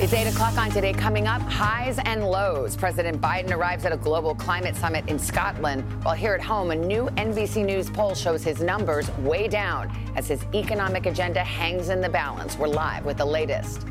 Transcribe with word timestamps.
It's 0.00 0.12
8 0.12 0.28
o'clock 0.28 0.56
on 0.56 0.70
today. 0.70 0.92
Coming 0.92 1.26
up, 1.26 1.42
highs 1.42 1.98
and 2.04 2.24
lows. 2.24 2.76
President 2.76 3.20
Biden 3.20 3.50
arrives 3.50 3.84
at 3.84 3.90
a 3.90 3.96
global 3.96 4.32
climate 4.32 4.76
summit 4.76 5.04
in 5.08 5.18
Scotland, 5.18 5.82
while 6.04 6.14
here 6.14 6.34
at 6.34 6.40
home, 6.40 6.70
a 6.70 6.76
new 6.76 7.06
NBC 7.16 7.64
News 7.66 7.90
poll 7.90 8.14
shows 8.14 8.44
his 8.44 8.60
numbers 8.60 9.10
way 9.18 9.48
down 9.48 9.90
as 10.14 10.28
his 10.28 10.44
economic 10.54 11.06
agenda 11.06 11.42
hangs 11.42 11.88
in 11.88 12.00
the 12.00 12.08
balance. 12.08 12.56
We're 12.56 12.68
live 12.68 13.04
with 13.04 13.16
the 13.16 13.24
latest. 13.24 13.86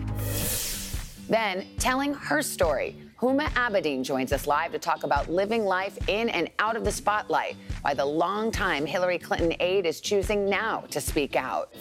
Then, 1.27 1.67
telling 1.77 2.13
her 2.13 2.41
story. 2.41 2.95
Huma 3.19 3.49
Abedin 3.49 4.01
joins 4.01 4.31
us 4.31 4.47
live 4.47 4.71
to 4.71 4.79
talk 4.79 5.03
about 5.03 5.29
living 5.29 5.65
life 5.65 5.97
in 6.07 6.29
and 6.29 6.49
out 6.59 6.77
of 6.77 6.85
the 6.85 6.91
spotlight, 6.91 7.57
why 7.81 7.93
the 7.93 8.05
longtime 8.05 8.85
Hillary 8.85 9.19
Clinton 9.19 9.53
aide 9.59 9.85
is 9.85 9.99
choosing 9.99 10.49
now 10.49 10.85
to 10.89 11.01
speak 11.01 11.35
out. 11.35 11.73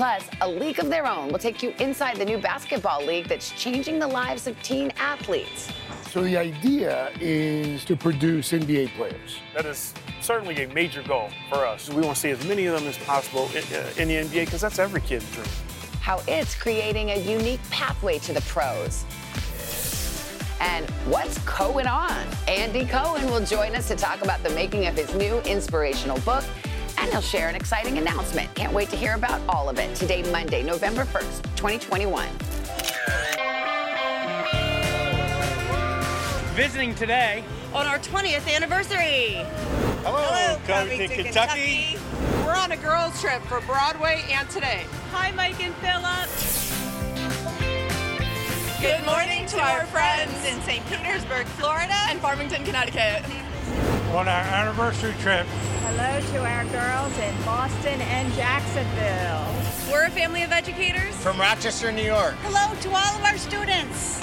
Plus, 0.00 0.24
a 0.40 0.48
league 0.48 0.78
of 0.78 0.88
their 0.88 1.06
own 1.06 1.30
will 1.30 1.38
take 1.38 1.62
you 1.62 1.74
inside 1.78 2.16
the 2.16 2.24
new 2.24 2.38
basketball 2.38 3.04
league 3.04 3.28
that's 3.28 3.50
changing 3.50 3.98
the 3.98 4.06
lives 4.06 4.46
of 4.46 4.56
teen 4.62 4.90
athletes. 4.96 5.70
So 6.10 6.22
the 6.22 6.38
idea 6.38 7.10
is 7.20 7.84
to 7.84 7.96
produce 7.96 8.52
NBA 8.52 8.96
players. 8.96 9.42
That 9.54 9.66
is 9.66 9.92
certainly 10.22 10.64
a 10.64 10.68
major 10.68 11.02
goal 11.02 11.28
for 11.50 11.66
us. 11.66 11.90
We 11.90 12.00
want 12.00 12.14
to 12.14 12.20
see 12.22 12.30
as 12.30 12.42
many 12.46 12.64
of 12.64 12.80
them 12.80 12.88
as 12.88 12.96
possible 12.96 13.50
in, 13.54 13.62
uh, 13.74 13.90
in 13.98 14.08
the 14.08 14.14
NBA 14.14 14.46
because 14.46 14.62
that's 14.62 14.78
every 14.78 15.02
kid's 15.02 15.30
dream. 15.32 15.46
How 16.00 16.22
it's 16.26 16.54
creating 16.54 17.10
a 17.10 17.18
unique 17.18 17.60
pathway 17.68 18.20
to 18.20 18.32
the 18.32 18.40
pros. 18.40 19.04
And 20.60 20.88
what's 21.12 21.36
going 21.40 21.86
on? 21.86 22.26
Andy 22.48 22.86
Cohen 22.86 23.26
will 23.30 23.44
join 23.44 23.74
us 23.74 23.88
to 23.88 23.96
talk 23.96 24.22
about 24.22 24.42
the 24.42 24.50
making 24.54 24.86
of 24.86 24.96
his 24.96 25.14
new 25.14 25.40
inspirational 25.40 26.18
book 26.20 26.44
and 26.98 27.10
he'll 27.10 27.20
share 27.20 27.48
an 27.48 27.54
exciting 27.54 27.98
announcement. 27.98 28.52
Can't 28.54 28.72
wait 28.72 28.88
to 28.90 28.96
hear 28.96 29.14
about 29.14 29.40
all 29.48 29.68
of 29.68 29.78
it 29.78 29.94
today, 29.94 30.22
Monday, 30.30 30.62
November 30.62 31.04
1st, 31.04 31.42
2021. 31.56 32.28
Visiting 36.54 36.94
today 36.94 37.44
on 37.72 37.86
our 37.86 37.98
20th 37.98 38.54
anniversary. 38.54 39.44
Hello, 40.02 40.22
Hello 40.22 40.60
Covington, 40.66 41.08
Covington, 41.08 41.24
Kentucky. 41.24 41.96
Kentucky. 41.96 42.44
We're 42.44 42.56
on 42.56 42.72
a 42.72 42.76
girls' 42.76 43.20
trip 43.20 43.42
for 43.42 43.60
Broadway 43.60 44.24
and 44.30 44.48
today. 44.50 44.84
Hi, 45.12 45.30
Mike 45.32 45.62
and 45.62 45.74
Philip. 45.76 46.28
Good 48.80 49.04
morning 49.04 49.46
to 49.46 49.60
our 49.60 49.84
friends 49.86 50.32
in 50.46 50.60
St. 50.62 50.84
Petersburg, 50.86 51.46
Florida, 51.46 51.94
and 52.08 52.18
Farmington, 52.18 52.64
Connecticut. 52.64 53.22
On 54.16 54.26
our 54.28 54.42
anniversary 54.42 55.14
trip, 55.20 55.46
Hello 55.82 56.20
to 56.32 56.38
our 56.44 56.64
girls 56.66 57.18
in 57.18 57.34
Boston 57.44 58.00
and 58.00 58.32
Jacksonville. 58.34 59.92
We're 59.92 60.06
a 60.06 60.10
family 60.10 60.42
of 60.42 60.52
educators. 60.52 61.14
from 61.16 61.38
Rochester, 61.38 61.90
New 61.92 62.02
York. 62.04 62.34
Hello 62.42 62.74
to 62.80 62.88
all 62.90 63.18
of 63.18 63.24
our 63.24 63.38
students. 63.38 64.20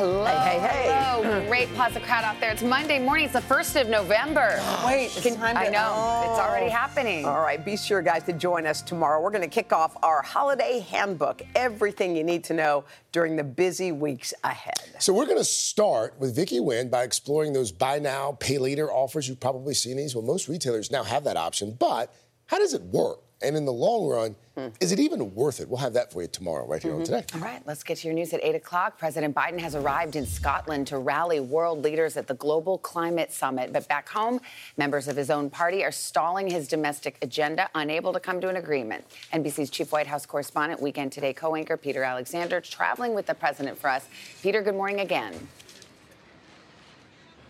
Hello. 0.00 0.24
Hey, 0.24 0.58
hey, 0.58 0.60
hey. 0.60 0.98
Hello. 1.12 1.46
Great 1.46 1.68
Plaza 1.74 2.00
crowd 2.00 2.24
out 2.24 2.40
there. 2.40 2.50
It's 2.52 2.62
Monday 2.62 2.98
morning. 2.98 3.26
It's 3.26 3.34
the 3.34 3.40
1st 3.40 3.82
of 3.82 3.88
November. 3.90 4.58
Wait, 4.86 5.14
it's 5.14 5.36
time 5.36 5.56
to. 5.56 5.60
I 5.60 5.68
know. 5.68 6.22
It's 6.24 6.40
already 6.40 6.68
Oh. 6.68 6.70
happening. 6.70 7.26
All 7.26 7.42
right, 7.42 7.62
be 7.62 7.76
sure, 7.76 8.00
guys, 8.00 8.22
to 8.24 8.32
join 8.32 8.66
us 8.66 8.80
tomorrow. 8.80 9.20
We're 9.20 9.30
going 9.30 9.42
to 9.42 9.46
kick 9.54 9.74
off 9.74 9.94
our 10.02 10.22
holiday 10.22 10.78
handbook. 10.78 11.42
Everything 11.54 12.16
you 12.16 12.24
need 12.24 12.44
to 12.44 12.54
know 12.54 12.84
during 13.12 13.36
the 13.36 13.44
busy 13.44 13.92
weeks 13.92 14.32
ahead. 14.42 14.72
So 15.00 15.12
we're 15.12 15.26
going 15.26 15.36
to 15.36 15.44
start 15.44 16.18
with 16.18 16.34
Vicky 16.34 16.60
Nguyen 16.60 16.90
by 16.90 17.02
exploring 17.02 17.52
those 17.52 17.70
buy 17.70 17.98
now, 17.98 18.38
pay 18.40 18.56
later 18.56 18.90
offers. 18.90 19.28
You've 19.28 19.38
probably 19.38 19.74
seen 19.74 19.98
these. 19.98 20.14
Well, 20.14 20.24
most 20.24 20.48
retailers 20.48 20.90
now 20.90 21.02
have 21.02 21.24
that 21.24 21.36
option, 21.36 21.76
but 21.78 22.10
how 22.46 22.56
does 22.56 22.72
it 22.72 22.80
work? 22.84 23.20
And 23.42 23.56
in 23.56 23.64
the 23.64 23.72
long 23.72 24.06
run, 24.06 24.36
hmm. 24.54 24.68
is 24.80 24.92
it 24.92 25.00
even 25.00 25.34
worth 25.34 25.60
it? 25.60 25.68
We'll 25.68 25.78
have 25.78 25.94
that 25.94 26.12
for 26.12 26.20
you 26.20 26.28
tomorrow, 26.28 26.66
right 26.66 26.82
here 26.82 26.92
on 26.92 27.02
mm-hmm. 27.02 27.14
today. 27.14 27.24
All 27.34 27.40
right, 27.40 27.62
let's 27.66 27.82
get 27.82 27.98
to 27.98 28.06
your 28.06 28.14
news 28.14 28.34
at 28.34 28.44
8 28.44 28.54
o'clock. 28.54 28.98
President 28.98 29.34
Biden 29.34 29.58
has 29.60 29.74
arrived 29.74 30.14
in 30.14 30.26
Scotland 30.26 30.86
to 30.88 30.98
rally 30.98 31.40
world 31.40 31.82
leaders 31.82 32.18
at 32.18 32.26
the 32.26 32.34
Global 32.34 32.76
Climate 32.78 33.32
Summit. 33.32 33.72
But 33.72 33.88
back 33.88 34.08
home, 34.10 34.40
members 34.76 35.08
of 35.08 35.16
his 35.16 35.30
own 35.30 35.48
party 35.48 35.82
are 35.84 35.92
stalling 35.92 36.50
his 36.50 36.68
domestic 36.68 37.16
agenda, 37.22 37.70
unable 37.74 38.12
to 38.12 38.20
come 38.20 38.40
to 38.42 38.48
an 38.48 38.56
agreement. 38.56 39.04
NBC's 39.32 39.70
chief 39.70 39.90
White 39.90 40.06
House 40.06 40.26
correspondent, 40.26 40.82
Weekend 40.82 41.12
Today 41.12 41.32
co 41.32 41.56
anchor 41.56 41.78
Peter 41.78 42.02
Alexander, 42.02 42.60
traveling 42.60 43.14
with 43.14 43.26
the 43.26 43.34
president 43.34 43.78
for 43.78 43.88
us. 43.88 44.06
Peter, 44.42 44.62
good 44.62 44.74
morning 44.74 45.00
again. 45.00 45.48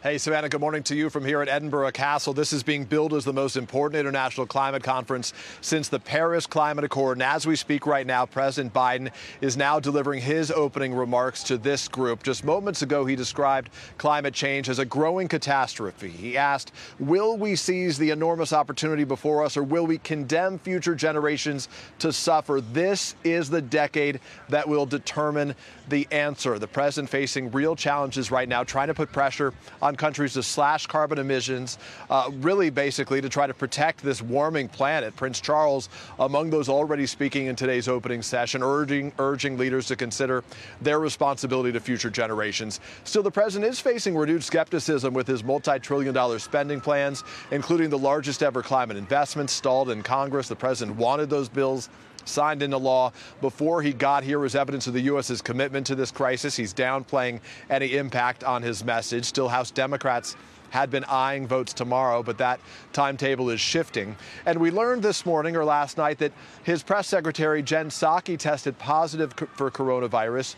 Hey, 0.02 0.16
Savannah, 0.16 0.48
good 0.48 0.62
morning 0.62 0.82
to 0.84 0.96
you 0.96 1.10
from 1.10 1.26
here 1.26 1.42
at 1.42 1.48
Edinburgh 1.50 1.92
Castle. 1.92 2.32
This 2.32 2.54
is 2.54 2.62
being 2.62 2.86
billed 2.86 3.12
as 3.12 3.26
the 3.26 3.34
most 3.34 3.54
important 3.54 4.00
international 4.00 4.46
climate 4.46 4.82
conference 4.82 5.34
since 5.60 5.90
the 5.90 6.00
Paris 6.00 6.46
Climate 6.46 6.84
Accord. 6.84 7.18
And 7.18 7.22
as 7.22 7.46
we 7.46 7.54
speak 7.54 7.86
right 7.86 8.06
now, 8.06 8.24
President 8.24 8.72
Biden 8.72 9.12
is 9.42 9.58
now 9.58 9.78
delivering 9.78 10.22
his 10.22 10.50
opening 10.50 10.94
remarks 10.94 11.42
to 11.42 11.58
this 11.58 11.86
group. 11.86 12.22
Just 12.22 12.44
moments 12.44 12.80
ago, 12.80 13.04
he 13.04 13.14
described 13.14 13.68
climate 13.98 14.32
change 14.32 14.70
as 14.70 14.78
a 14.78 14.86
growing 14.86 15.28
catastrophe. 15.28 16.08
He 16.08 16.34
asked, 16.34 16.72
Will 16.98 17.36
we 17.36 17.54
seize 17.54 17.98
the 17.98 18.08
enormous 18.08 18.54
opportunity 18.54 19.04
before 19.04 19.44
us, 19.44 19.58
or 19.58 19.62
will 19.62 19.86
we 19.86 19.98
condemn 19.98 20.58
future 20.58 20.94
generations 20.94 21.68
to 21.98 22.10
suffer? 22.10 22.62
This 22.62 23.16
is 23.22 23.50
the 23.50 23.60
decade 23.60 24.20
that 24.48 24.66
will 24.66 24.86
determine 24.86 25.54
the 25.90 26.08
answer. 26.10 26.58
The 26.58 26.68
president 26.68 27.10
facing 27.10 27.50
real 27.50 27.76
challenges 27.76 28.30
right 28.30 28.48
now, 28.48 28.64
trying 28.64 28.88
to 28.88 28.94
put 28.94 29.12
pressure 29.12 29.52
on 29.82 29.89
countries 29.96 30.34
to 30.34 30.42
slash 30.42 30.86
carbon 30.86 31.18
emissions, 31.18 31.78
uh, 32.08 32.30
really 32.34 32.70
basically 32.70 33.20
to 33.20 33.28
try 33.28 33.46
to 33.46 33.54
protect 33.54 34.02
this 34.02 34.22
warming 34.22 34.68
planet. 34.68 35.14
Prince 35.16 35.40
Charles, 35.40 35.88
among 36.18 36.50
those 36.50 36.68
already 36.68 37.06
speaking 37.06 37.46
in 37.46 37.56
today's 37.56 37.88
opening 37.88 38.22
session, 38.22 38.62
urging, 38.62 39.12
urging 39.18 39.56
leaders 39.56 39.86
to 39.86 39.96
consider 39.96 40.44
their 40.80 41.00
responsibility 41.00 41.72
to 41.72 41.80
future 41.80 42.10
generations. 42.10 42.80
Still, 43.04 43.22
the 43.22 43.30
president 43.30 43.70
is 43.70 43.80
facing 43.80 44.16
renewed 44.16 44.44
skepticism 44.44 45.14
with 45.14 45.26
his 45.26 45.44
multi 45.44 45.78
trillion 45.78 46.14
dollar 46.14 46.38
spending 46.38 46.80
plans, 46.80 47.24
including 47.50 47.90
the 47.90 47.98
largest 47.98 48.42
ever 48.42 48.62
climate 48.62 48.96
investments 48.96 49.52
stalled 49.52 49.90
in 49.90 50.02
Congress. 50.02 50.48
The 50.48 50.56
president 50.56 50.96
wanted 50.96 51.30
those 51.30 51.48
bills 51.48 51.88
signed 52.30 52.62
into 52.62 52.78
law 52.78 53.12
before 53.40 53.82
he 53.82 53.92
got 53.92 54.24
here 54.24 54.38
was 54.38 54.54
evidence 54.54 54.86
of 54.86 54.94
the 54.94 55.02
U.S.'s 55.02 55.42
commitment 55.42 55.86
to 55.88 55.94
this 55.94 56.10
crisis. 56.10 56.56
He's 56.56 56.72
downplaying 56.72 57.40
any 57.68 57.96
impact 57.96 58.44
on 58.44 58.62
his 58.62 58.84
message. 58.84 59.24
Still, 59.24 59.48
House 59.48 59.70
Democrats 59.70 60.36
had 60.70 60.90
been 60.90 61.04
eyeing 61.04 61.46
votes 61.46 61.72
tomorrow, 61.72 62.22
but 62.22 62.38
that 62.38 62.60
timetable 62.92 63.50
is 63.50 63.60
shifting. 63.60 64.16
And 64.46 64.58
we 64.58 64.70
learned 64.70 65.02
this 65.02 65.26
morning 65.26 65.56
or 65.56 65.64
last 65.64 65.98
night 65.98 66.18
that 66.18 66.32
his 66.62 66.82
press 66.82 67.08
secretary, 67.08 67.62
Jen 67.62 67.90
Psaki, 67.90 68.38
tested 68.38 68.78
positive 68.78 69.34
for 69.54 69.70
coronavirus. 69.70 70.54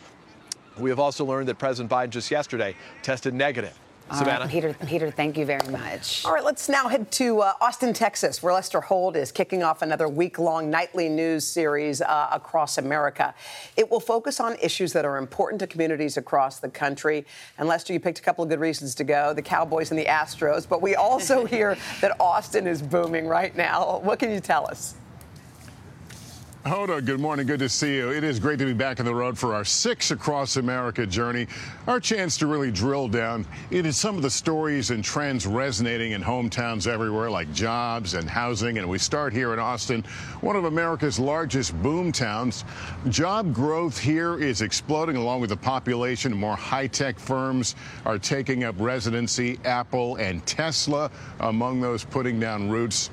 We 0.78 0.90
have 0.90 1.00
also 1.00 1.24
learned 1.24 1.48
that 1.48 1.58
President 1.58 1.90
Biden 1.90 2.10
just 2.10 2.30
yesterday 2.30 2.76
tested 3.02 3.34
negative. 3.34 3.78
All 4.12 4.18
right, 4.18 4.26
Savannah? 4.26 4.48
Peter, 4.48 4.74
Peter, 4.86 5.10
thank 5.10 5.38
you 5.38 5.46
very 5.46 5.66
much. 5.68 6.24
All 6.26 6.32
right, 6.32 6.44
let's 6.44 6.68
now 6.68 6.88
head 6.88 7.10
to 7.12 7.40
uh, 7.40 7.54
Austin, 7.62 7.94
Texas, 7.94 8.42
where 8.42 8.52
Lester 8.52 8.82
Holt 8.82 9.16
is 9.16 9.32
kicking 9.32 9.62
off 9.62 9.80
another 9.80 10.06
week 10.06 10.38
long 10.38 10.68
nightly 10.68 11.08
news 11.08 11.46
series 11.46 12.02
uh, 12.02 12.28
across 12.30 12.76
America. 12.76 13.34
It 13.76 13.90
will 13.90 14.00
focus 14.00 14.38
on 14.38 14.56
issues 14.60 14.92
that 14.92 15.06
are 15.06 15.16
important 15.16 15.60
to 15.60 15.66
communities 15.66 16.18
across 16.18 16.60
the 16.60 16.68
country. 16.68 17.24
And 17.56 17.66
Lester, 17.68 17.94
you 17.94 18.00
picked 18.00 18.18
a 18.18 18.22
couple 18.22 18.44
of 18.44 18.50
good 18.50 18.60
reasons 18.60 18.94
to 18.96 19.04
go 19.04 19.32
the 19.32 19.40
Cowboys 19.42 19.90
and 19.90 19.98
the 19.98 20.04
Astros, 20.04 20.68
but 20.68 20.82
we 20.82 20.94
also 20.94 21.44
hear 21.46 21.78
that 22.02 22.14
Austin 22.20 22.66
is 22.66 22.82
booming 22.82 23.26
right 23.26 23.56
now. 23.56 24.00
What 24.00 24.18
can 24.18 24.30
you 24.30 24.40
tell 24.40 24.66
us? 24.66 24.94
Hoda, 26.64 27.04
good 27.04 27.18
morning. 27.18 27.44
Good 27.48 27.58
to 27.58 27.68
see 27.68 27.96
you. 27.96 28.12
It 28.12 28.22
is 28.22 28.38
great 28.38 28.60
to 28.60 28.64
be 28.64 28.72
back 28.72 29.00
on 29.00 29.06
the 29.06 29.12
road 29.12 29.36
for 29.36 29.52
our 29.52 29.64
six 29.64 30.12
across 30.12 30.54
America 30.54 31.04
journey. 31.04 31.48
Our 31.88 31.98
chance 31.98 32.38
to 32.38 32.46
really 32.46 32.70
drill 32.70 33.08
down 33.08 33.46
into 33.72 33.92
some 33.92 34.14
of 34.14 34.22
the 34.22 34.30
stories 34.30 34.92
and 34.92 35.02
trends 35.02 35.44
resonating 35.44 36.12
in 36.12 36.22
hometowns 36.22 36.86
everywhere, 36.86 37.28
like 37.32 37.52
jobs 37.52 38.14
and 38.14 38.30
housing. 38.30 38.78
And 38.78 38.88
we 38.88 38.98
start 38.98 39.32
here 39.32 39.52
in 39.52 39.58
Austin, 39.58 40.04
one 40.40 40.54
of 40.54 40.66
America's 40.66 41.18
largest 41.18 41.74
boom 41.82 42.12
towns. 42.12 42.64
Job 43.08 43.52
growth 43.52 43.98
here 43.98 44.38
is 44.38 44.62
exploding 44.62 45.16
along 45.16 45.40
with 45.40 45.50
the 45.50 45.56
population. 45.56 46.32
More 46.32 46.54
high 46.54 46.86
tech 46.86 47.18
firms 47.18 47.74
are 48.04 48.20
taking 48.20 48.62
up 48.62 48.76
residency, 48.78 49.58
Apple 49.64 50.14
and 50.14 50.46
Tesla 50.46 51.10
among 51.40 51.80
those 51.80 52.04
putting 52.04 52.38
down 52.38 52.70
roots 52.70 53.10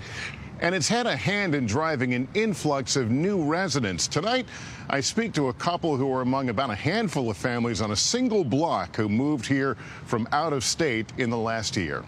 and 0.61 0.75
it's 0.75 0.87
had 0.87 1.07
a 1.07 1.15
hand 1.15 1.55
in 1.55 1.65
driving 1.65 2.13
an 2.13 2.27
influx 2.33 2.95
of 2.95 3.09
new 3.09 3.43
residents. 3.43 4.07
Tonight, 4.07 4.45
I 4.89 4.99
speak 5.01 5.33
to 5.33 5.47
a 5.47 5.53
couple 5.53 5.95
who 5.95 6.11
are 6.13 6.21
among 6.21 6.49
about 6.49 6.69
a 6.69 6.75
handful 6.75 7.29
of 7.29 7.37
families 7.37 7.81
on 7.81 7.91
a 7.91 7.95
single 7.95 8.43
block 8.43 8.95
who 8.95 9.07
moved 9.07 9.45
here 9.45 9.75
from 10.05 10.27
out 10.31 10.53
of 10.53 10.63
state 10.63 11.11
in 11.17 11.29
the 11.29 11.37
last 11.37 11.77
year. 11.77 12.03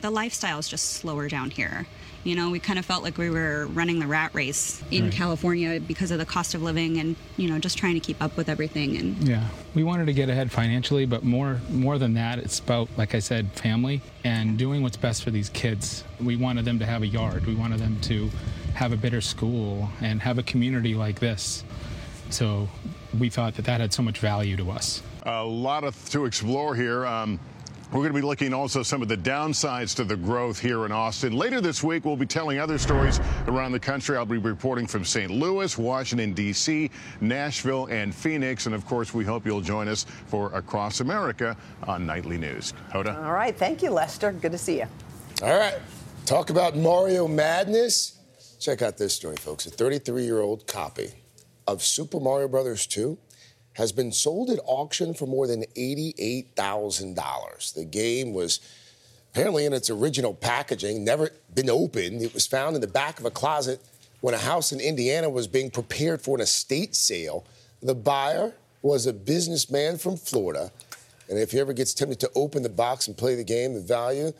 The 0.00 0.10
lifestyle 0.10 0.58
is 0.58 0.68
just 0.68 0.92
slower 0.92 1.28
down 1.28 1.50
here. 1.50 1.86
You 2.24 2.34
know, 2.34 2.50
we 2.50 2.58
kind 2.58 2.78
of 2.78 2.84
felt 2.84 3.02
like 3.02 3.16
we 3.16 3.30
were 3.30 3.66
running 3.68 4.00
the 4.00 4.06
rat 4.06 4.34
race 4.34 4.82
in 4.90 5.04
Right. 5.04 5.12
California 5.12 5.80
because 5.80 6.10
of 6.10 6.18
the 6.18 6.26
cost 6.26 6.54
of 6.54 6.62
living 6.62 6.98
and, 6.98 7.16
you 7.36 7.48
know, 7.48 7.58
just 7.58 7.78
trying 7.78 7.94
to 7.94 8.00
keep 8.00 8.20
up 8.22 8.36
with 8.36 8.48
everything 8.48 8.96
and 8.96 9.26
Yeah, 9.26 9.46
we 9.74 9.84
wanted 9.84 10.06
to 10.06 10.12
get 10.12 10.28
ahead 10.28 10.50
financially, 10.50 11.06
but 11.06 11.22
more 11.24 11.60
more 11.70 11.96
than 11.98 12.14
that, 12.14 12.38
it's 12.38 12.58
about, 12.58 12.88
like 12.96 13.14
I 13.14 13.20
said, 13.20 13.50
family 13.52 14.02
and 14.24 14.58
doing 14.58 14.82
what's 14.82 14.96
best 14.96 15.22
for 15.22 15.30
these 15.30 15.48
kids. 15.48 16.04
We 16.20 16.36
wanted 16.36 16.64
them 16.64 16.78
to 16.80 16.86
have 16.86 17.02
a 17.02 17.06
yard. 17.06 17.46
We 17.46 17.54
wanted 17.54 17.78
them 17.80 17.98
to 18.02 18.30
have 18.74 18.92
a 18.92 18.96
better 18.96 19.20
school 19.20 19.88
and 20.00 20.20
have 20.20 20.38
a 20.38 20.42
community 20.42 20.94
like 20.94 21.20
this. 21.20 21.64
So 22.30 22.68
we 23.18 23.30
thought 23.30 23.54
that 23.54 23.64
that 23.64 23.80
had 23.80 23.92
so 23.92 24.02
much 24.02 24.18
value 24.18 24.56
to 24.56 24.70
us. 24.70 25.02
A 25.22 25.44
lot 25.44 25.84
of, 25.84 25.94
to 26.10 26.24
explore 26.26 26.74
here. 26.74 27.06
Um, 27.06 27.40
we're 27.90 28.00
going 28.00 28.12
to 28.12 28.20
be 28.20 28.26
looking 28.26 28.52
also 28.52 28.82
some 28.82 29.00
of 29.00 29.08
the 29.08 29.16
downsides 29.16 29.96
to 29.96 30.04
the 30.04 30.16
growth 30.16 30.58
here 30.58 30.84
in 30.84 30.92
Austin. 30.92 31.32
Later 31.32 31.62
this 31.62 31.82
week, 31.82 32.04
we'll 32.04 32.16
be 32.16 32.26
telling 32.26 32.58
other 32.58 32.76
stories 32.76 33.18
around 33.46 33.72
the 33.72 33.80
country. 33.80 34.16
I'll 34.16 34.26
be 34.26 34.36
reporting 34.36 34.86
from 34.86 35.06
St. 35.06 35.30
Louis, 35.30 35.78
Washington, 35.78 36.34
D.C., 36.34 36.90
Nashville, 37.22 37.86
and 37.86 38.14
Phoenix. 38.14 38.66
And 38.66 38.74
of 38.74 38.84
course, 38.84 39.14
we 39.14 39.24
hope 39.24 39.46
you'll 39.46 39.62
join 39.62 39.88
us 39.88 40.04
for 40.26 40.52
Across 40.52 41.00
America 41.00 41.56
on 41.84 42.04
Nightly 42.04 42.36
News. 42.36 42.74
Hoda? 42.92 43.16
All 43.24 43.32
right. 43.32 43.56
Thank 43.56 43.82
you, 43.82 43.90
Lester. 43.90 44.32
Good 44.32 44.52
to 44.52 44.58
see 44.58 44.78
you. 44.80 44.86
All 45.42 45.58
right. 45.58 45.78
Talk 46.26 46.50
about 46.50 46.76
Mario 46.76 47.26
Madness. 47.26 48.18
Check 48.60 48.82
out 48.82 48.98
this 48.98 49.14
story, 49.14 49.36
folks. 49.36 49.64
A 49.64 49.70
33 49.70 50.24
year 50.24 50.40
old 50.40 50.66
copy 50.66 51.12
of 51.66 51.82
Super 51.82 52.20
Mario 52.20 52.48
Brothers 52.48 52.86
2 52.86 53.16
has 53.78 53.90
been 53.92 54.12
sold 54.12 54.50
at 54.50 54.58
auction 54.66 55.14
for 55.14 55.24
more 55.26 55.46
than 55.46 55.62
$88,000. 55.76 57.74
The 57.74 57.84
game 57.84 58.34
was 58.34 58.58
apparently 59.32 59.64
in 59.64 59.72
its 59.72 59.88
original 59.88 60.34
packaging, 60.34 61.04
never 61.04 61.30
been 61.54 61.70
opened. 61.70 62.20
It 62.20 62.34
was 62.34 62.44
found 62.46 62.74
in 62.74 62.80
the 62.80 62.88
back 62.88 63.20
of 63.20 63.24
a 63.24 63.30
closet 63.30 63.80
when 64.20 64.34
a 64.34 64.38
house 64.38 64.72
in 64.72 64.80
Indiana 64.80 65.30
was 65.30 65.46
being 65.46 65.70
prepared 65.70 66.20
for 66.20 66.36
an 66.36 66.42
estate 66.42 66.96
sale. 66.96 67.46
The 67.80 67.94
buyer 67.94 68.52
was 68.82 69.06
a 69.06 69.12
businessman 69.12 69.96
from 69.96 70.16
Florida. 70.16 70.72
And 71.28 71.38
if 71.38 71.52
he 71.52 71.60
ever 71.60 71.72
gets 71.72 71.94
tempted 71.94 72.18
to 72.20 72.30
open 72.34 72.64
the 72.64 72.68
box 72.68 73.06
and 73.06 73.16
play 73.16 73.36
the 73.36 73.44
game, 73.44 73.74
the 73.74 73.80
value, 73.80 74.32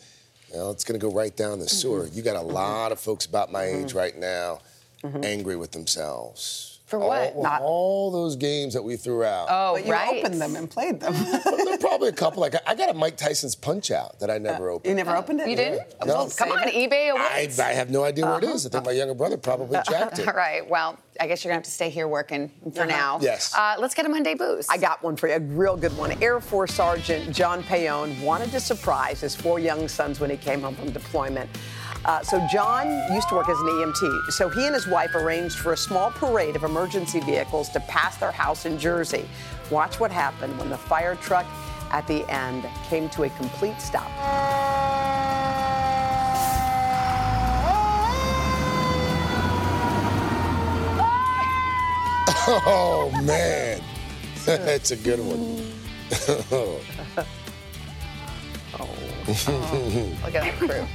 well, 0.53 0.73
it's 0.73 0.83
going 0.83 0.99
to 0.99 1.07
go 1.07 1.13
right 1.15 1.37
down 1.37 1.61
the 1.61 1.67
mm-hmm. 1.67 1.77
sewer. 1.77 2.07
Mm-hmm. 2.07 2.17
You 2.17 2.23
got 2.25 2.35
a 2.35 2.41
mm-hmm. 2.41 2.55
lot 2.55 2.91
of 2.91 2.99
folks 2.99 3.25
about 3.25 3.53
my 3.53 3.65
mm-hmm. 3.65 3.85
age 3.85 3.93
right 3.93 4.19
now 4.19 4.61
angry 5.23 5.55
with 5.55 5.71
themselves. 5.71 6.78
For 6.89 6.99
what? 6.99 7.35
All, 7.35 7.43
Not- 7.43 7.61
all 7.61 8.11
those 8.11 8.35
games 8.35 8.73
that 8.73 8.83
we 8.83 8.97
threw 8.97 9.23
out. 9.23 9.49
Oh, 9.51 9.75
But 9.75 9.85
you 9.85 9.93
right. 9.93 10.25
opened 10.25 10.41
them 10.41 10.57
and 10.57 10.71
played 10.71 11.01
them. 11.01 11.13
there 11.13 11.75
are 11.75 11.79
probably 11.81 12.09
a 12.09 12.13
couple. 12.13 12.41
Like 12.41 12.55
I 12.67 12.75
got 12.75 12.89
a 12.89 12.95
Mike 12.95 13.19
Tyson's 13.19 13.55
Punch 13.55 13.91
Out 13.91 14.19
that 14.21 14.31
I 14.31 14.39
never 14.39 14.71
uh, 14.71 14.75
opened. 14.75 14.89
you 14.89 14.97
never 14.97 15.15
opened 15.15 15.41
it? 15.41 15.49
You 15.49 15.57
didn't? 15.57 15.83
No. 16.07 16.15
Well, 16.15 16.31
come 16.31 16.51
on, 16.51 16.67
eBay 16.69 17.13
I, 17.15 17.41
awaits. 17.41 17.59
I 17.59 17.73
have 17.75 17.91
no 17.91 18.05
idea 18.05 18.25
where 18.25 18.39
it 18.39 18.45
is. 18.45 18.65
I 18.65 18.71
think 18.71 18.83
uh-huh. 18.87 18.91
my 18.91 18.97
younger 18.97 19.13
brother 19.15 19.37
probably 19.37 19.79
jacked 19.89 20.19
it. 20.19 20.29
All 20.29 20.33
right. 20.33 20.67
Well, 20.67 20.99
I 21.21 21.27
guess 21.27 21.45
you're 21.45 21.51
gonna 21.51 21.59
have 21.59 21.65
to 21.65 21.71
stay 21.71 21.91
here 21.91 22.09
working 22.09 22.51
for 22.73 22.81
uh-huh. 22.81 22.87
now. 22.87 23.19
Yes. 23.21 23.55
Uh, 23.55 23.77
let's 23.79 23.95
get 23.95 24.07
a 24.07 24.09
Monday 24.09 24.35
boost. 24.35 24.73
I 24.73 24.79
got 24.79 25.03
one 25.03 25.15
for 25.15 25.29
you, 25.29 25.35
a 25.35 25.41
real 25.41 25.77
good 25.77 25.95
one. 25.99 26.13
Air 26.23 26.41
Force 26.41 26.73
Sergeant 26.73 27.35
John 27.35 27.63
Payone 27.65 28.19
wanted 28.23 28.51
to 28.53 28.61
surprise 28.61 29.21
his 29.21 29.37
four 29.37 29.59
young 29.59 29.89
sons 29.89 30.21
when 30.21 30.31
he 30.31 30.39
came 30.39 30.63
home 30.63 30.75
from 30.75 30.91
deployment. 30.91 31.51
Uh, 32.05 32.23
so 32.23 32.45
John 32.51 32.89
used 33.13 33.29
to 33.29 33.35
work 33.35 33.49
as 33.49 33.59
an 33.61 33.67
EMT. 33.67 34.33
So 34.33 34.49
he 34.49 34.67
and 34.67 34.75
his 34.75 34.87
wife 34.87 35.15
arranged 35.15 35.57
for 35.57 35.73
a 35.73 35.77
small 35.77 36.11
parade 36.11 36.57
of 36.57 36.65
emergency 36.65 37.21
vehicles 37.21 37.69
to 37.71 37.81
pass 37.81 38.17
their 38.17 38.33
house 38.33 38.67
in 38.67 38.79
Jersey. 38.79 39.29
Watch 39.71 40.01
what 40.01 40.11
happened 40.11 40.59
when 40.59 40.71
the 40.71 40.79
fire 40.79 41.17
truck 41.17 41.47
at 41.91 42.07
the 42.07 42.29
end 42.31 42.67
came 42.89 43.09
to 43.11 43.25
a 43.25 43.31
complete 43.31 43.81
stop. 43.81 44.11
Oh 52.51 53.11
man, 53.25 53.83
that's 54.47 54.91
a 54.91 54.97
good 54.97 55.21
one. 55.21 55.71
Oh. 58.81 58.87
Look 59.27 60.35
at 60.35 60.45
that 60.45 60.55
crew. 60.57 60.87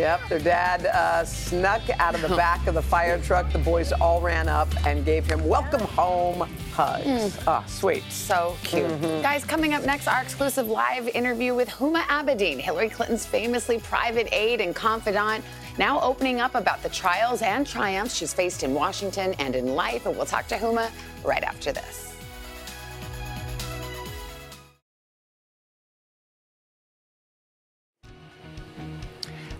Yep, 0.00 0.28
their 0.30 0.38
dad 0.38 0.86
uh, 0.86 1.26
snuck 1.26 1.82
out 1.98 2.14
of 2.14 2.22
the 2.22 2.28
back 2.36 2.66
of 2.66 2.72
the 2.72 2.80
fire 2.80 3.20
truck. 3.20 3.52
The 3.52 3.58
boys 3.58 3.92
all 3.92 4.22
ran 4.22 4.48
up 4.48 4.68
and 4.86 5.04
gave 5.04 5.26
him 5.26 5.46
welcome 5.46 5.82
home 5.82 6.48
hugs. 6.72 7.38
Ah, 7.46 7.62
sweet. 7.66 8.02
So 8.10 8.56
cute. 8.62 8.88
Guys, 9.20 9.44
coming 9.44 9.74
up 9.74 9.84
next, 9.84 10.08
our 10.08 10.22
exclusive 10.22 10.68
live 10.68 11.06
interview 11.08 11.54
with 11.54 11.68
Huma 11.68 12.00
Abedin, 12.04 12.58
Hillary 12.58 12.88
Clinton's 12.88 13.26
famously 13.26 13.78
private 13.78 14.26
aide 14.32 14.62
and 14.62 14.74
confidant, 14.74 15.44
now 15.76 16.00
opening 16.00 16.40
up 16.40 16.54
about 16.54 16.82
the 16.82 16.88
trials 16.88 17.42
and 17.42 17.66
triumphs 17.66 18.14
she's 18.14 18.32
faced 18.32 18.62
in 18.62 18.72
Washington 18.72 19.34
and 19.38 19.54
in 19.54 19.74
life. 19.74 20.06
And 20.06 20.16
we'll 20.16 20.24
talk 20.24 20.46
to 20.48 20.56
Huma 20.56 20.90
right 21.24 21.42
after 21.42 21.72
this. 21.72 22.09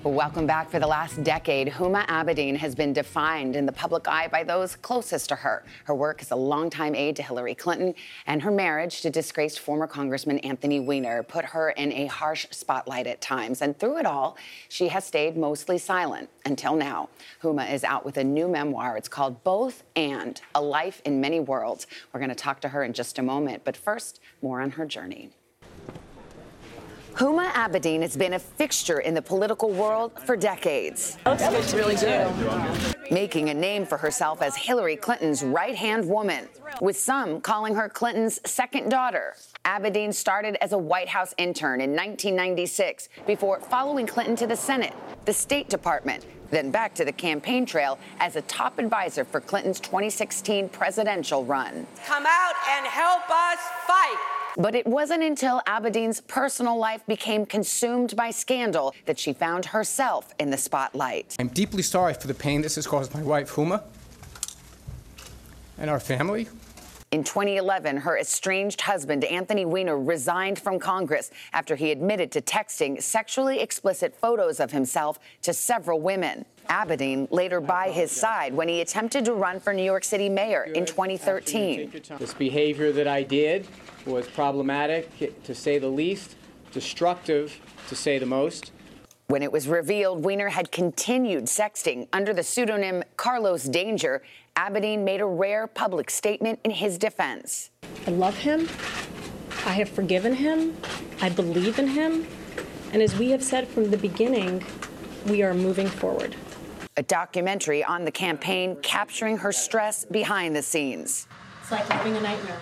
Welcome 0.03 0.47
back. 0.47 0.71
For 0.71 0.79
the 0.79 0.87
last 0.87 1.23
decade, 1.23 1.69
Huma 1.69 2.07
Abedin 2.07 2.57
has 2.57 2.75
been 2.75 2.95
defined 2.95 3.55
in 3.55 3.67
the 3.67 3.73
public 3.73 4.09
eye 4.09 4.29
by 4.29 4.43
those 4.45 4.75
closest 4.77 5.29
to 5.29 5.35
her. 5.35 5.63
Her 5.85 5.95
work 5.95 6.23
as 6.23 6.31
a 6.31 6.37
longtime 6.37 6.95
aide 6.95 7.17
to 7.17 7.23
Hillary 7.23 7.55
Clinton 7.55 7.95
and 8.27 8.41
her 8.41 8.51
marriage 8.51 9.03
to 9.03 9.11
disgraced 9.11 9.61
former 9.61 9.87
Congressman 9.87 10.39
Anthony 10.39 10.81
Weiner 10.81 11.23
put 11.23 11.45
her 11.45 11.69
in 11.69 11.93
a 11.93 12.07
harsh 12.07 12.47
spotlight 12.51 13.07
at 13.07 13.21
times. 13.21 13.61
And 13.61 13.79
through 13.79 13.99
it 13.99 14.07
all, 14.07 14.39
she 14.71 14.89
has 14.89 15.05
stayed 15.05 15.37
mostly 15.37 15.77
silent 15.77 16.31
until 16.47 16.77
now. 16.77 17.11
Huma 17.43 17.71
is 17.71 17.85
out 17.85 18.07
with 18.07 18.17
a 18.17 18.25
new 18.25 18.49
memoir. 18.49 18.97
It's 18.97 19.07
called 19.07 19.45
Both 19.45 19.83
and 19.95 20.41
A 20.55 20.63
Life 20.63 21.03
in 21.05 21.21
Many 21.21 21.41
Worlds. 21.41 21.87
We're 22.11 22.21
going 22.21 22.31
to 22.31 22.35
talk 22.35 22.63
to 22.63 22.69
her 22.69 22.83
in 22.83 22.95
just 22.95 23.19
a 23.19 23.23
moment. 23.23 23.65
But 23.65 23.77
first, 23.77 24.19
more 24.41 24.63
on 24.63 24.71
her 24.71 24.87
journey. 24.87 25.33
Huma 27.21 27.51
Abedin 27.53 28.01
has 28.01 28.17
been 28.17 28.33
a 28.33 28.39
fixture 28.39 29.01
in 29.01 29.13
the 29.13 29.21
political 29.21 29.69
world 29.69 30.13
for 30.25 30.39
decades. 30.39 31.19
Looks 31.27 31.75
really 31.75 31.97
good. 31.97 32.97
Making 33.11 33.49
a 33.49 33.55
name 33.55 33.87
for 33.87 33.99
herself 33.99 34.41
as 34.41 34.55
Hillary 34.55 34.95
Clinton's 34.95 35.43
right 35.43 35.75
hand 35.75 36.09
woman, 36.09 36.49
with 36.81 36.97
some 36.97 37.41
calling 37.41 37.75
her 37.75 37.89
Clinton's 37.89 38.41
second 38.49 38.89
daughter. 38.89 39.35
Abedin 39.65 40.15
started 40.15 40.57
as 40.63 40.73
a 40.73 40.79
White 40.79 41.09
House 41.09 41.35
intern 41.37 41.81
in 41.81 41.91
1996 41.91 43.09
before 43.27 43.59
following 43.59 44.07
Clinton 44.07 44.37
to 44.37 44.47
the 44.47 44.55
Senate, 44.55 44.95
the 45.25 45.33
State 45.33 45.69
Department, 45.69 46.25
then 46.51 46.71
back 46.71 46.95
to 46.95 47.05
the 47.05 47.13
campaign 47.13 47.67
trail 47.67 47.99
as 48.21 48.37
a 48.37 48.43
top 48.43 48.79
advisor 48.79 49.25
for 49.25 49.41
Clinton's 49.41 49.81
2016 49.81 50.69
presidential 50.69 51.45
run. 51.45 51.89
Come 52.07 52.27
out 52.27 52.55
and 52.69 52.87
help 52.87 53.29
us 53.29 53.59
fight. 53.89 54.19
But 54.57 54.75
it 54.75 54.87
wasn't 54.87 55.23
until 55.23 55.63
Abedin's 55.67 56.21
personal 56.23 56.77
life 56.77 57.07
became 57.07 57.47
consumed 57.47 58.17
by 58.17 58.31
scandal 58.31 58.95
that 59.07 59.19
she 59.19 59.33
found 59.33 59.65
herself 59.65 60.35
in 60.41 60.51
the 60.51 60.57
spotlight. 60.57 61.37
I'm 61.39 61.49
deeply 61.49 61.83
sorry 61.83 62.15
for 62.15 62.27
the 62.27 62.35
pain 62.35 62.61
this 62.61 62.75
has 62.75 62.87
caused 62.87 63.00
my 63.15 63.23
wife, 63.23 63.53
Huma, 63.53 63.83
and 65.79 65.89
our 65.89 66.01
family. 66.01 66.49
In 67.13 67.25
2011, 67.25 67.97
her 67.97 68.17
estranged 68.19 68.83
husband, 68.83 69.25
Anthony 69.25 69.65
Weiner, 69.65 69.99
resigned 69.99 70.61
from 70.61 70.79
Congress 70.79 71.33
after 71.53 71.75
he 71.75 71.91
admitted 71.91 72.31
to 72.33 72.41
texting 72.41 73.03
sexually 73.03 73.59
explicit 73.59 74.15
photos 74.15 74.61
of 74.61 74.71
himself 74.71 75.19
to 75.43 75.53
several 75.53 76.01
women. 76.01 76.45
Abedin 76.69 77.27
later 77.33 77.61
by 77.61 77.91
his 77.91 78.13
side 78.13 78.55
when 78.55 78.69
he 78.69 78.81
attempted 78.81 79.25
to 79.25 79.33
run 79.33 79.59
for 79.59 79.73
New 79.73 79.83
York 79.83 80.05
City 80.05 80.29
mayor 80.29 80.63
in 80.63 80.87
2013. 80.87 81.91
This 82.21 82.33
behavior 82.33 82.93
that 82.93 83.09
I 83.09 83.25
did 83.25 83.67
was 84.07 84.29
problematic, 84.29 85.11
to 85.43 85.53
say 85.53 85.79
the 85.79 85.89
least, 85.89 86.37
destructive, 86.71 87.59
to 87.89 87.97
say 87.97 88.19
the 88.19 88.27
most. 88.27 88.71
When 89.31 89.45
it 89.45 89.53
was 89.53 89.69
revealed 89.69 90.25
Weiner 90.25 90.49
had 90.49 90.73
continued 90.73 91.45
sexting 91.45 92.09
under 92.13 92.35
the 92.35 92.43
pseudonym 92.43 93.05
Carlos 93.17 93.63
Danger, 93.63 94.23
Abedin 94.57 95.05
made 95.05 95.21
a 95.21 95.25
rare 95.25 95.69
public 95.69 96.11
statement 96.11 96.59
in 96.65 96.73
his 96.73 96.99
defense. 96.99 97.71
I 98.09 98.11
love 98.11 98.37
him. 98.37 98.63
I 99.65 99.75
have 99.75 99.89
forgiven 99.89 100.35
him. 100.35 100.77
I 101.23 101.29
believe 101.29 101.79
in 101.79 101.87
him. 101.87 102.27
And 102.93 103.01
as 103.01 103.17
we 103.17 103.31
have 103.31 103.41
said 103.41 103.69
from 103.69 103.93
the 103.93 103.97
beginning, 103.97 104.65
we 105.29 105.45
are 105.45 105.55
moving 105.55 105.87
forward. 105.87 106.35
A 106.97 107.05
documentary 107.05 107.85
on 107.85 108.05
the 108.05 108.11
campaign 108.11 108.75
capturing 108.83 109.39
her 109.39 109.53
stress 109.53 110.05
behind 110.05 110.57
the 110.57 110.63
scenes. 110.63 111.29
It's 111.63 111.71
like 111.71 111.87
having 111.89 112.17
a 112.17 112.21
nightmare. 112.21 112.61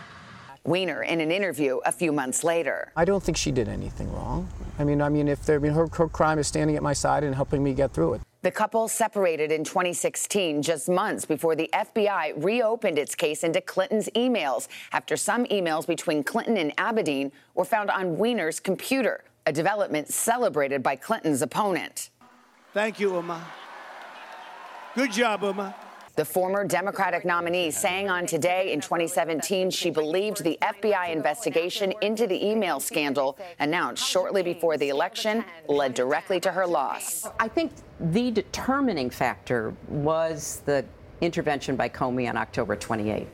Weiner 0.64 1.02
in 1.02 1.22
an 1.22 1.30
interview 1.30 1.78
a 1.86 1.92
few 1.92 2.12
months 2.12 2.44
later. 2.44 2.92
I 2.94 3.06
don't 3.06 3.22
think 3.22 3.38
she 3.38 3.52
did 3.52 3.70
anything 3.70 4.12
wrong. 4.12 4.50
I 4.78 4.84
mean, 4.84 5.02
I 5.02 5.08
mean, 5.08 5.26
if 5.26 5.44
there, 5.44 5.56
I 5.56 5.58
mean, 5.58 5.72
her, 5.72 5.88
her 5.94 6.08
crime 6.08 6.38
is 6.38 6.46
standing 6.46 6.76
at 6.76 6.82
my 6.82 6.92
side 6.92 7.24
and 7.24 7.34
helping 7.34 7.62
me 7.62 7.74
get 7.74 7.92
through 7.92 8.14
it. 8.14 8.20
The 8.42 8.52
couple 8.52 8.86
separated 8.86 9.50
in 9.50 9.64
2016, 9.64 10.62
just 10.62 10.88
months 10.88 11.24
before 11.24 11.56
the 11.56 11.68
FBI 11.72 12.42
reopened 12.42 12.96
its 12.96 13.16
case 13.16 13.42
into 13.42 13.60
Clinton's 13.60 14.08
emails 14.10 14.68
after 14.92 15.16
some 15.16 15.44
emails 15.46 15.84
between 15.86 16.22
Clinton 16.22 16.56
and 16.56 16.76
Abedin 16.76 17.32
were 17.56 17.64
found 17.64 17.90
on 17.90 18.16
Weiner's 18.16 18.60
computer, 18.60 19.24
a 19.46 19.52
development 19.52 20.08
celebrated 20.08 20.84
by 20.84 20.94
Clinton's 20.94 21.42
opponent. 21.42 22.10
Thank 22.72 23.00
you, 23.00 23.16
Uma. 23.16 23.44
Good 24.94 25.10
job, 25.10 25.42
Uma. 25.42 25.74
The 26.18 26.24
former 26.24 26.64
Democratic 26.64 27.24
nominee 27.24 27.70
saying 27.70 28.10
on 28.10 28.26
Today 28.26 28.72
in 28.72 28.80
2017 28.80 29.70
she 29.70 29.88
believed 29.88 30.42
the 30.42 30.58
FBI 30.60 31.10
investigation 31.10 31.94
into 32.00 32.26
the 32.26 32.44
email 32.44 32.80
scandal 32.80 33.38
announced 33.60 34.04
shortly 34.04 34.42
before 34.42 34.76
the 34.76 34.88
election 34.88 35.44
led 35.68 35.94
directly 35.94 36.40
to 36.40 36.50
her 36.50 36.66
loss. 36.66 37.28
I 37.38 37.46
think 37.46 37.70
the 38.00 38.32
determining 38.32 39.10
factor 39.10 39.72
was 39.86 40.60
the 40.66 40.84
intervention 41.20 41.76
by 41.76 41.88
Comey 41.88 42.28
on 42.28 42.36
October 42.36 42.74
28. 42.74 43.28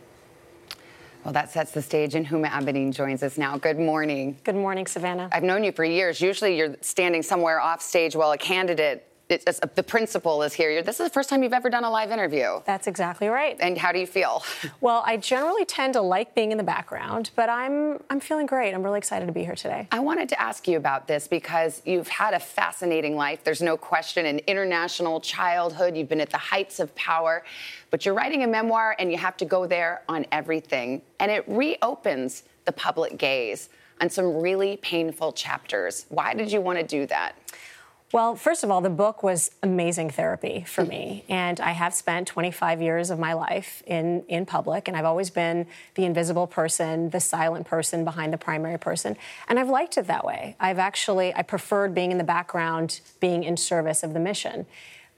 Well, 1.24 1.32
that 1.32 1.50
sets 1.50 1.70
the 1.70 1.80
stage, 1.80 2.14
and 2.14 2.26
Huma 2.26 2.50
Abedin 2.50 2.92
joins 2.92 3.22
us 3.22 3.38
now. 3.38 3.56
Good 3.56 3.78
morning. 3.78 4.38
Good 4.44 4.56
morning, 4.56 4.86
Savannah. 4.86 5.30
I've 5.32 5.42
known 5.42 5.64
you 5.64 5.72
for 5.72 5.86
years. 5.86 6.20
Usually 6.20 6.58
you're 6.58 6.76
standing 6.82 7.22
somewhere 7.22 7.60
off 7.60 7.80
stage 7.80 8.14
while 8.14 8.32
a 8.32 8.36
candidate 8.36 9.08
it's, 9.28 9.60
the 9.74 9.82
principal 9.82 10.42
is 10.42 10.52
here. 10.52 10.82
This 10.82 11.00
is 11.00 11.06
the 11.06 11.12
first 11.12 11.30
time 11.30 11.42
you've 11.42 11.54
ever 11.54 11.70
done 11.70 11.84
a 11.84 11.90
live 11.90 12.10
interview. 12.10 12.60
That's 12.66 12.86
exactly 12.86 13.28
right. 13.28 13.56
And 13.58 13.78
how 13.78 13.90
do 13.90 13.98
you 13.98 14.06
feel? 14.06 14.42
Well, 14.80 15.02
I 15.06 15.16
generally 15.16 15.64
tend 15.64 15.94
to 15.94 16.02
like 16.02 16.34
being 16.34 16.52
in 16.52 16.58
the 16.58 16.64
background, 16.64 17.30
but 17.34 17.48
I'm 17.48 18.02
I'm 18.10 18.20
feeling 18.20 18.46
great. 18.46 18.74
I'm 18.74 18.82
really 18.82 18.98
excited 18.98 19.26
to 19.26 19.32
be 19.32 19.44
here 19.44 19.54
today. 19.54 19.88
I 19.90 20.00
wanted 20.00 20.28
to 20.30 20.40
ask 20.40 20.68
you 20.68 20.76
about 20.76 21.08
this 21.08 21.26
because 21.26 21.80
you've 21.86 22.08
had 22.08 22.34
a 22.34 22.40
fascinating 22.40 23.16
life. 23.16 23.44
There's 23.44 23.62
no 23.62 23.76
question. 23.76 24.26
An 24.26 24.40
international 24.40 25.20
childhood. 25.20 25.96
You've 25.96 26.08
been 26.08 26.20
at 26.20 26.30
the 26.30 26.38
heights 26.38 26.78
of 26.80 26.94
power, 26.94 27.44
but 27.90 28.04
you're 28.04 28.14
writing 28.14 28.42
a 28.42 28.46
memoir, 28.46 28.94
and 28.98 29.10
you 29.10 29.18
have 29.18 29.36
to 29.38 29.44
go 29.44 29.66
there 29.66 30.02
on 30.08 30.26
everything, 30.32 31.00
and 31.18 31.30
it 31.30 31.44
reopens 31.46 32.42
the 32.66 32.72
public 32.72 33.16
gaze 33.16 33.68
on 34.00 34.10
some 34.10 34.36
really 34.40 34.76
painful 34.78 35.32
chapters. 35.32 36.06
Why 36.08 36.34
did 36.34 36.50
you 36.50 36.60
want 36.60 36.78
to 36.78 36.84
do 36.84 37.06
that? 37.06 37.36
Well, 38.14 38.36
first 38.36 38.62
of 38.62 38.70
all, 38.70 38.80
the 38.80 38.90
book 38.90 39.24
was 39.24 39.50
amazing 39.60 40.10
therapy 40.10 40.62
for 40.68 40.84
me. 40.84 41.24
And 41.28 41.58
I 41.58 41.72
have 41.72 41.92
spent 41.92 42.28
25 42.28 42.80
years 42.80 43.10
of 43.10 43.18
my 43.18 43.32
life 43.32 43.82
in, 43.88 44.22
in 44.28 44.46
public, 44.46 44.86
and 44.86 44.96
I've 44.96 45.04
always 45.04 45.30
been 45.30 45.66
the 45.96 46.04
invisible 46.04 46.46
person, 46.46 47.10
the 47.10 47.18
silent 47.18 47.66
person 47.66 48.04
behind 48.04 48.32
the 48.32 48.38
primary 48.38 48.78
person. 48.78 49.16
And 49.48 49.58
I've 49.58 49.68
liked 49.68 49.98
it 49.98 50.06
that 50.06 50.24
way. 50.24 50.54
I've 50.60 50.78
actually, 50.78 51.34
I 51.34 51.42
preferred 51.42 51.92
being 51.92 52.12
in 52.12 52.18
the 52.18 52.22
background, 52.22 53.00
being 53.18 53.42
in 53.42 53.56
service 53.56 54.04
of 54.04 54.14
the 54.14 54.20
mission. 54.20 54.66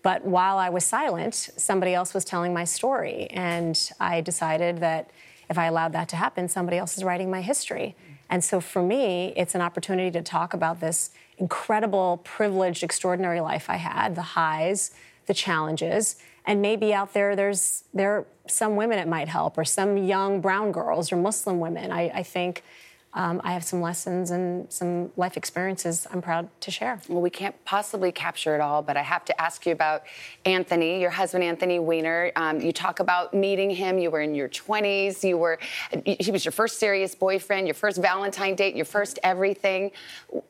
But 0.03 0.25
while 0.25 0.57
I 0.57 0.71
was 0.71 0.87
silent, 0.87 1.35
somebody 1.35 1.93
else 1.93 2.15
was 2.15 2.25
telling 2.25 2.55
my 2.55 2.65
story. 2.65 3.27
And 3.27 3.79
I 4.01 4.23
decided 4.23 4.79
that 4.79 5.11
if 5.51 5.59
I 5.59 5.67
allowed 5.67 5.93
that 5.93 6.09
to 6.09 6.17
happen, 6.17 6.49
somebody 6.49 6.79
else 6.79 6.97
is 6.97 7.05
writing 7.05 7.31
my 7.31 7.43
history. 7.43 7.95
And 8.31 8.43
so 8.43 8.59
for 8.59 8.83
me, 8.83 9.35
it's 9.37 9.55
an 9.55 9.61
opportunity 9.61 10.11
to 10.13 10.23
talk 10.23 10.55
about 10.55 10.81
this 10.81 11.11
incredible, 11.39 12.21
privileged, 12.25 12.83
extraordinary 12.83 13.41
life 13.41 13.69
I 13.69 13.77
had, 13.77 14.15
the 14.15 14.23
highs, 14.23 14.93
the 15.27 15.35
challenges, 15.35 16.17
and 16.47 16.63
maybe 16.63 16.95
out 16.95 17.13
there 17.13 17.35
there's 17.35 17.85
there 17.93 18.13
are 18.13 18.27
some 18.47 18.77
women 18.77 18.99
it 18.99 19.09
might 19.09 19.29
help, 19.29 19.59
or 19.59 19.65
some 19.65 19.97
young 19.97 20.41
brown 20.41 20.73
girls 20.73 21.13
or 21.13 21.17
Muslim 21.17 21.59
women. 21.59 21.91
I, 21.91 22.11
I 22.15 22.23
think 22.23 22.63
um, 23.17 23.41
I 23.43 23.53
have 23.53 23.65
some 23.65 23.81
lessons 23.81 24.31
and 24.31 24.71
some 24.71 25.11
life 25.17 25.39
experiences 25.39 26.07
I'm 26.13 26.21
proud 26.21 26.49
to 26.61 26.71
share. 26.71 27.01
Well, 27.09 27.23
we 27.23 27.31
can't 27.31 27.55
possibly 27.65 28.13
capture 28.13 28.55
it 28.55 28.61
all, 28.61 28.83
but 28.83 28.99
I 28.99 29.03
have 29.03 29.25
to 29.25 29.41
ask 29.41 29.65
you 29.65 29.73
about 29.73 30.03
Anthony, 30.45 31.01
your 31.01 31.11
husband, 31.11 31.43
Anthony 31.43 31.79
Weiner. 31.79 32.31
Um, 32.37 32.61
you 32.61 32.73
talk 32.73 33.01
about 33.01 33.33
meeting 33.33 33.71
him. 33.71 33.99
You 33.99 34.11
were 34.11 34.21
in 34.21 34.35
your 34.35 34.51
20s. 34.51 35.25
You 35.27 35.39
were 35.39 35.59
he 36.05 36.31
was 36.31 36.45
your 36.45 36.53
first 36.53 36.79
serious 36.79 37.15
boyfriend, 37.15 37.67
your 37.67 37.75
first 37.75 38.01
Valentine 38.01 38.55
date, 38.55 38.77
your 38.77 38.85
first 38.85 39.19
everything. 39.23 39.93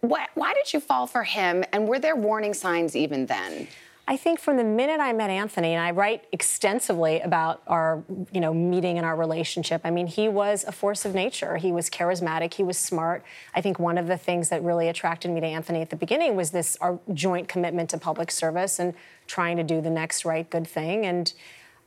Why, 0.01 0.27
why 0.35 0.53
did 0.53 0.73
you 0.73 0.81
fall 0.81 1.07
for 1.07 1.23
him? 1.23 1.65
And 1.73 1.87
were 1.87 2.01
there 2.01 2.17
warning 2.17 2.53
signs 2.53 2.97
even 2.97 3.27
then? 3.27 3.69
I 4.09 4.17
think 4.17 4.39
from 4.39 4.57
the 4.57 4.63
minute 4.63 5.01
I 5.01 5.13
met 5.13 5.31
Anthony, 5.31 5.75
and 5.75 5.83
I 5.83 5.91
write 5.91 6.27
extensively 6.31 7.21
about 7.21 7.63
our, 7.67 8.05
you 8.31 8.41
know, 8.41 8.55
meeting 8.55 8.99
and 8.99 9.05
our 9.05 9.17
relationship. 9.17 9.81
I 9.85 9.91
mean, 9.91 10.07
he 10.07 10.29
was 10.29 10.65
a 10.65 10.71
force 10.71 11.05
of 11.05 11.13
nature. 11.13 11.57
He 11.57 11.73
was 11.73 11.91
charismatic. 11.91 12.55
He 12.55 12.63
was 12.63 12.79
smart. 12.79 13.25
I 13.53 13.61
think 13.61 13.81
one 13.81 13.99
of 13.99 14.07
the 14.07 14.17
things 14.17 14.49
that 14.51 14.63
really 14.63 14.89
attracted 14.89 15.33
me 15.33 15.41
to 15.41 15.47
Anthony 15.47 15.81
at 15.83 15.91
the 15.91 15.97
beginning 15.97 16.37
was 16.37 16.53
this 16.53 16.77
our 16.81 17.01
joint 17.15 17.49
commitment 17.49 17.91
to 17.91 17.99
public 17.99 18.31
service 18.31 18.79
and 18.79 18.95
trying 19.27 19.57
to 19.57 19.65
do 19.65 19.81
the 19.81 19.91
next 19.91 20.25
right 20.25 20.49
good 20.49 20.69
thing. 20.69 21.05
And 21.05 21.33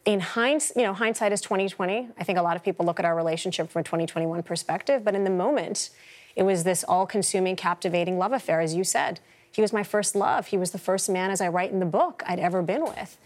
in 0.03 0.19
hindsight, 0.19 0.75
you 0.75 0.83
know, 0.83 0.93
hindsight 0.93 1.31
is 1.31 1.39
2020. 1.39 2.09
I 2.17 2.23
think 2.25 2.37
a 2.37 2.41
lot 2.41 2.57
of 2.57 2.63
people 2.63 2.85
look 2.85 2.99
at 2.99 3.05
our 3.05 3.15
relationship 3.15 3.69
from 3.69 3.79
a 3.79 3.83
2021 3.83 4.43
perspective, 4.43 5.05
but 5.05 5.15
in 5.15 5.23
the 5.23 5.29
moment, 5.29 5.89
it 6.35 6.43
was 6.43 6.65
this 6.65 6.83
all-consuming, 6.83 7.55
captivating 7.55 8.17
love 8.17 8.33
affair, 8.33 8.59
as 8.59 8.75
you 8.75 8.83
said. 8.83 9.21
He 9.51 9.61
was 9.61 9.73
my 9.73 9.83
first 9.83 10.15
love. 10.15 10.47
He 10.47 10.57
was 10.57 10.71
the 10.71 10.77
first 10.77 11.09
man, 11.09 11.31
as 11.31 11.41
I 11.41 11.47
write 11.47 11.71
in 11.71 11.79
the 11.79 11.85
book, 11.85 12.23
I'd 12.25 12.39
ever 12.39 12.61
been 12.61 12.83
with. 12.83 13.17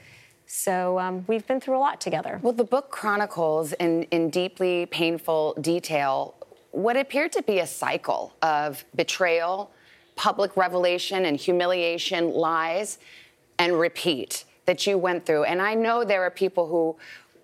So 0.46 1.00
um, 1.00 1.26
we've 1.28 1.46
been 1.48 1.60
through 1.60 1.78
a 1.78 1.80
lot 1.80 2.00
together. 2.02 2.40
Well, 2.42 2.54
the 2.54 2.64
book 2.64 2.92
chronicles 2.92 3.74
in, 3.74 4.04
in 4.04 4.30
deeply 4.30 4.86
painful 4.86 5.56
detail 5.60 6.36
what 6.74 6.98
appeared 6.98 7.32
to 7.32 7.44
be 7.44 7.60
a 7.60 7.68
cycle 7.68 8.34
of 8.42 8.84
betrayal, 8.96 9.72
public 10.16 10.58
revelation, 10.58 11.26
and 11.26 11.38
humiliation, 11.38 12.34
lies, 12.34 12.98
and 13.60 13.80
repeat 13.80 14.44
that 14.66 14.88
you 14.88 14.98
went 14.98 15.24
through. 15.24 15.44
And 15.44 15.62
I 15.62 15.76
know 15.76 16.04
there 16.04 16.24
are 16.24 16.32
people 16.32 16.68
who 16.68 16.96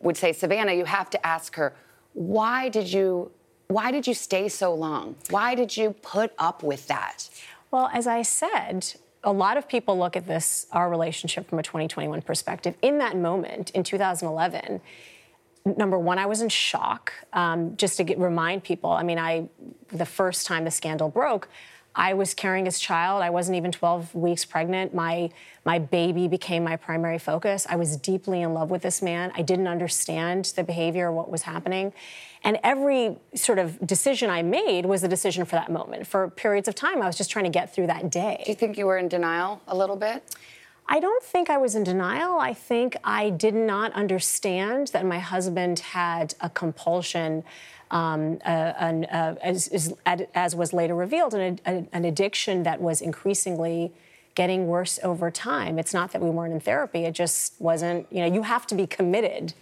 would 0.01 0.17
say, 0.17 0.33
Savannah, 0.33 0.73
you 0.73 0.85
have 0.85 1.11
to 1.11 1.25
ask 1.25 1.55
her, 1.55 1.75
why 2.13 2.69
did 2.69 2.91
you 2.91 3.31
why 3.67 3.91
did 3.91 4.07
you 4.07 4.15
stay 4.15 4.49
so 4.49 4.73
long? 4.73 5.15
Why 5.29 5.53
did 5.53 5.77
you 5.77 5.91
put 6.01 6.33
up 6.39 6.63
with 6.63 6.87
that? 6.87 7.29
Well, 7.71 7.89
as 7.93 8.07
I 8.07 8.23
said, 8.23 8.93
a 9.23 9.31
lot 9.31 9.57
of 9.57 9.67
people 9.67 9.97
look 9.97 10.15
at 10.15 10.27
this, 10.27 10.65
our 10.71 10.89
relationship, 10.89 11.49
from 11.49 11.59
a 11.59 11.63
2021 11.63 12.21
perspective. 12.21 12.75
In 12.81 12.97
that 12.99 13.15
moment, 13.15 13.69
in 13.71 13.83
2011, 13.83 14.81
number 15.77 15.99
one, 15.99 16.17
I 16.17 16.25
was 16.25 16.41
in 16.41 16.49
shock. 16.49 17.13
Um, 17.33 17.75
just 17.77 17.97
to 17.97 18.03
get, 18.03 18.17
remind 18.17 18.63
people, 18.63 18.91
I 18.91 19.03
mean, 19.03 19.19
I 19.19 19.49
the 19.89 20.05
first 20.05 20.47
time 20.47 20.65
the 20.65 20.71
scandal 20.71 21.09
broke, 21.09 21.49
I 21.95 22.13
was 22.13 22.33
carrying 22.33 22.65
his 22.65 22.79
child. 22.79 23.21
I 23.23 23.29
wasn't 23.29 23.57
even 23.57 23.71
12 23.71 24.15
weeks 24.15 24.45
pregnant. 24.45 24.93
My 24.93 25.31
my 25.65 25.79
baby 25.79 26.27
became 26.27 26.63
my 26.63 26.77
primary 26.77 27.19
focus. 27.19 27.67
I 27.69 27.75
was 27.75 27.97
deeply 27.97 28.41
in 28.41 28.53
love 28.53 28.71
with 28.71 28.81
this 28.81 29.01
man. 29.01 29.31
I 29.35 29.41
didn't 29.41 29.67
understand 29.67 30.53
the 30.55 30.63
behavior, 30.63 31.07
or 31.07 31.11
what 31.11 31.29
was 31.29 31.43
happening. 31.43 31.93
And 32.43 32.57
every 32.63 33.17
sort 33.35 33.59
of 33.59 33.85
decision 33.85 34.29
I 34.29 34.41
made 34.41 34.85
was 34.85 35.03
a 35.03 35.07
decision 35.07 35.45
for 35.45 35.55
that 35.55 35.71
moment. 35.71 36.07
For 36.07 36.29
periods 36.29 36.67
of 36.67 36.75
time, 36.75 37.01
I 37.01 37.05
was 37.05 37.17
just 37.17 37.29
trying 37.29 37.45
to 37.45 37.51
get 37.51 37.73
through 37.73 37.87
that 37.87 38.09
day. 38.09 38.41
Do 38.45 38.51
you 38.51 38.55
think 38.55 38.77
you 38.77 38.85
were 38.85 38.97
in 38.97 39.09
denial 39.09 39.61
a 39.67 39.75
little 39.75 39.97
bit? 39.97 40.23
I 40.91 40.99
don't 40.99 41.23
think 41.23 41.51
I 41.51 41.57
was 41.57 41.75
in 41.75 41.83
denial. 41.83 42.39
I 42.39 42.53
think 42.53 42.97
I 43.03 43.29
did 43.29 43.53
not 43.53 43.93
understand 43.93 44.87
that 44.87 45.05
my 45.05 45.19
husband 45.19 45.79
had 45.79 46.33
a 46.41 46.49
compulsion, 46.49 47.43
um, 47.91 48.39
uh, 48.43 48.73
an, 48.79 49.05
uh, 49.05 49.35
as, 49.43 49.67
as, 49.67 49.93
as, 50.33 50.55
was 50.55 50.73
later 50.73 50.95
revealed, 50.95 51.35
an, 51.35 51.59
an 51.65 52.05
addiction 52.05 52.63
that 52.63 52.81
was 52.81 53.01
increasingly 53.01 53.91
getting 54.33 54.65
worse 54.65 54.97
over 55.03 55.29
time. 55.29 55.77
It's 55.77 55.93
not 55.93 56.11
that 56.13 56.21
we 56.21 56.29
weren't 56.31 56.53
in 56.53 56.59
therapy, 56.59 57.05
it 57.05 57.13
just 57.13 57.53
wasn't, 57.59 58.07
you 58.11 58.21
know, 58.21 58.33
you 58.33 58.43
have 58.43 58.65
to 58.67 58.75
be 58.75 58.87
committed 58.87 59.53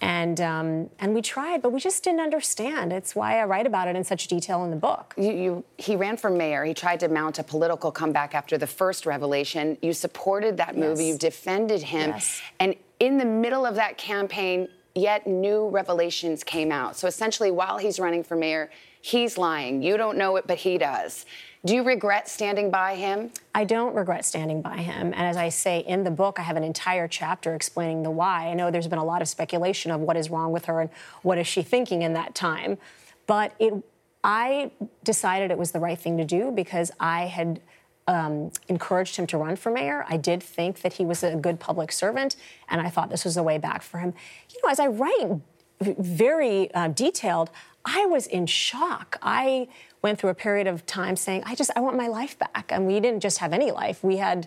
and 0.00 0.40
um, 0.40 0.90
and 0.98 1.14
we 1.14 1.22
tried, 1.22 1.62
but 1.62 1.72
we 1.72 1.80
just 1.80 2.04
didn't 2.04 2.20
understand. 2.20 2.92
It's 2.92 3.14
why 3.14 3.40
I 3.40 3.44
write 3.44 3.66
about 3.66 3.88
it 3.88 3.96
in 3.96 4.04
such 4.04 4.28
detail 4.28 4.64
in 4.64 4.70
the 4.70 4.76
book. 4.76 5.14
You, 5.16 5.32
you, 5.32 5.64
he 5.78 5.96
ran 5.96 6.16
for 6.16 6.30
mayor. 6.30 6.64
He 6.64 6.74
tried 6.74 7.00
to 7.00 7.08
mount 7.08 7.38
a 7.38 7.42
political 7.42 7.90
comeback 7.90 8.34
after 8.34 8.58
the 8.58 8.66
first 8.66 9.06
revelation. 9.06 9.78
You 9.82 9.92
supported 9.92 10.56
that 10.58 10.76
move. 10.76 10.98
Yes. 10.98 11.06
You 11.06 11.18
defended 11.18 11.82
him, 11.82 12.10
yes. 12.10 12.40
and 12.60 12.74
in 13.00 13.18
the 13.18 13.24
middle 13.24 13.66
of 13.66 13.74
that 13.76 13.98
campaign, 13.98 14.68
yet 14.94 15.26
new 15.26 15.68
revelations 15.68 16.42
came 16.42 16.72
out. 16.72 16.96
So 16.96 17.06
essentially, 17.06 17.50
while 17.50 17.78
he's 17.78 17.98
running 17.98 18.24
for 18.24 18.36
mayor, 18.36 18.70
he's 19.02 19.36
lying. 19.38 19.82
You 19.82 19.96
don't 19.96 20.16
know 20.16 20.36
it, 20.36 20.46
but 20.46 20.58
he 20.58 20.78
does. 20.78 21.26
Do 21.66 21.74
you 21.74 21.82
regret 21.82 22.28
standing 22.28 22.70
by 22.70 22.94
him? 22.94 23.32
I 23.52 23.64
don't 23.64 23.92
regret 23.96 24.24
standing 24.24 24.62
by 24.62 24.76
him. 24.76 25.12
And 25.12 25.26
as 25.26 25.36
I 25.36 25.48
say 25.48 25.80
in 25.80 26.04
the 26.04 26.12
book, 26.12 26.38
I 26.38 26.42
have 26.42 26.56
an 26.56 26.62
entire 26.62 27.08
chapter 27.08 27.56
explaining 27.56 28.04
the 28.04 28.10
why. 28.10 28.46
I 28.46 28.54
know 28.54 28.70
there's 28.70 28.86
been 28.86 29.00
a 29.00 29.04
lot 29.04 29.20
of 29.20 29.26
speculation 29.26 29.90
of 29.90 30.00
what 30.00 30.16
is 30.16 30.30
wrong 30.30 30.52
with 30.52 30.66
her 30.66 30.80
and 30.80 30.90
what 31.22 31.38
is 31.38 31.48
she 31.48 31.62
thinking 31.62 32.02
in 32.02 32.12
that 32.12 32.36
time. 32.36 32.78
But 33.26 33.52
it, 33.58 33.74
I 34.22 34.70
decided 35.02 35.50
it 35.50 35.58
was 35.58 35.72
the 35.72 35.80
right 35.80 35.98
thing 35.98 36.16
to 36.18 36.24
do 36.24 36.52
because 36.52 36.92
I 37.00 37.22
had 37.22 37.60
um, 38.06 38.52
encouraged 38.68 39.16
him 39.16 39.26
to 39.26 39.36
run 39.36 39.56
for 39.56 39.72
mayor. 39.72 40.06
I 40.08 40.18
did 40.18 40.44
think 40.44 40.82
that 40.82 40.92
he 40.92 41.04
was 41.04 41.24
a 41.24 41.34
good 41.34 41.58
public 41.58 41.90
servant, 41.90 42.36
and 42.68 42.80
I 42.80 42.90
thought 42.90 43.10
this 43.10 43.24
was 43.24 43.36
a 43.36 43.42
way 43.42 43.58
back 43.58 43.82
for 43.82 43.98
him. 43.98 44.14
You 44.54 44.60
know, 44.62 44.70
as 44.70 44.78
I 44.78 44.86
write 44.86 45.40
very 45.80 46.72
uh, 46.74 46.88
detailed, 46.88 47.50
I 47.84 48.06
was 48.06 48.26
in 48.26 48.46
shock. 48.46 49.18
I 49.20 49.68
went 50.06 50.20
through 50.20 50.30
a 50.30 50.34
period 50.34 50.68
of 50.68 50.86
time 50.86 51.16
saying, 51.16 51.42
I 51.44 51.56
just, 51.56 51.72
I 51.74 51.80
want 51.80 51.96
my 51.96 52.06
life 52.06 52.38
back. 52.38 52.70
And 52.70 52.86
we 52.86 53.00
didn't 53.00 53.18
just 53.18 53.38
have 53.38 53.52
any 53.52 53.72
life, 53.72 54.04
we 54.04 54.18
had 54.18 54.46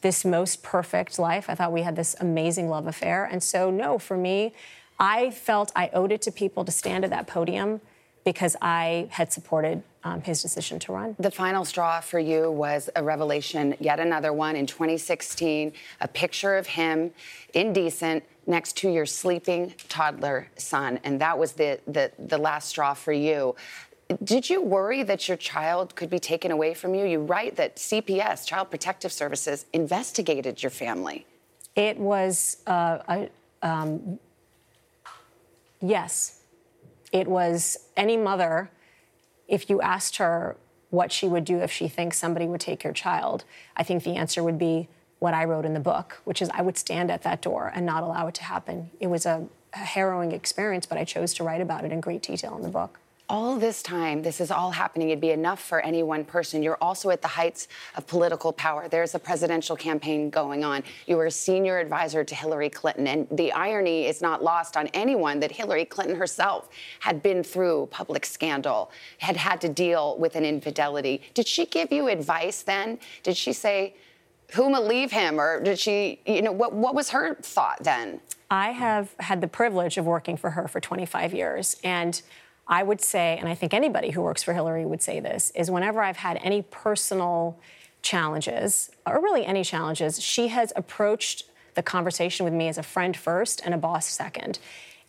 this 0.00 0.24
most 0.24 0.64
perfect 0.64 1.16
life. 1.16 1.48
I 1.48 1.54
thought 1.54 1.72
we 1.72 1.82
had 1.82 1.94
this 1.94 2.16
amazing 2.18 2.68
love 2.68 2.88
affair. 2.88 3.24
And 3.24 3.40
so, 3.40 3.70
no, 3.70 4.00
for 4.00 4.16
me, 4.16 4.52
I 4.98 5.30
felt 5.30 5.70
I 5.76 5.90
owed 5.92 6.10
it 6.10 6.22
to 6.22 6.32
people 6.32 6.64
to 6.64 6.72
stand 6.72 7.04
at 7.04 7.10
that 7.10 7.28
podium 7.28 7.80
because 8.24 8.56
I 8.60 9.06
had 9.10 9.32
supported 9.32 9.84
um, 10.02 10.22
his 10.22 10.42
decision 10.42 10.80
to 10.80 10.92
run. 10.92 11.14
The 11.20 11.30
final 11.30 11.64
straw 11.64 12.00
for 12.00 12.18
you 12.18 12.50
was 12.50 12.90
a 12.96 13.02
revelation, 13.04 13.76
yet 13.78 14.00
another 14.00 14.32
one 14.32 14.56
in 14.56 14.66
2016, 14.66 15.72
a 16.00 16.08
picture 16.08 16.56
of 16.56 16.66
him 16.66 17.12
indecent 17.54 18.24
next 18.46 18.76
to 18.78 18.90
your 18.90 19.06
sleeping 19.06 19.74
toddler 19.88 20.48
son. 20.56 20.98
And 21.04 21.20
that 21.20 21.38
was 21.38 21.52
the, 21.52 21.80
the, 21.86 22.10
the 22.18 22.38
last 22.38 22.68
straw 22.68 22.94
for 22.94 23.12
you. 23.12 23.54
Did 24.22 24.48
you 24.48 24.62
worry 24.62 25.02
that 25.02 25.26
your 25.26 25.36
child 25.36 25.96
could 25.96 26.10
be 26.10 26.20
taken 26.20 26.52
away 26.52 26.74
from 26.74 26.94
you? 26.94 27.04
You 27.04 27.20
write 27.20 27.56
that 27.56 27.76
CPS, 27.76 28.46
Child 28.46 28.70
Protective 28.70 29.12
Services, 29.12 29.66
investigated 29.72 30.62
your 30.62 30.70
family. 30.70 31.26
It 31.74 31.98
was 31.98 32.58
uh, 32.68 32.98
a, 33.08 33.28
um, 33.62 34.20
yes. 35.80 36.40
It 37.10 37.26
was 37.26 37.78
any 37.96 38.16
mother, 38.16 38.70
if 39.48 39.68
you 39.68 39.80
asked 39.80 40.16
her 40.16 40.56
what 40.90 41.10
she 41.10 41.26
would 41.26 41.44
do 41.44 41.58
if 41.58 41.72
she 41.72 41.88
thinks 41.88 42.16
somebody 42.16 42.46
would 42.46 42.60
take 42.60 42.84
your 42.84 42.92
child, 42.92 43.44
I 43.76 43.82
think 43.82 44.04
the 44.04 44.14
answer 44.14 44.42
would 44.42 44.58
be 44.58 44.88
what 45.18 45.34
I 45.34 45.44
wrote 45.44 45.64
in 45.64 45.74
the 45.74 45.80
book, 45.80 46.20
which 46.24 46.40
is 46.40 46.48
I 46.54 46.62
would 46.62 46.78
stand 46.78 47.10
at 47.10 47.22
that 47.22 47.42
door 47.42 47.72
and 47.74 47.84
not 47.84 48.04
allow 48.04 48.28
it 48.28 48.34
to 48.36 48.44
happen. 48.44 48.90
It 49.00 49.08
was 49.08 49.26
a, 49.26 49.46
a 49.72 49.78
harrowing 49.78 50.30
experience, 50.30 50.86
but 50.86 50.96
I 50.96 51.04
chose 51.04 51.34
to 51.34 51.44
write 51.44 51.60
about 51.60 51.84
it 51.84 51.90
in 51.90 52.00
great 52.00 52.22
detail 52.22 52.54
in 52.54 52.62
the 52.62 52.68
book 52.68 53.00
all 53.28 53.56
this 53.56 53.82
time, 53.82 54.22
this 54.22 54.40
is 54.40 54.50
all 54.50 54.70
happening. 54.70 55.10
It'd 55.10 55.20
be 55.20 55.32
enough 55.32 55.60
for 55.60 55.80
any 55.80 56.02
one 56.02 56.24
person. 56.24 56.62
You're 56.62 56.78
also 56.80 57.10
at 57.10 57.22
the 57.22 57.28
heights 57.28 57.66
of 57.96 58.06
political 58.06 58.52
power. 58.52 58.88
There's 58.88 59.14
a 59.14 59.18
presidential 59.18 59.74
campaign 59.74 60.30
going 60.30 60.64
on. 60.64 60.84
You 61.06 61.16
were 61.16 61.26
a 61.26 61.30
senior 61.30 61.78
advisor 61.78 62.22
to 62.22 62.34
Hillary 62.34 62.70
Clinton. 62.70 63.06
And 63.08 63.26
the 63.30 63.50
irony 63.52 64.06
is 64.06 64.22
not 64.22 64.44
lost 64.44 64.76
on 64.76 64.86
anyone 64.88 65.40
that 65.40 65.50
Hillary 65.50 65.84
Clinton 65.84 66.16
herself 66.16 66.68
had 67.00 67.22
been 67.22 67.42
through 67.42 67.88
public 67.90 68.24
scandal, 68.24 68.92
had 69.18 69.36
had 69.36 69.60
to 69.62 69.68
deal 69.68 70.16
with 70.18 70.36
an 70.36 70.44
infidelity. 70.44 71.22
Did 71.34 71.48
she 71.48 71.66
give 71.66 71.90
you 71.90 72.08
advice 72.08 72.62
then? 72.62 72.98
Did 73.24 73.36
she 73.36 73.52
say, 73.52 73.94
Huma 74.52 74.86
leave 74.86 75.10
him? 75.10 75.40
Or 75.40 75.60
did 75.60 75.80
she, 75.80 76.20
you 76.26 76.42
know, 76.42 76.52
what, 76.52 76.72
what 76.72 76.94
was 76.94 77.10
her 77.10 77.34
thought 77.34 77.82
then? 77.82 78.20
I 78.48 78.70
have 78.70 79.12
had 79.18 79.40
the 79.40 79.48
privilege 79.48 79.98
of 79.98 80.06
working 80.06 80.36
for 80.36 80.50
her 80.50 80.68
for 80.68 80.78
25 80.78 81.34
years. 81.34 81.76
And 81.82 82.22
I 82.68 82.82
would 82.82 83.00
say, 83.00 83.36
and 83.38 83.48
I 83.48 83.54
think 83.54 83.72
anybody 83.72 84.10
who 84.10 84.22
works 84.22 84.42
for 84.42 84.52
Hillary 84.52 84.84
would 84.84 85.02
say 85.02 85.20
this, 85.20 85.50
is 85.54 85.70
whenever 85.70 86.02
I've 86.02 86.16
had 86.16 86.38
any 86.42 86.62
personal 86.62 87.58
challenges, 88.02 88.90
or 89.06 89.20
really 89.20 89.44
any 89.44 89.64
challenges, 89.64 90.20
she 90.22 90.48
has 90.48 90.72
approached 90.76 91.44
the 91.74 91.82
conversation 91.82 92.44
with 92.44 92.54
me 92.54 92.68
as 92.68 92.78
a 92.78 92.82
friend 92.82 93.16
first 93.16 93.60
and 93.64 93.74
a 93.74 93.78
boss 93.78 94.06
second. 94.06 94.58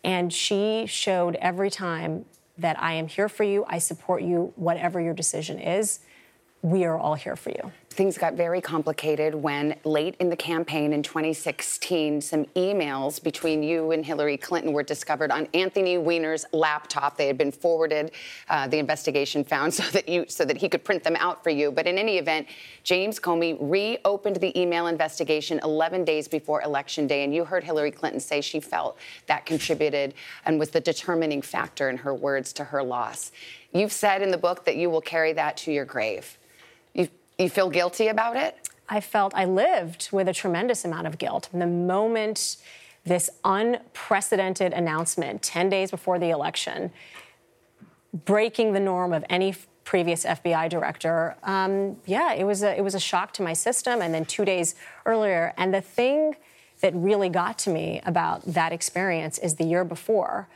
And 0.04 0.32
she 0.32 0.86
showed 0.86 1.34
every 1.36 1.70
time 1.70 2.24
that 2.58 2.80
I 2.80 2.92
am 2.92 3.08
here 3.08 3.28
for 3.28 3.44
you, 3.44 3.64
I 3.68 3.78
support 3.78 4.22
you, 4.22 4.52
whatever 4.56 5.00
your 5.00 5.14
decision 5.14 5.58
is 5.58 6.00
we 6.62 6.84
are 6.84 6.98
all 6.98 7.14
here 7.14 7.36
for 7.36 7.50
you. 7.50 7.72
Things 7.98 8.16
got 8.16 8.34
very 8.34 8.60
complicated 8.60 9.34
when, 9.34 9.74
late 9.82 10.14
in 10.20 10.30
the 10.30 10.36
campaign 10.36 10.92
in 10.92 11.02
2016, 11.02 12.20
some 12.20 12.44
emails 12.54 13.20
between 13.20 13.60
you 13.60 13.90
and 13.90 14.06
Hillary 14.06 14.36
Clinton 14.36 14.72
were 14.72 14.84
discovered 14.84 15.32
on 15.32 15.48
Anthony 15.52 15.98
Weiner's 15.98 16.44
laptop. 16.52 17.16
They 17.16 17.26
had 17.26 17.36
been 17.36 17.50
forwarded. 17.50 18.12
Uh, 18.48 18.68
the 18.68 18.78
investigation 18.78 19.42
found 19.42 19.74
so 19.74 19.82
that 19.90 20.08
you 20.08 20.26
so 20.28 20.44
that 20.44 20.56
he 20.56 20.68
could 20.68 20.84
print 20.84 21.02
them 21.02 21.16
out 21.16 21.42
for 21.42 21.50
you. 21.50 21.72
But 21.72 21.88
in 21.88 21.98
any 21.98 22.18
event, 22.18 22.46
James 22.84 23.18
Comey 23.18 23.56
reopened 23.60 24.36
the 24.36 24.56
email 24.56 24.86
investigation 24.86 25.58
11 25.64 26.04
days 26.04 26.28
before 26.28 26.62
Election 26.62 27.08
Day, 27.08 27.24
and 27.24 27.34
you 27.34 27.44
heard 27.44 27.64
Hillary 27.64 27.90
Clinton 27.90 28.20
say 28.20 28.40
she 28.40 28.60
felt 28.60 28.96
that 29.26 29.44
contributed 29.44 30.14
and 30.46 30.60
was 30.60 30.70
the 30.70 30.80
determining 30.80 31.42
factor, 31.42 31.90
in 31.90 31.96
her 31.96 32.14
words, 32.14 32.52
to 32.52 32.62
her 32.62 32.80
loss. 32.80 33.32
You've 33.72 33.90
said 33.90 34.22
in 34.22 34.30
the 34.30 34.38
book 34.38 34.66
that 34.66 34.76
you 34.76 34.88
will 34.88 35.00
carry 35.00 35.32
that 35.32 35.56
to 35.56 35.72
your 35.72 35.84
grave. 35.84 36.38
You 37.38 37.48
feel 37.48 37.70
guilty 37.70 38.08
about 38.08 38.36
it? 38.36 38.68
I 38.88 39.00
felt 39.00 39.32
I 39.32 39.44
lived 39.44 40.08
with 40.10 40.26
a 40.26 40.34
tremendous 40.34 40.84
amount 40.84 41.06
of 41.06 41.18
guilt. 41.18 41.48
The 41.52 41.68
moment 41.68 42.56
this 43.04 43.30
unprecedented 43.44 44.72
announcement, 44.72 45.42
10 45.42 45.68
days 45.68 45.92
before 45.92 46.18
the 46.18 46.30
election, 46.30 46.90
breaking 48.12 48.72
the 48.72 48.80
norm 48.80 49.12
of 49.12 49.24
any 49.30 49.54
previous 49.84 50.24
FBI 50.24 50.68
director, 50.68 51.36
um, 51.44 51.96
yeah, 52.06 52.32
it 52.32 52.42
was, 52.42 52.64
a, 52.64 52.76
it 52.76 52.82
was 52.82 52.96
a 52.96 53.00
shock 53.00 53.32
to 53.34 53.42
my 53.42 53.52
system. 53.52 54.02
And 54.02 54.12
then 54.12 54.24
two 54.24 54.44
days 54.44 54.74
earlier, 55.06 55.54
and 55.56 55.72
the 55.72 55.80
thing 55.80 56.34
that 56.80 56.92
really 56.92 57.28
got 57.28 57.56
to 57.60 57.70
me 57.70 58.00
about 58.04 58.42
that 58.46 58.72
experience 58.72 59.38
is 59.38 59.54
the 59.54 59.64
year 59.64 59.84
before, 59.84 60.48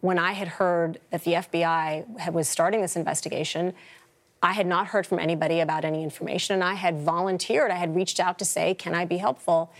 when 0.00 0.18
I 0.18 0.32
had 0.32 0.48
heard 0.48 0.98
that 1.10 1.24
the 1.24 1.34
FBI 1.34 2.32
was 2.32 2.48
starting 2.48 2.80
this 2.80 2.96
investigation, 2.96 3.74
I 4.42 4.52
had 4.52 4.66
not 4.66 4.88
heard 4.88 5.06
from 5.06 5.20
anybody 5.20 5.60
about 5.60 5.84
any 5.84 6.02
information, 6.02 6.54
and 6.54 6.64
I 6.64 6.74
had 6.74 7.00
volunteered. 7.00 7.70
I 7.70 7.76
had 7.76 7.94
reached 7.94 8.18
out 8.18 8.38
to 8.40 8.44
say, 8.44 8.74
Can 8.74 8.94
I 8.94 9.04
be 9.04 9.18
helpful? 9.18 9.72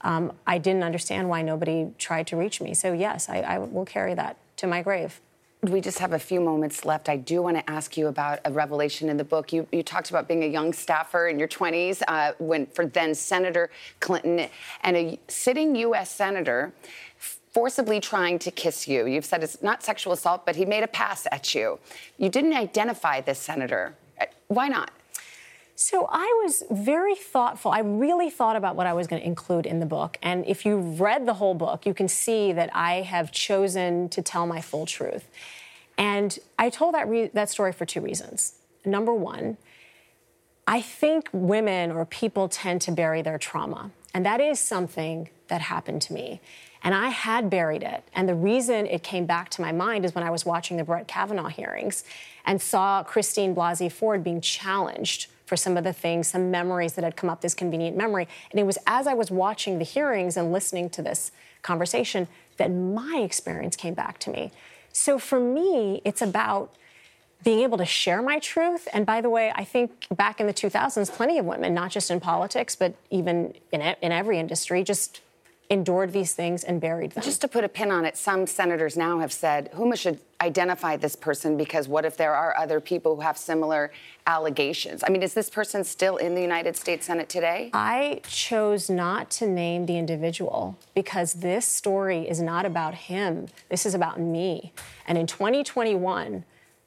Um, 0.00 0.32
I 0.46 0.58
didn't 0.58 0.82
understand 0.82 1.28
why 1.28 1.42
nobody 1.42 1.92
tried 1.98 2.26
to 2.28 2.36
reach 2.36 2.60
me. 2.60 2.74
So, 2.74 2.92
yes, 2.92 3.28
I, 3.28 3.40
I 3.40 3.58
will 3.58 3.84
carry 3.84 4.14
that 4.14 4.36
to 4.56 4.66
my 4.66 4.82
grave. 4.82 5.20
We 5.62 5.80
just 5.80 5.98
have 5.98 6.12
a 6.12 6.20
few 6.20 6.40
moments 6.40 6.84
left. 6.84 7.08
I 7.08 7.16
do 7.16 7.42
want 7.42 7.56
to 7.56 7.68
ask 7.68 7.96
you 7.96 8.06
about 8.06 8.38
a 8.44 8.52
revelation 8.52 9.08
in 9.08 9.16
the 9.16 9.24
book. 9.24 9.52
You, 9.52 9.66
you 9.72 9.82
talked 9.82 10.08
about 10.10 10.28
being 10.28 10.44
a 10.44 10.46
young 10.46 10.72
staffer 10.72 11.26
in 11.26 11.36
your 11.36 11.48
20s 11.48 12.00
uh, 12.06 12.32
when 12.38 12.66
for 12.66 12.86
then 12.86 13.12
Senator 13.12 13.70
Clinton 13.98 14.48
and 14.82 14.96
a 14.96 15.18
sitting 15.26 15.74
U.S. 15.74 16.12
senator 16.12 16.72
forcibly 17.18 17.98
trying 17.98 18.38
to 18.38 18.52
kiss 18.52 18.86
you. 18.86 19.06
You've 19.06 19.24
said 19.24 19.42
it's 19.42 19.60
not 19.60 19.82
sexual 19.82 20.12
assault, 20.12 20.46
but 20.46 20.54
he 20.54 20.64
made 20.64 20.84
a 20.84 20.88
pass 20.88 21.26
at 21.32 21.56
you. 21.56 21.80
You 22.18 22.28
didn't 22.28 22.52
identify 22.52 23.20
this 23.20 23.40
senator. 23.40 23.96
Why 24.48 24.68
not? 24.68 24.90
So 25.76 26.08
I 26.10 26.42
was 26.42 26.64
very 26.70 27.14
thoughtful. 27.14 27.70
I 27.70 27.80
really 27.80 28.30
thought 28.30 28.56
about 28.56 28.74
what 28.74 28.88
I 28.88 28.94
was 28.94 29.06
going 29.06 29.22
to 29.22 29.26
include 29.26 29.64
in 29.64 29.78
the 29.78 29.86
book. 29.86 30.18
And 30.22 30.44
if 30.44 30.66
you 30.66 30.78
read 30.78 31.24
the 31.24 31.34
whole 31.34 31.54
book, 31.54 31.86
you 31.86 31.94
can 31.94 32.08
see 32.08 32.52
that 32.52 32.68
I 32.74 33.02
have 33.02 33.30
chosen 33.30 34.08
to 34.08 34.20
tell 34.20 34.44
my 34.44 34.60
full 34.60 34.86
truth. 34.86 35.28
And 35.96 36.36
I 36.58 36.70
told 36.70 36.94
that, 36.94 37.08
re- 37.08 37.30
that 37.32 37.48
story 37.48 37.72
for 37.72 37.86
two 37.86 38.00
reasons. 38.00 38.54
Number 38.84 39.14
one, 39.14 39.56
I 40.66 40.80
think 40.80 41.28
women 41.32 41.92
or 41.92 42.04
people 42.04 42.48
tend 42.48 42.80
to 42.82 42.90
bury 42.90 43.22
their 43.22 43.38
trauma. 43.38 43.92
And 44.12 44.26
that 44.26 44.40
is 44.40 44.58
something 44.58 45.28
that 45.46 45.60
happened 45.60 46.02
to 46.02 46.12
me. 46.12 46.40
And 46.82 46.94
I 46.94 47.08
had 47.08 47.50
buried 47.50 47.82
it. 47.82 48.04
And 48.12 48.28
the 48.28 48.34
reason 48.34 48.86
it 48.86 49.02
came 49.02 49.26
back 49.26 49.48
to 49.50 49.62
my 49.62 49.72
mind 49.72 50.04
is 50.04 50.14
when 50.14 50.24
I 50.24 50.30
was 50.30 50.44
watching 50.44 50.76
the 50.76 50.84
Brett 50.84 51.08
Kavanaugh 51.08 51.48
hearings 51.48 52.04
and 52.48 52.62
saw 52.62 53.02
Christine 53.04 53.54
Blasey 53.54 53.92
Ford 53.92 54.24
being 54.24 54.40
challenged 54.40 55.26
for 55.44 55.56
some 55.56 55.76
of 55.76 55.84
the 55.84 55.92
things, 55.92 56.28
some 56.28 56.50
memories 56.50 56.94
that 56.94 57.04
had 57.04 57.14
come 57.14 57.28
up, 57.28 57.42
this 57.42 57.54
convenient 57.54 57.94
memory. 57.94 58.26
And 58.50 58.58
it 58.58 58.64
was 58.64 58.78
as 58.86 59.06
I 59.06 59.12
was 59.12 59.30
watching 59.30 59.78
the 59.78 59.84
hearings 59.84 60.36
and 60.36 60.50
listening 60.50 60.88
to 60.90 61.02
this 61.02 61.30
conversation 61.60 62.26
that 62.56 62.70
my 62.70 63.20
experience 63.22 63.76
came 63.76 63.92
back 63.92 64.18
to 64.20 64.30
me. 64.30 64.50
So 64.92 65.18
for 65.18 65.38
me, 65.38 66.00
it's 66.06 66.22
about 66.22 66.74
being 67.44 67.60
able 67.60 67.78
to 67.78 67.84
share 67.84 68.22
my 68.22 68.38
truth. 68.38 68.88
And 68.94 69.04
by 69.04 69.20
the 69.20 69.28
way, 69.28 69.52
I 69.54 69.62
think 69.62 70.06
back 70.10 70.40
in 70.40 70.46
the 70.46 70.54
2000s, 70.54 71.12
plenty 71.12 71.38
of 71.38 71.44
women, 71.44 71.74
not 71.74 71.90
just 71.90 72.10
in 72.10 72.18
politics, 72.18 72.74
but 72.74 72.94
even 73.10 73.54
in, 73.72 73.82
in 73.82 74.10
every 74.10 74.38
industry, 74.38 74.82
just 74.82 75.20
endured 75.70 76.12
these 76.12 76.32
things 76.32 76.64
and 76.64 76.80
buried 76.80 77.12
them. 77.12 77.22
Just 77.22 77.42
to 77.42 77.48
put 77.48 77.62
a 77.62 77.68
pin 77.68 77.90
on 77.90 78.06
it, 78.06 78.16
some 78.16 78.46
senators 78.46 78.96
now 78.96 79.18
have 79.18 79.32
said 79.32 79.70
Huma 79.72 79.98
should 79.98 80.18
identify 80.40 80.96
this 80.96 81.14
person 81.14 81.56
because 81.58 81.88
what 81.88 82.04
if 82.04 82.16
there 82.16 82.34
are 82.34 82.56
other 82.56 82.80
people 82.80 83.16
who 83.16 83.22
have 83.22 83.36
similar 83.36 83.92
allegations? 84.26 85.04
I 85.06 85.10
mean, 85.10 85.22
is 85.22 85.34
this 85.34 85.50
person 85.50 85.84
still 85.84 86.16
in 86.16 86.34
the 86.34 86.40
United 86.40 86.76
States 86.76 87.06
Senate 87.06 87.28
today? 87.28 87.70
I 87.74 88.22
chose 88.26 88.88
not 88.88 89.30
to 89.32 89.46
name 89.46 89.84
the 89.86 89.98
individual 89.98 90.78
because 90.94 91.34
this 91.34 91.66
story 91.66 92.26
is 92.28 92.40
not 92.40 92.64
about 92.64 92.94
him. 92.94 93.48
This 93.68 93.84
is 93.84 93.94
about 93.94 94.18
me. 94.18 94.72
And 95.06 95.18
in 95.18 95.26
2021, 95.26 96.44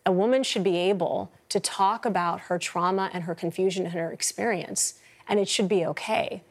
a 0.08 0.12
woman 0.12 0.42
should 0.42 0.64
be 0.64 0.78
able 0.78 1.32
to 1.50 1.60
talk 1.60 2.06
about 2.06 2.42
her 2.42 2.58
trauma 2.58 3.12
and 3.14 3.26
her 3.26 3.36
confusion 3.36 3.86
and 3.86 3.94
her 3.94 4.12
experience, 4.12 4.96
and 5.28 5.40
it 5.40 5.48
should 5.48 5.70
be 5.70 5.86
okay 5.86 6.42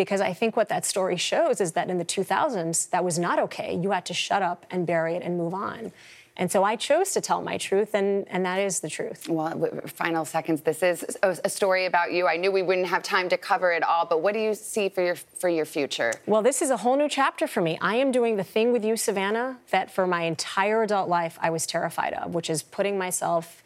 because 0.00 0.22
I 0.22 0.32
think 0.32 0.56
what 0.56 0.70
that 0.70 0.86
story 0.86 1.18
shows 1.18 1.60
is 1.60 1.72
that 1.72 1.90
in 1.90 1.98
the 1.98 2.06
2000s, 2.06 2.88
that 2.88 3.04
was 3.04 3.18
not 3.18 3.38
okay. 3.38 3.74
You 3.74 3.90
had 3.90 4.06
to 4.06 4.14
shut 4.14 4.40
up 4.40 4.64
and 4.70 4.86
bury 4.86 5.14
it 5.14 5.22
and 5.22 5.36
move 5.36 5.52
on. 5.52 5.92
And 6.38 6.50
so 6.50 6.64
I 6.64 6.76
chose 6.76 7.12
to 7.12 7.20
tell 7.20 7.42
my 7.42 7.58
truth, 7.58 7.94
and, 7.94 8.26
and 8.28 8.46
that 8.46 8.58
is 8.58 8.80
the 8.80 8.88
truth. 8.88 9.28
Well, 9.28 9.82
final 9.84 10.24
seconds. 10.24 10.62
This 10.62 10.82
is 10.82 11.18
a, 11.22 11.50
story 11.50 11.84
about 11.84 12.14
you. 12.14 12.26
I 12.26 12.38
knew 12.38 12.50
we 12.50 12.62
wouldn't 12.62 12.86
have 12.86 13.02
time 13.02 13.28
to 13.28 13.36
cover 13.36 13.72
it 13.72 13.82
all, 13.82 14.06
but 14.06 14.22
what 14.22 14.32
do 14.32 14.40
you 14.40 14.54
see 14.54 14.88
for 14.88 15.04
your 15.04 15.16
for 15.16 15.50
your 15.50 15.66
future? 15.66 16.14
Well, 16.24 16.40
this 16.40 16.62
is 16.62 16.70
a 16.70 16.78
whole 16.78 16.96
new 16.96 17.10
chapter 17.10 17.46
for 17.46 17.60
me. 17.60 17.76
I 17.82 17.96
am 17.96 18.10
doing 18.10 18.36
the 18.36 18.44
thing 18.44 18.72
with 18.72 18.82
you, 18.82 18.96
Savannah, 18.96 19.58
that 19.70 19.90
for 19.90 20.06
my 20.06 20.22
entire 20.22 20.82
adult 20.82 21.10
life 21.10 21.38
I 21.42 21.50
was 21.50 21.66
terrified 21.66 22.14
of, 22.14 22.32
which 22.32 22.48
is 22.48 22.62
putting 22.62 22.96
myself 22.96 23.62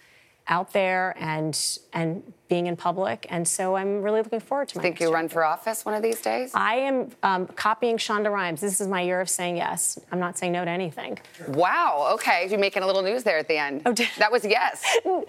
out 0.49 0.73
there 0.73 1.15
and 1.17 1.57
and 1.93 2.33
being 2.49 2.67
in 2.67 2.77
public, 2.77 3.27
and 3.31 3.47
so 3.47 3.75
I'm 3.75 4.03
really 4.03 4.21
looking 4.21 4.41
forward 4.41 4.69
to 4.69 4.79
my. 4.79 4.83
Think 4.83 4.97
next 4.97 5.09
you 5.09 5.13
run 5.13 5.29
for 5.29 5.45
office 5.45 5.85
one 5.85 5.95
of 5.95 6.03
these 6.03 6.21
days? 6.21 6.51
I 6.55 6.75
am 6.75 7.11
um, 7.23 7.47
copying 7.47 7.97
Shonda 7.97 8.31
Rhimes. 8.31 8.61
This 8.61 8.81
is 8.81 8.89
my 8.89 9.01
year 9.01 9.21
of 9.21 9.31
saying 9.31 9.57
yes. 9.57 9.99
I'm 10.13 10.21
not 10.21 10.37
saying 10.37 10.53
no 10.53 10.65
to 10.65 10.71
anything. 10.71 11.19
Wow. 11.49 12.11
Okay, 12.15 12.47
you're 12.51 12.59
making 12.59 12.83
a 12.83 12.87
little 12.87 13.03
news 13.03 13.23
there 13.23 13.39
at 13.39 13.49
the 13.49 13.57
end. 13.57 13.83
Oh, 13.87 13.95
that 14.19 14.31
was 14.31 14.45
yes. 14.45 14.85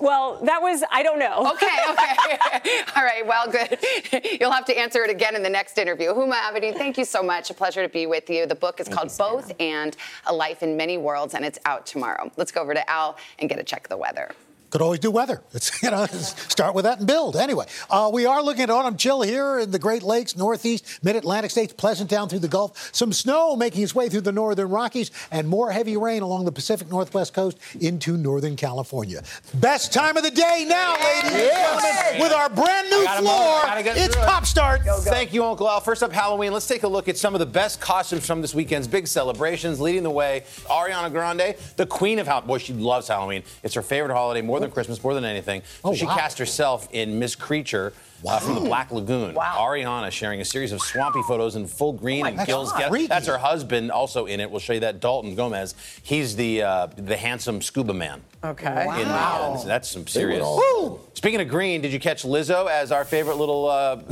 Well, 0.00 0.38
that 0.44 0.60
was 0.60 0.84
I 0.90 1.02
don't 1.02 1.18
know. 1.18 1.50
Okay, 1.52 1.66
okay. 1.90 2.82
All 2.96 3.02
right, 3.02 3.26
well, 3.26 3.50
good. 3.50 3.78
You'll 4.40 4.50
have 4.50 4.66
to 4.66 4.78
answer 4.78 5.02
it 5.02 5.10
again 5.10 5.34
in 5.34 5.42
the 5.42 5.48
next 5.48 5.78
interview. 5.78 6.12
Huma 6.12 6.34
Abedin, 6.34 6.76
thank 6.76 6.98
you 6.98 7.06
so 7.06 7.22
much. 7.22 7.48
A 7.50 7.54
pleasure 7.54 7.82
to 7.82 7.88
be 7.88 8.06
with 8.06 8.28
you. 8.28 8.44
The 8.44 8.54
book 8.54 8.80
is 8.80 8.88
called 8.88 9.10
Both 9.16 9.52
and 9.58 9.96
A 10.26 10.34
Life 10.34 10.62
in 10.62 10.76
Many 10.76 10.98
Worlds, 10.98 11.34
and 11.34 11.42
it's 11.42 11.58
out 11.64 11.86
tomorrow. 11.86 12.30
Let's 12.36 12.52
go 12.52 12.60
over 12.60 12.74
to 12.74 12.90
Al 12.90 13.16
and 13.38 13.48
get 13.48 13.58
a 13.58 13.64
check 13.64 13.84
of 13.84 13.88
the 13.88 13.96
weather. 13.96 14.30
Could 14.70 14.82
always 14.82 15.00
do 15.00 15.10
weather. 15.10 15.42
It's, 15.58 15.82
you 15.82 15.90
know, 15.90 16.06
start 16.06 16.74
with 16.74 16.84
that 16.84 16.98
and 16.98 17.06
build. 17.06 17.34
Anyway, 17.36 17.66
uh, 17.90 18.10
we 18.12 18.26
are 18.26 18.42
looking 18.42 18.62
at 18.62 18.70
autumn 18.70 18.96
chill 18.96 19.22
here 19.22 19.58
in 19.58 19.70
the 19.72 19.78
Great 19.78 20.02
Lakes, 20.04 20.36
Northeast, 20.36 21.00
Mid-Atlantic 21.02 21.50
states, 21.50 21.72
pleasant 21.72 22.08
down 22.08 22.28
through 22.28 22.38
the 22.40 22.48
Gulf. 22.48 22.90
Some 22.94 23.12
snow 23.12 23.56
making 23.56 23.82
its 23.82 23.94
way 23.94 24.08
through 24.08 24.20
the 24.20 24.30
northern 24.32 24.68
Rockies, 24.68 25.10
and 25.32 25.48
more 25.48 25.72
heavy 25.72 25.96
rain 25.96 26.22
along 26.22 26.44
the 26.44 26.52
Pacific 26.52 26.88
Northwest 26.90 27.34
coast 27.34 27.58
into 27.80 28.16
Northern 28.16 28.54
California. 28.56 29.22
Best 29.54 29.92
time 29.92 30.16
of 30.16 30.22
the 30.22 30.30
day 30.30 30.64
now, 30.68 30.94
ladies 31.02 31.32
and 31.32 31.50
gentlemen, 31.50 32.20
with 32.20 32.32
our 32.32 32.48
brand 32.50 32.90
new 32.90 32.98
I 33.00 33.04
gotta 33.04 33.22
move. 33.22 33.30
floor. 33.30 33.60
I 33.64 33.82
gotta 33.82 33.82
get 33.82 33.96
It's 33.96 34.16
pop 34.16 34.46
start. 34.46 34.82
Thank 35.00 35.32
you, 35.32 35.44
Uncle 35.44 35.68
Al. 35.68 35.80
First 35.80 36.02
up, 36.02 36.12
Halloween. 36.12 36.52
Let's 36.52 36.66
take 36.68 36.82
a 36.84 36.88
look 36.88 37.08
at 37.08 37.16
some 37.16 37.34
of 37.34 37.40
the 37.40 37.46
best 37.46 37.80
costumes 37.80 38.24
from 38.26 38.42
this 38.42 38.54
weekend's 38.54 38.86
big 38.86 39.08
celebrations. 39.08 39.80
Leading 39.80 40.02
the 40.04 40.10
way, 40.10 40.44
Ariana 40.66 41.10
Grande, 41.10 41.56
the 41.76 41.86
queen 41.86 42.18
of 42.20 42.26
Halloween. 42.26 42.46
Boy, 42.48 42.58
she 42.58 42.72
loves 42.74 43.08
Halloween. 43.08 43.42
It's 43.64 43.74
her 43.74 43.82
favorite 43.82 44.14
holiday, 44.14 44.42
more 44.42 44.57
than 44.60 44.70
Christmas, 44.70 45.02
more 45.02 45.14
than 45.14 45.24
anything. 45.24 45.62
So 45.82 45.90
Oh, 45.90 45.94
she 45.94 46.06
wow. 46.06 46.16
cast 46.16 46.38
herself 46.38 46.88
in 46.92 47.18
Miss 47.18 47.34
Creature. 47.34 47.92
Uh, 48.26 48.38
from 48.38 48.54
the 48.54 48.60
Black 48.60 48.90
Lagoon. 48.90 49.34
Wow. 49.34 49.56
Ariana 49.60 50.10
sharing 50.10 50.40
a 50.40 50.44
series 50.44 50.72
of 50.72 50.80
swampy 50.80 51.22
photos 51.22 51.56
in 51.56 51.66
full 51.66 51.92
green 51.92 52.26
and 52.26 52.38
that's 52.38 52.46
Gil's 52.48 52.72
freaky. 52.72 53.06
That's 53.06 53.26
her 53.26 53.38
husband 53.38 53.90
also 53.90 54.26
in 54.26 54.40
it. 54.40 54.50
We'll 54.50 54.60
show 54.60 54.72
you 54.74 54.80
that. 54.80 55.00
Dalton 55.00 55.34
Gomez. 55.34 55.74
He's 56.02 56.36
the 56.36 56.62
uh, 56.62 56.86
the 56.96 57.16
handsome 57.16 57.60
scuba 57.62 57.94
man. 57.94 58.22
Okay. 58.44 58.82
In, 59.00 59.08
uh, 59.08 59.60
that's 59.66 59.88
some 59.88 60.06
serious. 60.06 60.42
all- 60.44 61.00
Speaking 61.14 61.40
of 61.40 61.48
green, 61.48 61.80
did 61.80 61.92
you 61.92 61.98
catch 61.98 62.22
Lizzo 62.22 62.70
as 62.70 62.92
our 62.92 63.04
favorite 63.04 63.34
little 63.36 63.68
uh, 63.68 63.96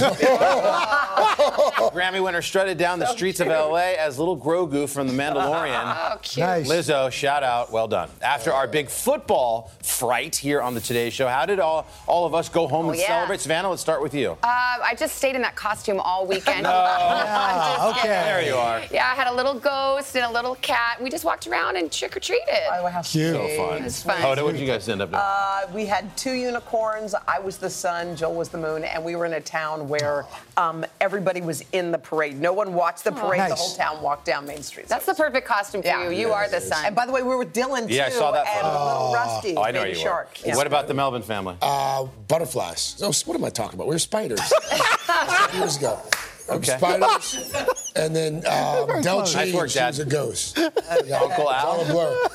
Grammy 1.92 2.22
winner 2.22 2.42
strutted 2.42 2.78
down 2.78 2.98
the 2.98 3.06
streets 3.06 3.38
of 3.40 3.46
LA 3.46 3.94
as 3.98 4.18
little 4.18 4.36
Grogu 4.36 4.88
from 4.88 5.06
The 5.06 5.12
Mandalorian? 5.12 5.76
Oh, 6.06 6.18
cute. 6.22 6.44
Nice. 6.46 6.68
Lizzo, 6.68 7.10
shout 7.10 7.42
out, 7.42 7.70
well 7.72 7.88
done. 7.88 8.08
After 8.22 8.52
our 8.52 8.66
big 8.68 8.88
football 8.88 9.70
fright 9.82 10.34
here 10.36 10.60
on 10.60 10.74
the 10.74 10.80
Today 10.80 11.10
Show, 11.10 11.26
how 11.28 11.46
did 11.46 11.58
all, 11.60 11.86
all 12.06 12.26
of 12.26 12.34
us 12.34 12.48
go 12.48 12.66
home 12.68 12.86
Oh, 12.86 12.90
and 12.90 12.98
yeah. 12.98 13.06
celebrate? 13.06 13.40
Savannah, 13.40 13.70
let's 13.70 13.82
start 13.82 13.95
with 14.02 14.14
you. 14.14 14.32
Uh, 14.42 14.46
I 14.84 14.94
just 14.98 15.16
stayed 15.16 15.34
in 15.36 15.42
that 15.42 15.56
costume 15.56 16.00
all 16.00 16.26
weekend. 16.26 16.66
No. 16.66 16.70
I'm 16.72 17.90
okay. 17.90 18.00
kidding. 18.02 18.10
There 18.10 18.42
you 18.42 18.54
are. 18.54 18.82
Yeah, 18.90 19.10
I 19.10 19.14
had 19.14 19.26
a 19.28 19.34
little 19.34 19.54
ghost 19.58 20.16
and 20.16 20.24
a 20.24 20.30
little 20.32 20.54
cat. 20.56 21.00
We 21.02 21.10
just 21.10 21.24
walked 21.24 21.46
around 21.46 21.76
and 21.76 21.90
trick 21.92 22.16
or 22.16 22.20
treated. 22.20 22.48
Oh, 22.72 22.86
how 22.88 23.02
Cute. 23.02 23.34
So 23.34 23.46
sweet. 23.46 23.56
fun. 23.56 23.82
It's 23.84 24.02
fun. 24.02 24.20
Hoda, 24.20 24.42
what 24.44 24.52
did 24.52 24.60
you 24.60 24.66
guys 24.66 24.88
end 24.88 25.02
up 25.02 25.10
doing? 25.10 25.20
Uh, 25.22 25.60
we 25.74 25.86
had 25.86 26.14
two 26.16 26.32
unicorns. 26.32 27.14
I 27.28 27.38
was 27.38 27.58
the 27.58 27.70
sun, 27.70 28.16
Joel 28.16 28.34
was 28.34 28.48
the 28.48 28.58
moon, 28.58 28.84
and 28.84 29.04
we 29.04 29.16
were 29.16 29.26
in 29.26 29.34
a 29.34 29.40
town 29.40 29.88
where 29.88 30.24
um, 30.56 30.84
everybody 31.00 31.40
was 31.40 31.62
in 31.72 31.90
the 31.92 31.98
parade. 31.98 32.40
No 32.40 32.52
one 32.52 32.74
watched 32.74 33.04
the 33.04 33.12
parade. 33.12 33.40
The 33.40 33.48
Nice. 33.50 33.58
whole 33.60 33.76
town 33.76 34.02
walked 34.02 34.24
down 34.24 34.46
Main 34.46 34.62
Street. 34.62 34.88
That's 34.88 35.06
the 35.06 35.14
perfect 35.14 35.46
costume 35.46 35.82
for 35.82 35.88
you. 36.04 36.10
You 36.10 36.32
are 36.32 36.48
the 36.48 36.60
sun. 36.60 36.84
And 36.86 36.96
by 36.96 37.06
the 37.06 37.12
way, 37.12 37.22
we 37.22 37.28
were 37.28 37.38
with 37.38 37.52
Dylan 37.52 37.86
too. 37.88 37.94
Yeah, 37.94 38.06
I 38.06 38.10
saw 38.10 38.30
that 38.32 38.46
And 38.46 38.62
photo. 38.62 38.84
little 38.84 39.12
Rusty, 39.14 39.54
oh, 39.56 39.62
I 39.62 39.70
know 39.70 39.84
you 39.84 39.94
shark. 39.94 40.30
were. 40.42 40.48
Yeah. 40.48 40.56
What 40.56 40.66
about 40.66 40.88
the 40.88 40.94
Melvin 40.94 41.22
family? 41.22 41.56
Uh, 41.62 42.06
butterflies. 42.28 42.96
Oh, 43.02 43.12
what 43.26 43.36
am 43.36 43.44
I 43.44 43.50
talking 43.50 43.74
about? 43.74 43.85
We 43.86 43.94
were 43.94 43.98
spiders. 44.00 44.40
Years 45.54 45.76
ago. 45.76 46.00
Okay. 46.48 46.76
Spiders. 46.76 47.54
And 47.94 48.16
then 48.16 48.34
um, 48.46 49.00
Del 49.00 49.22
close. 49.22 49.30
She 49.30 49.52
was 49.54 49.76
a 49.76 50.04
Dad. 50.04 50.10
ghost. 50.10 50.58
Uncle 50.90 51.50
Al? 51.50 51.66
All 51.66 51.80
a 51.82 51.84
blur. 51.84 52.28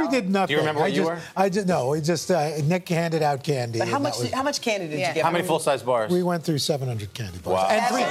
We 0.00 0.08
did 0.08 0.30
nothing. 0.30 0.48
Do 0.48 0.52
you 0.54 0.58
remember 0.60 0.82
I 0.82 0.86
you 0.88 0.96
just, 0.96 1.10
were? 1.10 1.20
I 1.36 1.48
just 1.48 1.66
no. 1.66 1.88
We 1.90 2.00
just 2.00 2.30
uh, 2.30 2.50
Nick 2.64 2.88
handed 2.88 3.22
out 3.22 3.42
candy. 3.42 3.78
But 3.78 3.88
how 3.88 3.98
much? 3.98 4.18
was- 4.18 4.30
how 4.32 4.42
much 4.42 4.60
candy 4.60 4.88
did 4.88 4.98
Yeah. 4.98 5.08
you 5.08 5.14
get? 5.16 5.24
How 5.24 5.30
many 5.30 5.44
full 5.46 5.58
size 5.58 5.82
bars? 5.82 6.10
we 6.12 6.22
went 6.22 6.44
through 6.44 6.58
700 6.58 7.12
candy 7.14 7.38
bars. 7.38 7.54
Wow. 7.54 7.68
And 7.68 7.86
three, 7.86 8.02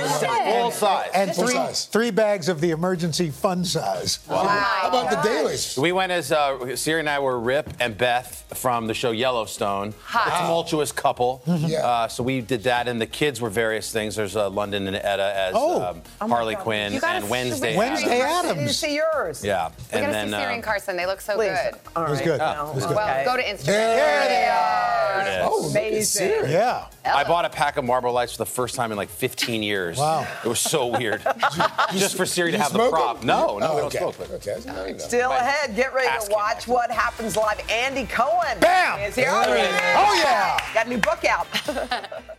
Full 0.51 0.71
size. 0.71 1.09
and 1.13 1.33
Full 1.35 1.43
three, 1.45 1.53
size. 1.53 1.85
three 1.85 2.11
bags 2.11 2.49
of 2.49 2.61
the 2.61 2.71
emergency 2.71 3.29
fun 3.29 3.63
size. 3.65 4.19
Wow! 4.29 4.45
How 4.47 4.89
about 4.89 5.09
the 5.23 5.29
Dalys? 5.29 5.77
We 5.77 5.91
went 5.91 6.11
as 6.11 6.31
uh, 6.31 6.75
Siri 6.75 6.99
and 7.01 7.09
I 7.09 7.19
were 7.19 7.39
Rip 7.39 7.69
and 7.79 7.97
Beth 7.97 8.45
from 8.57 8.87
the 8.87 8.93
show 8.93 9.11
Yellowstone, 9.11 9.93
Hot. 10.05 10.27
a 10.27 10.41
tumultuous 10.41 10.91
couple. 10.91 11.41
Yeah. 11.45 11.85
Uh, 11.85 12.07
so 12.07 12.23
we 12.23 12.41
did 12.41 12.63
that, 12.63 12.87
and 12.87 12.99
the 12.99 13.05
kids 13.07 13.39
were 13.41 13.49
various 13.49 13.91
things. 13.91 14.15
There's 14.15 14.35
uh, 14.35 14.49
London 14.49 14.87
and 14.87 14.95
Etta 14.95 15.33
as 15.35 15.53
Oh. 15.55 15.81
um, 15.83 16.01
Oh 16.21 16.27
Harley 16.27 16.55
God. 16.55 16.63
Quinn 16.63 16.93
You 16.93 16.99
gotta 16.99 17.17
and 17.17 17.29
Wednesday. 17.29 17.77
Wednesday 17.77 18.21
Addams. 18.21 18.47
Did 18.47 18.55
you 18.55 18.59
Adams. 18.61 18.77
see 18.77 18.95
yours? 18.95 19.43
Yeah, 19.45 19.67
we 19.67 19.73
and 19.91 20.01
gotta 20.01 20.11
then 20.13 20.27
see 20.27 20.31
Siri 20.33 20.45
uh, 20.45 20.53
and 20.55 20.63
Carson. 20.63 20.97
They 20.97 21.05
look 21.05 21.21
so 21.21 21.35
Please. 21.35 21.57
Good. 21.63 21.79
All 21.95 22.03
was 22.03 22.19
right. 22.19 22.25
good. 22.25 22.37
No. 22.39 22.69
It 22.71 22.75
was 22.75 22.85
good. 22.85 22.95
Well, 22.95 23.09
Okay. 23.09 23.25
go 23.25 23.37
to 23.37 23.43
Instagram. 23.43 23.65
There 23.65 24.27
they 24.29 24.45
are. 24.45 25.23
There. 25.23 25.41
Oh, 25.43 25.61
look 25.63 25.71
Amazing. 25.71 26.03
Siri. 26.29 26.51
Yeah. 26.51 26.85
I 27.05 27.23
bought 27.23 27.45
a 27.45 27.49
pack 27.49 27.77
of 27.77 27.85
Marlboro 27.85 28.11
Lights 28.11 28.33
for 28.33 28.37
the 28.39 28.45
first 28.45 28.75
time 28.75 28.91
in 28.91 28.97
like 28.97 29.09
15 29.09 29.63
years. 29.63 29.97
Wow. 29.97 30.25
It 30.43 30.47
was 30.47 30.59
so 30.59 30.87
weird. 30.87 31.21
Just 31.93 32.15
for 32.15 32.25
Siri 32.25 32.51
to 32.51 32.57
have 32.57 32.71
the 32.73 32.89
prop. 32.89 33.17
it? 33.17 33.23
No, 33.25 33.57
no, 33.57 33.67
Oh, 33.71 33.75
we 33.75 33.81
don't 33.81 33.87
okay. 33.87 33.97
smoke. 33.99 34.15
But 34.17 34.31
Okay. 34.31 34.53
I 34.53 34.87
didn't. 34.87 35.01
Still 35.01 35.29
My 35.29 35.37
ahead. 35.37 35.75
Get 35.75 35.93
ready 35.93 36.07
to 36.25 36.31
watch 36.31 36.59
back. 36.59 36.67
what 36.67 36.91
happens 36.91 37.35
live. 37.35 37.59
Andy 37.69 38.05
Cohen. 38.05 38.59
Bam! 38.59 38.99
Is 39.01 39.15
here. 39.15 39.31
There 39.31 39.55
it 39.57 39.71
oh, 39.95 40.13
is. 40.13 40.19
Oh 40.19 40.21
yeah. 40.23 40.59
Got 40.73 40.85
a 40.85 40.89
new 40.89 40.97
book 40.97 41.25
out. 41.25 41.47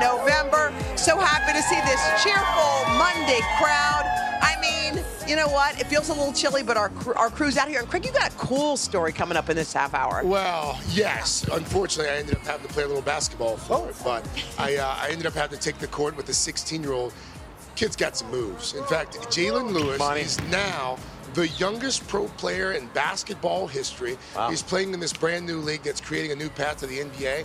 November. 0.00 0.72
So 0.96 1.18
happy 1.18 1.52
to 1.52 1.62
see 1.62 1.80
this 1.82 2.00
cheerful 2.22 2.94
Monday 2.96 3.40
crowd. 3.58 4.04
I 4.42 4.56
mean, 4.60 5.02
you 5.28 5.36
know 5.36 5.48
what? 5.48 5.80
It 5.80 5.86
feels 5.86 6.08
a 6.08 6.12
little 6.12 6.32
chilly, 6.32 6.62
but 6.62 6.76
our 6.76 6.90
our 7.16 7.30
crew's 7.30 7.56
out 7.56 7.68
here. 7.68 7.80
And 7.80 7.88
Craig, 7.88 8.04
you 8.04 8.12
got 8.12 8.32
a 8.32 8.36
cool 8.36 8.76
story 8.76 9.12
coming 9.12 9.36
up 9.36 9.48
in 9.50 9.56
this 9.56 9.72
half 9.72 9.94
hour. 9.94 10.22
Well, 10.24 10.78
yes. 10.90 11.46
Unfortunately, 11.52 12.12
I 12.12 12.16
ended 12.16 12.36
up 12.36 12.42
having 12.42 12.66
to 12.66 12.72
play 12.72 12.84
a 12.84 12.86
little 12.86 13.02
basketball 13.02 13.56
for 13.56 13.88
it, 13.88 13.96
but 14.04 14.26
I, 14.58 14.76
uh, 14.76 14.96
I 14.98 15.08
ended 15.10 15.26
up 15.26 15.34
having 15.34 15.58
to 15.58 15.62
take 15.62 15.78
the 15.78 15.86
court 15.88 16.16
with 16.16 16.28
a 16.28 16.32
16-year-old. 16.32 17.12
Kid's 17.76 17.96
got 17.96 18.16
some 18.16 18.30
moves. 18.30 18.74
In 18.74 18.84
fact, 18.84 19.16
Jalen 19.30 19.72
Lewis 19.72 19.98
Money. 19.98 20.20
is 20.20 20.40
now 20.44 20.96
the 21.34 21.48
youngest 21.48 22.06
pro 22.06 22.28
player 22.28 22.72
in 22.72 22.86
basketball 22.88 23.66
history. 23.66 24.16
Wow. 24.36 24.50
He's 24.50 24.62
playing 24.62 24.94
in 24.94 25.00
this 25.00 25.12
brand 25.12 25.44
new 25.46 25.58
league 25.58 25.82
that's 25.82 26.00
creating 26.00 26.30
a 26.30 26.36
new 26.36 26.48
path 26.48 26.78
to 26.78 26.86
the 26.86 27.00
NBA. 27.00 27.44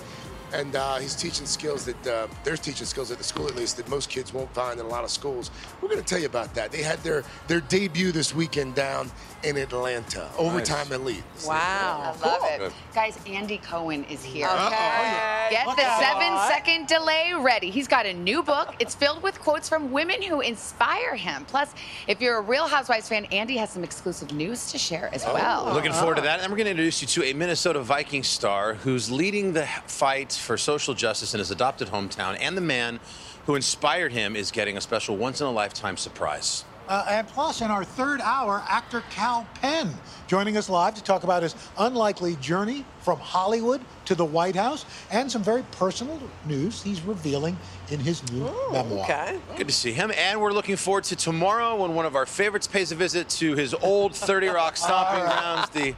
And 0.53 0.75
uh, 0.75 0.97
he's 0.97 1.15
teaching 1.15 1.45
skills 1.45 1.85
that 1.85 2.07
uh, 2.07 2.27
they're 2.43 2.57
teaching 2.57 2.85
skills 2.85 3.11
at 3.11 3.17
the 3.17 3.23
school, 3.23 3.47
at 3.47 3.55
least, 3.55 3.77
that 3.77 3.87
most 3.89 4.09
kids 4.09 4.33
won't 4.33 4.53
find 4.53 4.79
in 4.79 4.85
a 4.85 4.89
lot 4.89 5.03
of 5.03 5.09
schools. 5.11 5.51
We're 5.81 5.89
going 5.89 6.01
to 6.01 6.05
tell 6.05 6.19
you 6.19 6.25
about 6.25 6.53
that. 6.55 6.71
They 6.71 6.81
had 6.81 6.99
their 6.99 7.23
their 7.47 7.61
debut 7.61 8.11
this 8.11 8.33
weekend 8.33 8.75
down 8.75 9.11
in 9.43 9.57
Atlanta, 9.57 10.29
overtime 10.37 10.91
elite. 10.91 11.23
Wow. 11.45 12.13
I 12.21 12.27
love 12.27 12.41
Good. 12.41 12.61
it. 12.67 12.73
Guys, 12.93 13.17
Andy 13.25 13.57
Cohen 13.59 14.03
is 14.05 14.23
here. 14.23 14.47
Okay. 14.47 15.47
Get 15.51 15.65
Look 15.67 15.77
the 15.77 15.83
out. 15.85 16.01
seven 16.01 16.37
second 16.49 16.87
delay 16.87 17.33
ready. 17.39 17.69
He's 17.69 17.87
got 17.87 18.05
a 18.05 18.13
new 18.13 18.43
book. 18.43 18.75
It's 18.79 18.95
filled 18.95 19.23
with 19.23 19.39
quotes 19.39 19.69
from 19.69 19.91
women 19.91 20.21
who 20.21 20.41
inspire 20.41 21.15
him. 21.15 21.45
Plus, 21.45 21.73
if 22.07 22.21
you're 22.21 22.37
a 22.37 22.41
Real 22.41 22.67
Housewives 22.67 23.07
fan, 23.07 23.25
Andy 23.25 23.55
has 23.57 23.69
some 23.69 23.83
exclusive 23.83 24.33
news 24.33 24.71
to 24.71 24.77
share 24.77 25.09
as 25.13 25.23
well. 25.25 25.71
Looking 25.73 25.93
forward 25.93 26.15
to 26.15 26.21
that. 26.23 26.41
And 26.41 26.51
we're 26.51 26.57
going 26.57 26.65
to 26.65 26.71
introduce 26.71 27.01
you 27.01 27.07
to 27.07 27.23
a 27.25 27.33
Minnesota 27.33 27.81
Viking 27.81 28.23
star 28.23 28.73
who's 28.73 29.09
leading 29.09 29.53
the 29.53 29.65
fight 29.87 30.33
for 30.39 30.57
social 30.57 30.93
justice 30.93 31.33
in 31.33 31.39
his 31.39 31.51
adopted 31.51 31.89
hometown. 31.89 32.37
And 32.39 32.55
the 32.55 32.61
man 32.61 32.99
who 33.45 33.55
inspired 33.55 34.11
him 34.11 34.35
is 34.35 34.51
getting 34.51 34.77
a 34.77 34.81
special 34.81 35.17
once 35.17 35.41
in 35.41 35.47
a 35.47 35.51
lifetime 35.51 35.97
surprise. 35.97 36.65
Uh, 36.89 37.05
and 37.07 37.27
plus, 37.27 37.61
in 37.61 37.69
our 37.69 37.83
third 37.83 38.19
hour, 38.19 38.63
actor 38.67 39.03
Kal 39.11 39.47
Penn 39.61 39.93
joining 40.25 40.57
us 40.57 40.69
live 40.69 40.95
to 40.95 41.03
talk 41.03 41.23
about 41.23 41.43
his 41.43 41.55
unlikely 41.77 42.35
journey 42.37 42.83
from 43.01 43.19
Hollywood 43.19 43.79
to 44.05 44.15
the 44.15 44.25
White 44.25 44.55
House 44.55 44.85
and 45.11 45.31
some 45.31 45.43
very 45.43 45.61
personal 45.71 46.19
news 46.47 46.81
he's 46.81 47.01
revealing 47.03 47.55
in 47.91 47.99
his 47.99 48.27
new 48.31 48.43
memoir. 48.71 49.03
Okay. 49.03 49.39
Good 49.55 49.67
to 49.67 49.73
see 49.73 49.91
him. 49.91 50.11
And 50.17 50.41
we're 50.41 50.51
looking 50.51 50.77
forward 50.77 51.03
to 51.05 51.15
tomorrow 51.15 51.75
when 51.75 51.93
one 51.93 52.07
of 52.07 52.15
our 52.15 52.25
favorites 52.25 52.65
pays 52.65 52.91
a 52.91 52.95
visit 52.95 53.29
to 53.29 53.53
his 53.53 53.75
old 53.75 54.15
30 54.15 54.47
Rock 54.47 54.75
stomping 54.77 55.21
grounds, 55.21 55.69
the 55.69 55.93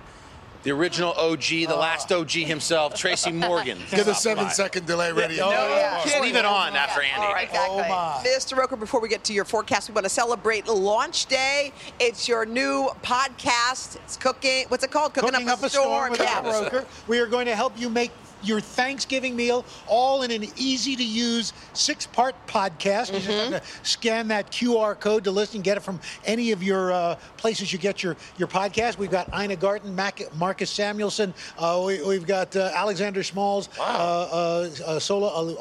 the 0.64 0.72
original 0.72 1.14
OG, 1.14 1.42
the 1.48 1.68
ah. 1.76 1.80
last 1.80 2.12
OG 2.12 2.32
himself, 2.32 2.94
Tracy 2.96 3.32
Morgan. 3.48 3.78
Get 3.90 4.02
a 4.02 4.04
Stop 4.04 4.16
seven 4.16 4.44
by. 4.46 4.52
second 4.52 4.86
delay 4.86 5.12
ready. 5.12 5.38
No, 5.38 5.50
yeah. 5.50 6.02
Just 6.04 6.22
leave 6.22 6.36
it 6.36 6.46
on 6.46 6.76
after 6.76 7.02
Andy. 7.02 7.26
All 7.26 7.34
right, 7.34 7.50
Oh, 7.54 7.78
my. 7.80 8.22
Mr. 8.28 8.58
Roker, 8.58 8.76
before 8.76 9.00
we 9.02 9.10
get 9.10 9.24
to 9.26 9.34
your 9.34 9.46
forecast, 9.46 9.90
we 9.90 9.94
want 9.94 10.06
to 10.06 10.10
celebrate 10.10 10.68
launch 10.68 11.26
day. 11.28 11.72
It's 12.00 12.28
your 12.28 12.46
new 12.46 12.90
podcast. 13.04 13.96
It's 13.98 14.18
cooking. 14.18 14.66
What's 14.68 14.84
it 14.84 14.92
called? 14.92 15.14
Cooking 15.14 15.50
up 15.50 15.64
a 15.64 15.70
storm 15.70 16.12
with 16.12 16.22
Yeah. 16.22 16.42
Al 16.44 16.64
Roker. 16.64 16.86
We 17.08 17.20
are 17.20 17.28
going 17.28 17.46
to 17.48 17.56
help 17.56 17.80
you 17.80 17.90
make 17.90 18.12
your 18.44 18.60
Thanksgiving 18.60 19.36
meal, 19.36 19.66
all 19.88 20.22
in 20.24 20.32
an 20.32 20.46
easy 20.58 20.96
to 20.96 21.04
use 21.04 21.54
six 21.74 22.06
part 22.08 22.36
podcast. 22.48 23.14
You 23.14 23.20
just 23.20 23.28
have 23.52 23.62
to 23.62 23.88
scan 23.88 24.28
that 24.30 24.52
QR 24.52 25.00
code 25.00 25.24
to 25.26 25.32
listen, 25.32 25.62
get 25.62 25.78
it 25.78 25.82
from 25.82 26.00
any 26.26 26.52
of 26.52 26.64
your 26.64 26.92
uh, 26.92 27.16
places 27.38 27.72
you 27.74 27.80
get 27.80 28.04
your, 28.04 28.16
your 28.38 28.48
podcast. 28.48 28.98
We've 28.98 29.12
got 29.12 29.28
Ina 29.38 29.56
Garten, 29.58 29.96
Mac, 29.96 30.22
Marcus 30.36 30.72
Samuelsson, 30.72 31.34
uh, 31.58 31.84
we, 31.86 32.02
we've 32.04 32.26
got 32.26 32.56
uh, 32.56 32.72
Alexander 32.74 33.24
Smalls, 33.24 33.70
uh, 33.80 33.82
uh, 33.84 34.70
uh, 34.86 35.00
Sohla 35.00 35.56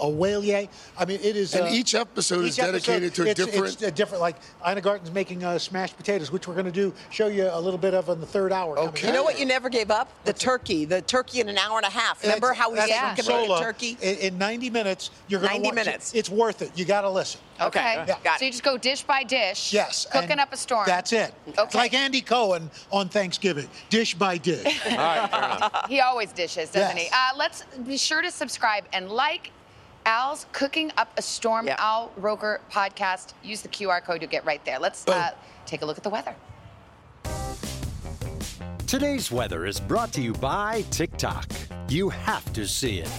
El-Waylly. 0.00 0.68
I 0.96 1.04
mean, 1.04 1.20
it 1.22 1.36
is. 1.36 1.54
And 1.54 1.64
uh, 1.66 1.70
each 1.70 1.94
episode 1.94 2.44
is 2.44 2.58
each 2.58 2.64
episode, 2.64 2.86
dedicated 3.00 3.14
to 3.14 3.22
a 3.22 3.26
it's- 3.28 3.46
different- 3.46 3.72
It's 3.74 3.82
a 3.82 3.90
different, 3.90 4.20
like 4.22 4.36
Ina 4.66 4.80
Garten's 4.80 5.10
making 5.12 5.44
uh, 5.44 5.58
smashed 5.58 5.96
potatoes, 5.96 6.30
which 6.32 6.48
we're 6.48 6.54
going 6.54 6.66
to 6.66 6.72
do, 6.72 6.92
show 7.10 7.26
you 7.28 7.48
a 7.52 7.60
little 7.60 7.78
bit 7.78 7.94
of 7.94 8.08
in 8.08 8.20
the 8.20 8.26
third 8.26 8.52
hour. 8.52 8.74
coming 8.76 8.92
You 9.04 9.12
know 9.12 9.22
what 9.22 9.38
you 9.38 9.46
never 9.46 9.68
gave 9.68 9.90
up? 9.90 10.10
The 10.24 10.32
turkey. 10.32 10.84
The 10.84 11.02
turkey 11.02 11.40
in 11.40 11.48
an 11.48 11.58
hour 11.58 11.76
and 11.76 11.86
a 11.86 11.90
half. 11.90 12.07
Remember 12.22 12.52
how 12.52 12.70
we 12.70 12.76
That's 12.76 12.90
said 12.90 13.10
we 13.10 13.16
could 13.16 13.28
make 13.28 13.48
Sohla. 13.48 13.60
a 13.60 13.62
turkey? 13.62 13.96
In, 14.00 14.16
in 14.18 14.38
90 14.38 14.70
minutes, 14.70 15.10
you're 15.28 15.40
going 15.40 15.62
to 15.62 15.68
90 15.70 15.74
minutes. 15.74 16.14
It's 16.14 16.30
worth 16.30 16.62
it. 16.62 16.72
You 16.76 16.84
got 16.84 17.02
to 17.02 17.10
listen. 17.10 17.40
Okay. 17.60 18.04
Yeah. 18.06 18.36
So 18.36 18.44
you 18.44 18.50
just 18.50 18.62
go 18.62 18.76
dish 18.78 19.02
by 19.02 19.24
dish. 19.24 19.72
Yes. 19.72 20.06
Cooking 20.10 20.38
up 20.38 20.52
a 20.52 20.56
storm. 20.56 20.84
That's 20.86 21.12
it. 21.12 21.34
Okay. 21.48 21.62
It's 21.62 21.74
like 21.74 21.94
Andy 21.94 22.20
Cohen 22.20 22.70
on 22.92 23.08
Thanksgiving, 23.08 23.68
dish 23.90 24.14
by 24.14 24.38
dish. 24.38 24.80
he 25.88 26.00
always 26.00 26.32
dishes, 26.32 26.70
doesn't 26.70 26.96
Yes. 26.96 27.06
he? 27.06 27.10
Uh, 27.12 27.36
let's 27.36 27.64
be 27.86 27.96
sure 27.96 28.22
to 28.22 28.30
subscribe 28.30 28.84
and 28.92 29.10
like 29.10 29.50
Al's 30.06 30.46
Cooking 30.52 30.90
Up 30.96 31.12
a 31.18 31.22
Storm 31.22 31.68
Al 31.68 32.12
Roker 32.16 32.60
podcast. 32.72 33.34
Use 33.42 33.60
the 33.62 33.68
QR 33.68 34.02
code 34.02 34.22
you 34.22 34.28
get 34.28 34.44
right 34.46 34.64
there. 34.64 34.78
Let's 34.78 35.06
uh, 35.06 35.32
take 35.66 35.82
a 35.82 35.86
look 35.86 35.98
at 35.98 36.02
the 36.04 36.10
weather. 36.10 36.34
Today's 38.88 39.30
weather 39.30 39.66
is 39.66 39.78
brought 39.80 40.14
to 40.14 40.22
you 40.22 40.32
by 40.32 40.82
TikTok. 40.90 41.46
You 41.90 42.08
have 42.08 42.50
to 42.54 42.66
see 42.66 43.00
it. 43.00 43.10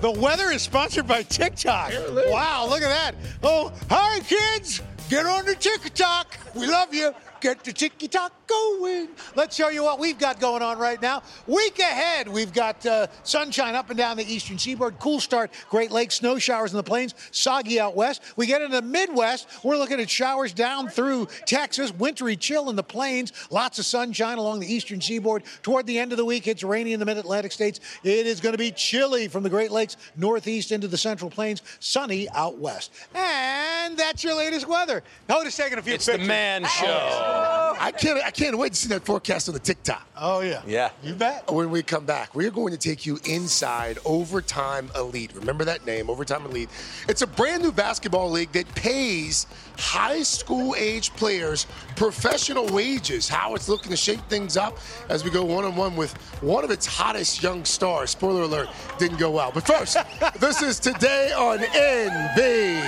The 0.00 0.12
weather 0.12 0.52
is 0.52 0.62
sponsored 0.62 1.08
by 1.08 1.24
TikTok. 1.24 1.90
Wow, 2.28 2.68
look 2.70 2.80
at 2.80 2.88
that. 2.88 3.16
Oh, 3.42 3.72
hi, 3.90 4.20
kids. 4.20 4.80
Get 5.10 5.26
on 5.26 5.46
the 5.46 5.56
TikTok. 5.56 6.38
We 6.54 6.68
love 6.68 6.94
you. 6.94 7.12
Get 7.40 7.64
the 7.64 7.72
TikTok 7.72 8.41
going. 8.52 9.08
Let's 9.34 9.56
show 9.56 9.68
you 9.68 9.82
what 9.82 9.98
we've 9.98 10.18
got 10.18 10.40
going 10.40 10.62
on 10.62 10.78
right 10.78 11.00
now. 11.00 11.22
Week 11.46 11.78
ahead, 11.78 12.28
we've 12.28 12.52
got 12.52 12.84
uh, 12.84 13.06
sunshine 13.22 13.74
up 13.74 13.90
and 13.90 13.96
down 13.98 14.16
the 14.16 14.32
eastern 14.32 14.58
seaboard, 14.58 14.98
cool 14.98 15.20
start, 15.20 15.50
Great 15.70 15.90
Lakes, 15.90 16.16
snow 16.16 16.38
showers 16.38 16.72
in 16.72 16.76
the 16.76 16.82
plains, 16.82 17.14
soggy 17.30 17.80
out 17.80 17.96
west. 17.96 18.22
We 18.36 18.46
get 18.46 18.62
into 18.62 18.76
the 18.76 18.82
Midwest, 18.82 19.48
we're 19.62 19.76
looking 19.76 20.00
at 20.00 20.10
showers 20.10 20.52
down 20.52 20.88
through 20.88 21.28
Texas, 21.46 21.92
wintry 21.92 22.36
chill 22.36 22.70
in 22.70 22.76
the 22.76 22.82
plains, 22.82 23.32
lots 23.50 23.78
of 23.78 23.86
sunshine 23.86 24.38
along 24.38 24.60
the 24.60 24.72
eastern 24.72 25.00
seaboard. 25.00 25.44
Toward 25.62 25.86
the 25.86 25.98
end 25.98 26.12
of 26.12 26.18
the 26.18 26.24
week, 26.24 26.46
it's 26.46 26.62
rainy 26.62 26.92
in 26.92 27.00
the 27.00 27.06
mid 27.06 27.18
Atlantic 27.18 27.52
states. 27.52 27.80
It 28.02 28.26
is 28.26 28.40
going 28.40 28.52
to 28.52 28.58
be 28.58 28.70
chilly 28.70 29.28
from 29.28 29.42
the 29.42 29.50
Great 29.50 29.70
Lakes 29.70 29.96
northeast 30.16 30.72
into 30.72 30.88
the 30.88 30.98
central 30.98 31.30
plains, 31.30 31.62
sunny 31.80 32.28
out 32.30 32.58
west. 32.58 32.92
And 33.14 33.96
that's 33.96 34.24
your 34.24 34.34
latest 34.34 34.68
weather. 34.68 35.02
Notice 35.28 35.56
taking 35.56 35.78
a 35.78 35.82
few 35.82 35.94
It's 35.94 36.06
the 36.06 36.18
man 36.18 36.64
show. 36.64 37.76
I 37.78 37.92
can't. 37.92 38.18
I 38.24 38.30
can't 38.30 38.41
wait 38.50 38.72
to 38.72 38.78
see 38.78 38.88
that 38.88 39.04
forecast 39.04 39.48
on 39.48 39.54
the 39.54 39.60
TikTok. 39.60 40.06
Oh 40.16 40.40
yeah. 40.40 40.62
Yeah. 40.66 40.90
You 41.02 41.14
bet. 41.14 41.50
When 41.50 41.70
we 41.70 41.82
come 41.82 42.04
back, 42.04 42.34
we 42.34 42.46
are 42.46 42.50
going 42.50 42.72
to 42.72 42.78
take 42.78 43.06
you 43.06 43.18
inside 43.24 43.98
Overtime 44.04 44.90
Elite. 44.96 45.32
Remember 45.34 45.64
that 45.64 45.86
name, 45.86 46.10
Overtime 46.10 46.44
Elite. 46.46 46.68
It's 47.08 47.22
a 47.22 47.26
brand 47.26 47.62
new 47.62 47.72
basketball 47.72 48.30
league 48.30 48.52
that 48.52 48.72
pays 48.74 49.46
high 49.78 50.22
school 50.22 50.74
age 50.76 51.10
players 51.14 51.66
professional 51.96 52.66
wages. 52.66 53.28
How 53.28 53.54
it's 53.54 53.68
looking 53.68 53.90
to 53.90 53.96
shake 53.96 54.20
things 54.22 54.56
up 54.56 54.78
as 55.08 55.24
we 55.24 55.30
go 55.30 55.44
one 55.44 55.64
on 55.64 55.76
one 55.76 55.96
with 55.96 56.12
one 56.42 56.64
of 56.64 56.70
its 56.70 56.86
hottest 56.86 57.42
young 57.42 57.64
stars. 57.64 58.10
Spoiler 58.10 58.42
alert, 58.42 58.68
didn't 58.98 59.18
go 59.18 59.30
well. 59.30 59.50
But 59.52 59.66
first, 59.66 59.96
this 60.40 60.62
is 60.62 60.80
today 60.80 61.32
on 61.32 61.58
NBC. 61.58 62.82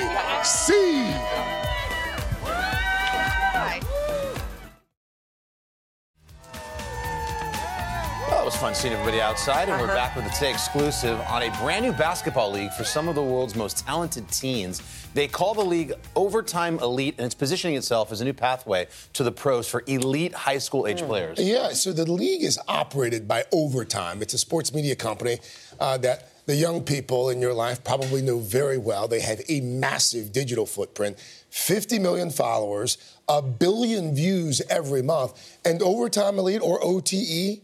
Seeing 8.84 8.92
everybody 8.92 9.18
outside, 9.18 9.70
and 9.70 9.80
we're 9.80 9.86
back 9.86 10.14
with 10.14 10.26
a 10.26 10.28
today 10.28 10.50
exclusive 10.50 11.18
on 11.20 11.42
a 11.42 11.50
brand 11.62 11.86
new 11.86 11.92
basketball 11.92 12.52
league 12.52 12.70
for 12.72 12.84
some 12.84 13.08
of 13.08 13.14
the 13.14 13.22
world's 13.22 13.56
most 13.56 13.78
talented 13.78 14.28
teens. 14.28 14.82
They 15.14 15.26
call 15.26 15.54
the 15.54 15.64
league 15.64 15.94
Overtime 16.14 16.78
Elite, 16.80 17.14
and 17.16 17.24
it's 17.24 17.34
positioning 17.34 17.78
itself 17.78 18.12
as 18.12 18.20
a 18.20 18.26
new 18.26 18.34
pathway 18.34 18.88
to 19.14 19.24
the 19.24 19.32
pros 19.32 19.66
for 19.66 19.84
elite 19.86 20.34
high 20.34 20.58
school 20.58 20.86
age 20.86 21.00
players. 21.00 21.38
Yeah, 21.38 21.70
so 21.70 21.94
the 21.94 22.04
league 22.04 22.42
is 22.42 22.58
operated 22.68 23.26
by 23.26 23.44
Overtime. 23.52 24.20
It's 24.20 24.34
a 24.34 24.38
sports 24.38 24.74
media 24.74 24.96
company 24.96 25.38
uh, 25.80 25.96
that 25.98 26.44
the 26.44 26.54
young 26.54 26.82
people 26.82 27.30
in 27.30 27.40
your 27.40 27.54
life 27.54 27.82
probably 27.84 28.20
know 28.20 28.38
very 28.38 28.76
well. 28.76 29.08
They 29.08 29.20
have 29.20 29.40
a 29.48 29.62
massive 29.62 30.30
digital 30.30 30.66
footprint, 30.66 31.18
50 31.48 32.00
million 32.00 32.28
followers, 32.28 32.98
a 33.30 33.40
billion 33.40 34.14
views 34.14 34.60
every 34.68 35.00
month, 35.00 35.58
and 35.64 35.80
Overtime 35.80 36.38
Elite 36.38 36.60
or 36.60 36.84
OTE. 36.84 37.62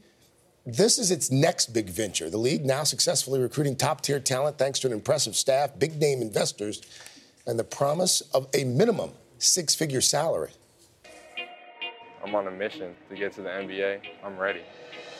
This 0.66 0.98
is 0.98 1.10
its 1.10 1.30
next 1.30 1.72
big 1.72 1.88
venture. 1.88 2.28
The 2.28 2.36
league 2.36 2.66
now 2.66 2.84
successfully 2.84 3.40
recruiting 3.40 3.76
top 3.76 4.02
tier 4.02 4.20
talent 4.20 4.58
thanks 4.58 4.78
to 4.80 4.86
an 4.86 4.92
impressive 4.92 5.34
staff, 5.34 5.78
big 5.78 5.98
name 5.98 6.20
investors, 6.20 6.82
and 7.46 7.58
the 7.58 7.64
promise 7.64 8.20
of 8.34 8.46
a 8.52 8.64
minimum 8.64 9.12
six 9.38 9.74
figure 9.74 10.02
salary. 10.02 10.50
I'm 12.22 12.34
on 12.34 12.46
a 12.46 12.50
mission 12.50 12.94
to 13.08 13.16
get 13.16 13.32
to 13.34 13.42
the 13.42 13.48
NBA. 13.48 14.02
I'm 14.22 14.36
ready. 14.36 14.60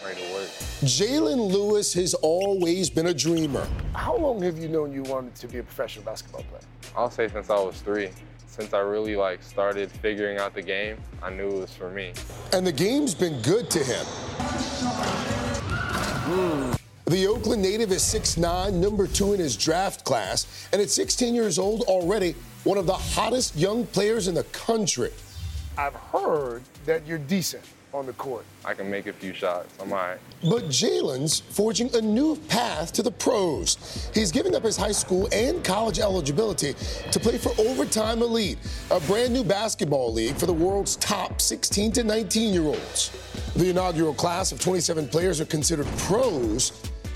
I'm 0.03 0.09
ready 0.09 0.21
to 0.21 0.33
work. 0.35 0.49
Jalen 0.83 1.51
Lewis 1.51 1.95
has 1.95 2.13
always 2.13 2.91
been 2.91 3.07
a 3.07 3.15
dreamer. 3.15 3.67
How 3.95 4.17
long 4.19 4.43
have 4.43 4.59
you 4.59 4.69
known 4.69 4.93
you 4.93 5.05
wanted 5.05 5.35
to 5.37 5.49
be 5.49 5.57
a 5.57 5.63
professional 5.63 6.05
basketball 6.05 6.43
player? 6.43 6.63
I'll 6.95 7.11
say 7.11 7.29
since 7.29 7.49
I 7.49 7.59
was 7.59 7.81
three. 7.81 8.11
Since 8.51 8.75
I 8.75 8.81
really 8.81 9.15
like 9.15 9.45
started 9.45 9.93
figuring 9.93 10.39
out 10.39 10.55
the 10.55 10.63
game, 10.63 10.97
I 11.23 11.31
knew 11.31 11.47
it 11.47 11.61
was 11.61 11.73
for 11.73 11.89
me. 11.89 12.13
And 12.53 12.67
the 12.67 12.73
game's 12.73 13.15
been 13.15 13.41
good 13.43 13.71
to 13.71 13.79
him. 13.79 14.05
The 17.07 17.29
Oakland 17.29 17.63
native 17.63 17.93
is 17.93 18.03
6'9, 18.03 18.73
number 18.75 19.07
two 19.07 19.35
in 19.35 19.39
his 19.39 19.57
draft 19.57 20.05
class, 20.05 20.69
and 20.73 20.83
at 20.83 20.91
16 20.91 21.33
years 21.33 21.61
old, 21.61 21.83
already 21.83 22.35
one 22.65 22.77
of 22.77 22.87
the 22.87 22.93
hottest 22.93 23.55
young 23.55 23.87
players 23.87 24.27
in 24.27 24.35
the 24.35 24.45
country. 24.45 25.13
I've 25.79 25.95
heard 25.95 26.63
that 26.87 27.07
you're 27.07 27.19
decent 27.19 27.65
on 27.93 28.07
the 28.07 28.13
court. 28.15 28.45
I 28.65 28.75
can 28.75 28.91
make 28.91 29.07
a 29.07 29.13
few 29.13 29.33
shots. 29.33 29.75
I'm 29.81 29.93
all 29.93 29.99
right. 29.99 30.19
But 30.43 30.65
Jalen's 30.65 31.41
forging 31.41 31.95
a 31.95 32.01
new 32.01 32.37
path 32.49 32.93
to 32.95 33.03
the 33.03 33.11
pros. 33.11 34.11
He's 34.15 34.31
giving 34.31 34.55
up 34.55 34.63
his 34.63 34.77
high 34.77 34.93
school 34.93 35.29
and 35.33 35.63
college 35.65 35.99
eligibility 35.99 36.75
to 37.11 37.21
play 37.21 37.39
for 37.39 37.53
Overtime 37.59 38.23
Elite, 38.23 38.59
a 38.91 39.01
brand 39.01 39.33
new 39.33 39.45
basketball 39.45 40.13
league 40.13 40.37
for 40.37 40.47
the 40.47 40.53
world's 40.53 40.97
top 40.97 41.41
16 41.41 41.93
to 41.93 42.05
19 42.05 42.53
year 42.53 42.65
olds. 42.65 43.11
The 43.57 43.71
inaugural 43.71 44.15
class 44.15 44.53
of 44.53 44.61
27 44.61 45.09
players 45.09 45.41
are 45.41 45.47
considered 45.47 45.87
pros 45.99 46.73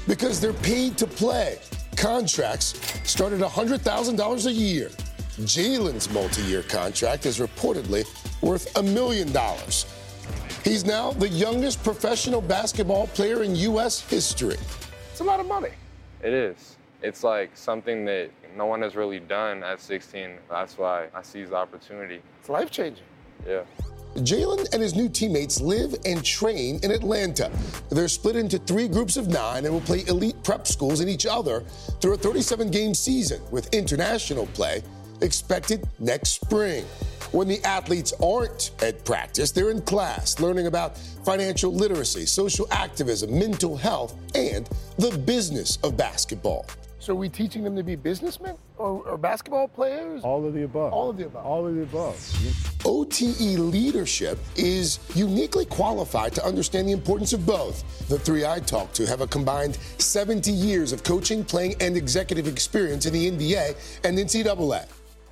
because 0.07 0.41
they're 0.41 0.53
paid 0.53 0.99
to 0.99 1.07
play. 1.07 1.59
Contracts 1.97 2.75
start 3.05 3.33
at 3.33 3.41
$100,000 3.41 4.47
a 4.47 4.53
year. 4.53 4.91
Jalen's 5.41 6.11
multi 6.11 6.43
year 6.43 6.63
contract 6.63 7.27
is 7.27 7.39
reportedly 7.39 8.05
worth 8.43 8.77
a 8.77 8.83
million 8.83 9.33
dollars. 9.33 9.87
He's 10.64 10.87
now 10.87 11.12
the 11.12 11.29
youngest 11.29 11.85
professional 11.85 12.40
basketball 12.40 13.07
player 13.09 13.42
in 13.42 13.55
U.S. 13.55 14.00
history. 14.00 14.57
It's 15.11 15.20
a 15.20 15.24
lot 15.24 15.38
of 15.38 15.46
money. 15.46 15.68
It 16.22 16.33
is. 16.33 16.77
It's 17.03 17.22
like 17.22 17.55
something 17.55 18.07
that 18.07 18.31
no 18.57 18.64
one 18.64 18.81
has 18.81 18.96
really 18.96 19.20
done 19.20 19.62
at 19.62 19.79
16. 19.79 20.38
That's 20.48 20.79
why 20.79 21.09
I 21.14 21.20
seize 21.20 21.50
the 21.50 21.57
opportunity. 21.57 22.22
It's 22.40 22.48
life 22.48 22.70
changing. 22.70 23.05
Yeah. 23.46 23.64
Jalen 24.16 24.72
and 24.72 24.81
his 24.81 24.94
new 24.94 25.11
teammates 25.11 25.61
live 25.61 25.96
and 26.07 26.24
train 26.24 26.81
in 26.83 26.90
Atlanta. 26.90 27.50
They're 27.90 28.09
split 28.09 28.37
into 28.37 28.59
three 28.59 28.88
groups 28.88 29.18
of 29.18 29.29
nine 29.29 29.66
and 29.66 29.74
will 29.74 29.83
play 29.83 30.05
elite 30.07 30.42
prep 30.44 30.66
schools 30.66 31.03
in 31.03 31.09
each 31.09 31.27
other 31.27 31.61
through 32.00 32.14
a 32.14 32.16
37 32.16 32.70
game 32.70 32.94
season 32.94 33.42
with 33.50 33.72
international 33.74 34.46
play 34.55 34.83
expected 35.20 35.87
next 35.98 36.40
spring. 36.40 36.85
When 37.35 37.49
the 37.49 37.61
athletes 37.64 38.12
aren't 38.23 38.70
at 38.81 39.05
practice, 39.05 39.51
they're 39.51 39.73
in 39.73 39.83
class 39.83 40.38
learning 40.38 40.68
about 40.68 40.97
financial 41.25 41.75
literacy, 41.75 42.27
social 42.27 42.68
activism, 42.70 43.37
mental 43.37 43.77
health, 43.77 44.14
and 44.37 44.70
the 44.99 45.11
business 45.18 45.79
of 45.83 45.97
basketball. 45.97 46.64
So 47.01 47.12
are 47.12 47.16
we 47.16 47.29
teaching 47.29 47.64
them 47.64 47.75
to 47.75 47.83
be 47.83 47.97
businessmen 47.97 48.57
or, 48.79 49.03
or 49.03 49.18
basketball 49.18 49.66
players? 49.66 50.23
All 50.23 50.47
of 50.47 50.55
the 50.55 50.62
above. 50.62 50.92
All 50.92 51.11
of 51.11 51.16
the 51.16 51.27
above. 51.27 51.44
All 51.44 51.66
of 51.66 51.75
the 51.75 51.83
above. 51.83 52.87
OTE 52.87 53.59
leadership 53.59 54.38
is 54.55 55.01
uniquely 55.16 55.64
qualified 55.64 56.37
to 56.37 56.47
understand 56.47 56.87
the 56.87 56.92
importance 56.92 57.33
of 57.33 57.44
both. 57.44 58.09
The 58.09 58.18
three 58.20 58.47
I 58.47 58.61
talked 58.61 58.94
to 58.94 59.07
have 59.07 59.23
a 59.23 59.27
combined 59.27 59.77
70 59.99 60.53
years 60.53 60.92
of 60.92 61.03
coaching, 61.03 61.44
playing, 61.44 61.75
and 61.81 61.97
executive 61.97 62.47
experience 62.47 63.07
in 63.07 63.12
the 63.12 63.29
NBA 63.29 64.01
and 64.05 64.16
NCAA. 64.16 64.87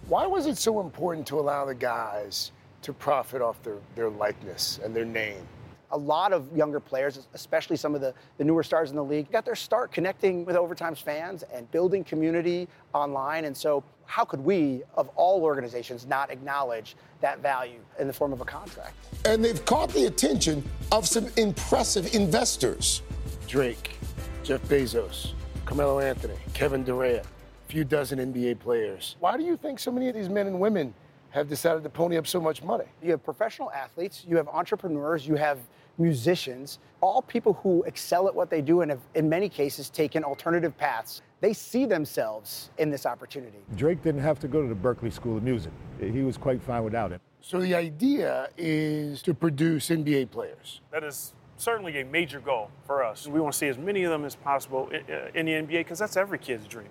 Why 0.08 0.26
was 0.26 0.46
it 0.46 0.58
so 0.58 0.80
important 0.80 1.26
to 1.28 1.38
allow 1.38 1.64
the 1.64 1.74
guys 1.74 2.50
to 2.82 2.92
profit 2.92 3.40
off 3.40 3.62
their, 3.62 3.76
their 3.94 4.10
likeness 4.10 4.80
and 4.82 4.94
their 4.94 5.04
name? 5.04 5.46
A 5.92 5.96
lot 5.96 6.32
of 6.32 6.54
younger 6.56 6.80
players, 6.80 7.28
especially 7.34 7.76
some 7.76 7.94
of 7.94 8.00
the, 8.00 8.12
the 8.38 8.44
newer 8.44 8.62
stars 8.62 8.90
in 8.90 8.96
the 8.96 9.04
league, 9.04 9.30
got 9.30 9.44
their 9.44 9.54
start 9.54 9.92
connecting 9.92 10.44
with 10.44 10.56
Overtime's 10.56 10.98
fans 10.98 11.44
and 11.52 11.70
building 11.70 12.02
community 12.02 12.66
online. 12.94 13.44
And 13.44 13.56
so, 13.56 13.84
how 14.06 14.24
could 14.24 14.40
we, 14.40 14.82
of 14.96 15.08
all 15.14 15.44
organizations, 15.44 16.06
not 16.06 16.30
acknowledge 16.30 16.96
that 17.20 17.40
value 17.40 17.78
in 17.98 18.06
the 18.06 18.12
form 18.12 18.32
of 18.32 18.40
a 18.40 18.44
contract? 18.44 18.94
And 19.24 19.44
they've 19.44 19.64
caught 19.64 19.90
the 19.90 20.06
attention 20.06 20.64
of 20.90 21.06
some 21.06 21.28
impressive 21.36 22.14
investors. 22.14 23.02
Drake, 23.46 23.96
Jeff 24.42 24.62
Bezos, 24.62 25.32
Carmelo 25.64 26.00
Anthony, 26.00 26.36
Kevin 26.54 26.82
Durant, 26.82 27.24
a 27.24 27.41
few 27.72 27.84
dozen 27.84 28.18
NBA 28.18 28.58
players. 28.58 29.16
Why 29.18 29.38
do 29.38 29.42
you 29.42 29.56
think 29.56 29.78
so 29.78 29.90
many 29.90 30.06
of 30.08 30.14
these 30.14 30.28
men 30.28 30.46
and 30.46 30.60
women 30.60 30.92
have 31.30 31.48
decided 31.48 31.82
to 31.84 31.88
pony 31.88 32.18
up 32.18 32.26
so 32.26 32.38
much 32.38 32.62
money? 32.62 32.84
You 33.02 33.12
have 33.12 33.24
professional 33.24 33.72
athletes, 33.72 34.26
you 34.28 34.36
have 34.36 34.46
entrepreneurs, 34.48 35.26
you 35.26 35.36
have 35.36 35.58
musicians, 35.96 36.80
all 37.00 37.22
people 37.22 37.54
who 37.54 37.82
excel 37.84 38.28
at 38.28 38.34
what 38.34 38.50
they 38.50 38.60
do 38.60 38.82
and 38.82 38.90
have, 38.90 39.00
in 39.14 39.26
many 39.26 39.48
cases, 39.48 39.88
taken 39.88 40.22
alternative 40.22 40.76
paths. 40.76 41.22
They 41.40 41.54
see 41.54 41.86
themselves 41.86 42.70
in 42.76 42.90
this 42.90 43.06
opportunity. 43.06 43.64
Drake 43.74 44.02
didn't 44.02 44.20
have 44.20 44.38
to 44.40 44.48
go 44.48 44.60
to 44.60 44.68
the 44.68 44.74
Berklee 44.74 45.12
School 45.12 45.38
of 45.38 45.42
Music. 45.42 45.72
He 45.98 46.20
was 46.20 46.36
quite 46.36 46.62
fine 46.62 46.84
without 46.84 47.10
it. 47.10 47.22
So 47.40 47.58
the 47.58 47.74
idea 47.74 48.50
is 48.58 49.22
to 49.22 49.32
produce 49.32 49.88
NBA 49.88 50.30
players. 50.30 50.82
That 50.90 51.04
is 51.04 51.32
certainly 51.56 51.98
a 52.00 52.04
major 52.04 52.38
goal 52.38 52.70
for 52.86 53.02
us. 53.02 53.26
We 53.26 53.40
want 53.40 53.54
to 53.54 53.58
see 53.58 53.68
as 53.68 53.78
many 53.78 54.04
of 54.04 54.10
them 54.10 54.26
as 54.26 54.36
possible 54.36 54.90
uh, 54.92 55.14
in 55.34 55.46
the 55.46 55.52
NBA 55.52 55.78
because 55.78 55.98
that's 55.98 56.18
every 56.18 56.38
kid's 56.38 56.66
dream. 56.66 56.88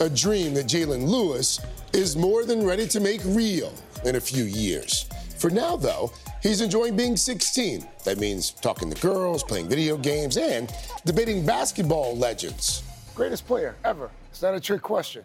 A 0.00 0.10
dream 0.10 0.54
that 0.54 0.66
Jalen 0.66 1.06
Lewis 1.06 1.60
is 1.92 2.16
more 2.16 2.44
than 2.44 2.66
ready 2.66 2.86
to 2.88 2.98
make 2.98 3.20
real 3.26 3.72
in 4.04 4.16
a 4.16 4.20
few 4.20 4.42
years. 4.44 5.06
For 5.38 5.50
now, 5.50 5.76
though, 5.76 6.10
he's 6.42 6.60
enjoying 6.60 6.96
being 6.96 7.16
16. 7.16 7.86
That 8.04 8.18
means 8.18 8.50
talking 8.50 8.90
to 8.90 9.00
girls, 9.00 9.44
playing 9.44 9.68
video 9.68 9.96
games, 9.96 10.36
and 10.36 10.72
debating 11.04 11.46
basketball 11.46 12.16
legends. 12.16 12.82
Greatest 13.14 13.46
player 13.46 13.76
ever. 13.84 14.10
It's 14.30 14.42
not 14.42 14.54
a 14.54 14.60
trick 14.60 14.82
question. 14.82 15.22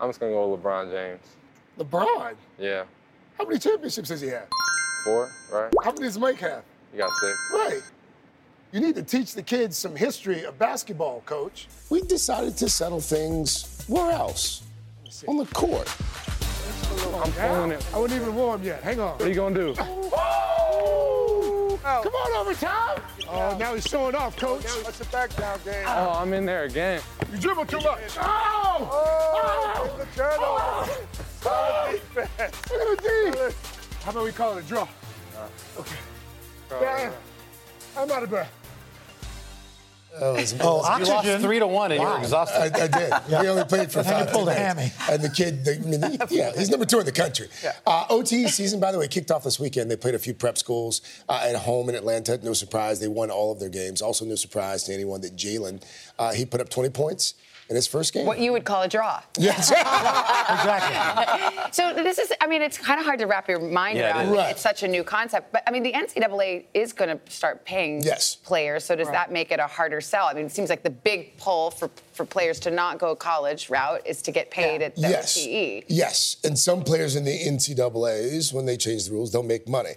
I'm 0.00 0.08
just 0.08 0.20
gonna 0.20 0.32
go 0.32 0.48
with 0.48 0.62
LeBron 0.62 0.90
James. 0.90 1.20
LeBron? 1.78 2.34
Yeah. 2.58 2.84
How 3.36 3.44
many 3.44 3.58
championships 3.58 4.08
does 4.08 4.22
he 4.22 4.28
have? 4.28 4.48
Four, 5.04 5.30
right? 5.52 5.72
How 5.84 5.90
many 5.92 6.04
does 6.04 6.18
Mike 6.18 6.38
have? 6.38 6.62
You 6.92 7.00
got 7.00 7.10
six. 7.20 7.38
Right. 7.52 7.82
You 8.70 8.80
need 8.80 8.96
to 8.96 9.02
teach 9.02 9.34
the 9.34 9.42
kids 9.42 9.78
some 9.78 9.96
history 9.96 10.44
of 10.44 10.58
basketball, 10.58 11.22
coach. 11.24 11.68
We 11.88 12.02
decided 12.02 12.56
to 12.58 12.68
settle 12.68 13.00
things 13.00 13.82
where 13.88 14.12
else? 14.12 14.62
On 15.26 15.38
the 15.38 15.46
court. 15.46 15.88
I'm 17.22 17.32
feeling 17.32 17.72
it. 17.72 17.86
I 17.94 17.98
wasn't 17.98 18.20
even 18.22 18.34
warm 18.34 18.62
yet. 18.62 18.82
Hang 18.82 19.00
on. 19.00 19.12
What 19.12 19.22
are 19.22 19.28
you 19.28 19.34
gonna 19.34 19.54
do? 19.54 19.74
Oh! 21.80 22.02
Come 22.02 22.12
on, 22.12 22.30
over, 22.32 22.50
overtime. 22.50 23.00
Oh, 23.30 23.56
now 23.58 23.74
he's 23.74 23.86
showing 23.86 24.14
off, 24.14 24.36
coach. 24.36 24.64
What's 24.82 24.98
the 24.98 25.06
back 25.06 25.34
down 25.36 25.58
game? 25.64 25.84
Oh, 25.86 26.10
I'm 26.16 26.34
in 26.34 26.44
there 26.44 26.64
again. 26.64 27.00
You 27.32 27.38
dribble 27.38 27.64
too 27.64 27.78
much. 27.78 28.00
Oh! 28.20 28.88
Oh! 28.92 29.96
The 29.98 30.04
turnover. 30.14 30.38
Oh! 30.42 30.98
Solid 31.40 31.92
defense. 31.92 32.70
Look 32.70 32.98
at 32.98 33.02
the 33.02 33.50
D. 33.50 33.54
How 34.04 34.10
about 34.10 34.24
we 34.24 34.32
call 34.32 34.58
it 34.58 34.64
a 34.64 34.68
draw? 34.68 34.82
Uh, 34.82 35.80
okay. 35.80 35.96
Damn. 36.68 37.12
I'm 37.96 38.10
out 38.10 38.22
of 38.22 38.28
breath. 38.28 38.57
Oh, 40.20 40.34
was 40.34 40.54
Oh, 40.60 40.80
amazing. 40.80 41.06
You 41.06 41.12
lost 41.12 41.18
oxygen. 41.26 41.40
three 41.42 41.58
to 41.58 41.66
one 41.66 41.92
and 41.92 42.00
Wow. 42.00 42.10
you're 42.14 42.18
exhausted. 42.20 42.58
I, 42.76 42.84
I 42.84 42.86
did. 42.88 43.12
Yeah. 43.28 43.42
We 43.42 43.48
only 43.48 43.64
played 43.64 43.92
for 43.92 43.98
And 44.00 44.08
then 44.08 44.18
you 44.20 44.24
five 44.24 44.32
pulled 44.32 44.48
a 44.48 44.54
hammy. 44.54 44.92
And 45.10 45.22
the 45.22 45.28
kid, 45.30 45.64
they, 45.64 45.76
I 45.76 45.78
mean, 45.78 46.02
he- 46.28 46.36
yeah, 46.38 46.52
he's 46.56 46.70
number 46.70 46.86
two 46.86 46.98
in 47.00 47.06
the 47.06 47.12
country. 47.12 47.48
Uh, 47.86 48.04
OT 48.10 48.48
season, 48.48 48.80
by 48.80 48.90
the 48.92 48.98
way, 48.98 49.06
kicked 49.08 49.30
off 49.30 49.44
this 49.44 49.60
weekend. 49.60 49.90
They 49.90 49.96
played 49.96 50.14
a 50.14 50.18
few 50.18 50.34
prep 50.34 50.56
schools 50.58 51.02
uh, 51.28 51.40
at 51.48 51.56
home 51.56 51.88
in 51.88 51.94
Atlanta. 51.94 52.38
No 52.42 52.52
surprise, 52.52 53.00
they 53.00 53.08
won 53.08 53.30
all 53.30 53.52
of 53.52 53.60
their 53.60 53.68
games. 53.68 54.00
Also, 54.02 54.24
no 54.24 54.34
surprise 54.34 54.84
to 54.84 54.94
anyone 54.94 55.20
that 55.20 55.36
Jalen, 55.36 55.82
uh, 56.18 56.32
he 56.32 56.44
put 56.46 56.60
up 56.60 56.68
20 56.68 56.90
points 56.90 57.34
in 57.68 57.76
his 57.76 57.86
first 57.86 58.14
game. 58.14 58.24
What 58.24 58.38
you 58.38 58.52
would 58.52 58.64
call 58.64 58.82
a 58.82 58.88
draw. 58.88 59.20
Yes. 59.36 59.70
exactly. 59.70 61.72
So 61.72 61.92
this 61.92 62.18
is, 62.18 62.32
I 62.40 62.46
mean, 62.46 62.62
it's 62.62 62.78
kind 62.78 62.98
of 62.98 63.04
hard 63.04 63.18
to 63.18 63.26
wrap 63.26 63.48
your 63.48 63.60
mind 63.60 63.98
Yeah, 63.98 64.16
around. 64.16 64.26
is. 64.26 64.32
Right. 64.32 64.50
It's 64.52 64.62
such 64.62 64.82
a 64.82 64.88
new 64.88 65.04
concept. 65.04 65.52
But 65.52 65.62
I 65.66 65.70
mean, 65.70 65.82
the 65.82 65.92
NCAA 65.92 66.64
is 66.72 66.92
going 66.92 67.18
to 67.18 67.30
start 67.30 67.64
paying 67.64 68.02
Yes. 68.02 68.36
players. 68.36 68.84
So 68.84 68.96
does 68.96 69.10
that 69.10 69.30
make 69.30 69.52
it 69.52 69.60
a 69.60 69.66
harder 69.66 70.00
sell? 70.00 70.26
I 70.26 70.34
mean, 70.34 70.46
it 70.46 70.52
seems 70.52 70.70
like 70.70 70.82
the 70.82 70.90
big 70.90 71.36
pull 71.36 71.70
for, 71.70 71.90
for 72.12 72.24
players 72.24 72.58
to 72.60 72.70
not 72.70 72.98
go 72.98 73.14
college 73.14 73.68
route 73.68 74.06
is 74.06 74.22
to 74.22 74.32
get 74.32 74.50
paid 74.50 74.80
at 74.80 74.94
the 74.94 75.02
yes. 75.02 75.36
OTE. 75.36 75.84
Yes. 75.88 76.36
And 76.44 76.58
some 76.58 76.82
players 76.82 77.16
in 77.16 77.24
the 77.24 77.38
NCAAs, 77.38 78.52
when 78.52 78.64
they 78.64 78.76
change 78.76 79.06
the 79.06 79.12
rules, 79.12 79.32
they'll 79.32 79.42
make 79.42 79.68
money. 79.68 79.94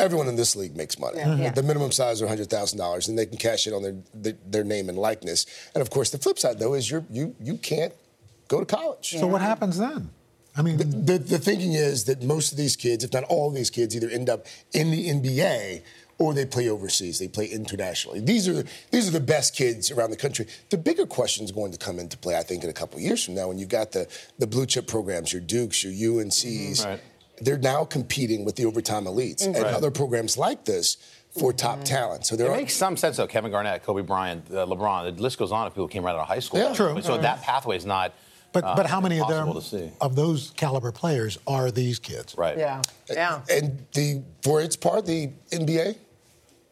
Everyone 0.00 0.28
in 0.28 0.36
this 0.36 0.56
league 0.56 0.76
makes 0.76 0.98
money. 0.98 1.18
Yeah. 1.18 1.50
The 1.50 1.62
minimum 1.62 1.92
size 1.92 2.22
are 2.22 2.26
$100,000, 2.26 3.08
and 3.08 3.18
they 3.18 3.26
can 3.26 3.36
cash 3.38 3.66
in 3.66 3.74
on 3.74 3.82
their, 3.82 3.96
their 4.14 4.34
their 4.46 4.64
name 4.64 4.88
and 4.88 4.98
likeness. 4.98 5.46
And 5.74 5.82
of 5.82 5.90
course, 5.90 6.10
the 6.10 6.18
flip 6.18 6.38
side 6.38 6.58
though 6.58 6.74
is 6.74 6.90
you're, 6.90 7.04
you 7.10 7.34
you 7.40 7.56
can't 7.56 7.92
go 8.48 8.60
to 8.60 8.66
college. 8.66 9.16
So 9.18 9.26
what 9.26 9.42
happens 9.42 9.78
then? 9.78 10.10
I 10.56 10.62
mean, 10.62 10.78
The, 10.78 11.18
the 11.18 11.38
thinking 11.38 11.74
is 11.74 12.04
that 12.04 12.22
most 12.22 12.50
of 12.50 12.58
these 12.58 12.74
kids, 12.76 13.04
if 13.04 13.12
not 13.12 13.24
all 13.24 13.48
of 13.48 13.54
these 13.54 13.70
kids, 13.70 13.94
either 13.94 14.08
end 14.08 14.28
up 14.28 14.46
in 14.72 14.90
the 14.90 15.08
NBA 15.08 15.82
or 16.18 16.34
they 16.34 16.44
play 16.44 16.68
overseas. 16.68 17.18
They 17.18 17.28
play 17.28 17.46
internationally. 17.46 18.20
These 18.20 18.46
are 18.48 18.62
these 18.90 19.08
are 19.08 19.12
the 19.12 19.20
best 19.20 19.56
kids 19.56 19.90
around 19.90 20.10
the 20.10 20.16
country. 20.16 20.46
The 20.68 20.76
bigger 20.76 21.06
question 21.06 21.44
is 21.44 21.52
going 21.52 21.72
to 21.72 21.78
come 21.78 21.98
into 21.98 22.18
play, 22.18 22.36
I 22.36 22.42
think, 22.42 22.62
in 22.62 22.68
a 22.68 22.74
couple 22.74 22.96
of 22.98 23.02
years 23.02 23.24
from 23.24 23.34
now, 23.34 23.48
when 23.48 23.58
you've 23.58 23.70
got 23.70 23.92
the 23.92 24.06
the 24.38 24.46
blue 24.46 24.66
chip 24.66 24.86
programs, 24.86 25.32
your 25.32 25.42
Dukes, 25.42 25.82
your 25.82 25.94
UNCs. 26.12 26.84
Right. 26.84 27.00
They're 27.40 27.58
now 27.58 27.84
competing 27.84 28.44
with 28.44 28.56
the 28.56 28.64
overtime 28.66 29.04
elites 29.04 29.44
and 29.44 29.54
Right. 29.54 29.66
other 29.74 29.90
programs 29.90 30.36
like 30.36 30.64
this 30.64 30.96
for 31.38 31.52
top 31.52 31.84
talent. 31.84 32.26
So 32.26 32.36
there 32.36 32.48
It 32.48 32.50
are 32.50 32.56
makes 32.56 32.74
some 32.74 32.96
sense 32.96 33.16
though. 33.16 33.26
Kevin 33.26 33.50
Garnett, 33.50 33.82
Kobe 33.84 34.02
Bryant, 34.02 34.44
uh, 34.50 34.66
LeBron. 34.66 35.16
The 35.16 35.22
list 35.22 35.38
goes 35.38 35.52
on 35.52 35.66
If 35.66 35.74
people 35.74 35.88
came 35.88 36.04
right 36.04 36.12
out 36.14 36.20
of 36.20 36.26
high 36.28 36.40
school. 36.40 36.60
Yeah. 36.60 36.74
True. 36.74 37.00
So 37.02 37.18
that 37.18 37.42
pathway 37.42 37.76
is 37.76 37.86
not. 37.86 38.12
but 38.52 38.64
uh, 38.64 38.74
but 38.74 38.86
how 38.86 39.00
many 39.00 39.20
of 39.20 39.28
them 39.28 39.52
to 39.52 39.62
see. 39.62 39.90
of 40.00 40.16
those 40.16 40.50
caliber 40.56 40.90
players 40.90 41.38
are 41.46 41.70
these 41.70 41.98
kids? 42.00 42.34
Right. 42.36 42.58
Yeah. 42.58 42.82
Yeah. 43.08 43.42
and 43.48 43.86
the 43.94 44.22
for 44.42 44.60
its 44.60 44.74
part, 44.74 45.06
the 45.06 45.30
NBA, 45.52 45.94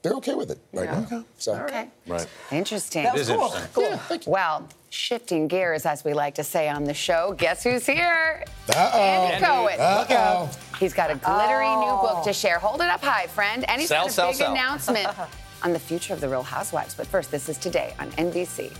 they're 0.02 0.14
okay 0.14 0.34
with 0.34 0.50
it 0.50 0.58
right 0.72 0.86
Yeah. 0.86 1.06
now. 1.08 1.24
So 1.38 1.54
Okay. 1.54 1.88
Right. 2.08 2.26
Interesting. 2.50 3.04
That 3.04 3.14
was 3.14 3.28
cool. 3.28 3.44
interesting. 3.44 3.68
Cool. 3.74 3.84
yeah, 3.84 3.96
thank 3.98 4.26
you. 4.26 4.32
Well, 4.32 4.68
shifting 4.90 5.48
gears, 5.48 5.86
as 5.86 6.04
we 6.04 6.14
like 6.14 6.34
to 6.36 6.44
say 6.44 6.68
on 6.68 6.84
the 6.84 6.94
show, 6.94 7.34
guess 7.36 7.62
who's 7.62 7.86
here? 7.86 8.44
Uh-oh. 8.68 8.98
Andy 8.98 9.44
Cohen. 9.44 9.80
Uh-oh. 9.80 10.50
He's 10.78 10.94
got 10.94 11.10
a 11.10 11.16
glittery 11.16 11.68
new 11.68 11.90
oh. 11.90 12.02
book 12.02 12.24
to 12.24 12.32
share. 12.32 12.58
Hold 12.58 12.80
it 12.80 12.88
up 12.88 13.02
high, 13.02 13.26
friend. 13.26 13.68
And 13.68 13.80
he's 13.80 13.88
Sell, 13.88 14.04
got 14.04 14.10
a 14.10 14.12
sell, 14.12 14.28
big 14.28 14.36
sell. 14.36 14.52
announcement 14.52 15.08
on 15.62 15.72
the 15.72 15.78
future 15.78 16.14
of 16.14 16.20
the 16.20 16.28
Real 16.28 16.42
Housewives. 16.42 16.94
But 16.94 17.06
first, 17.06 17.30
this 17.30 17.48
is 17.48 17.58
today 17.58 17.94
on 17.98 18.10
NBC. 18.12 18.72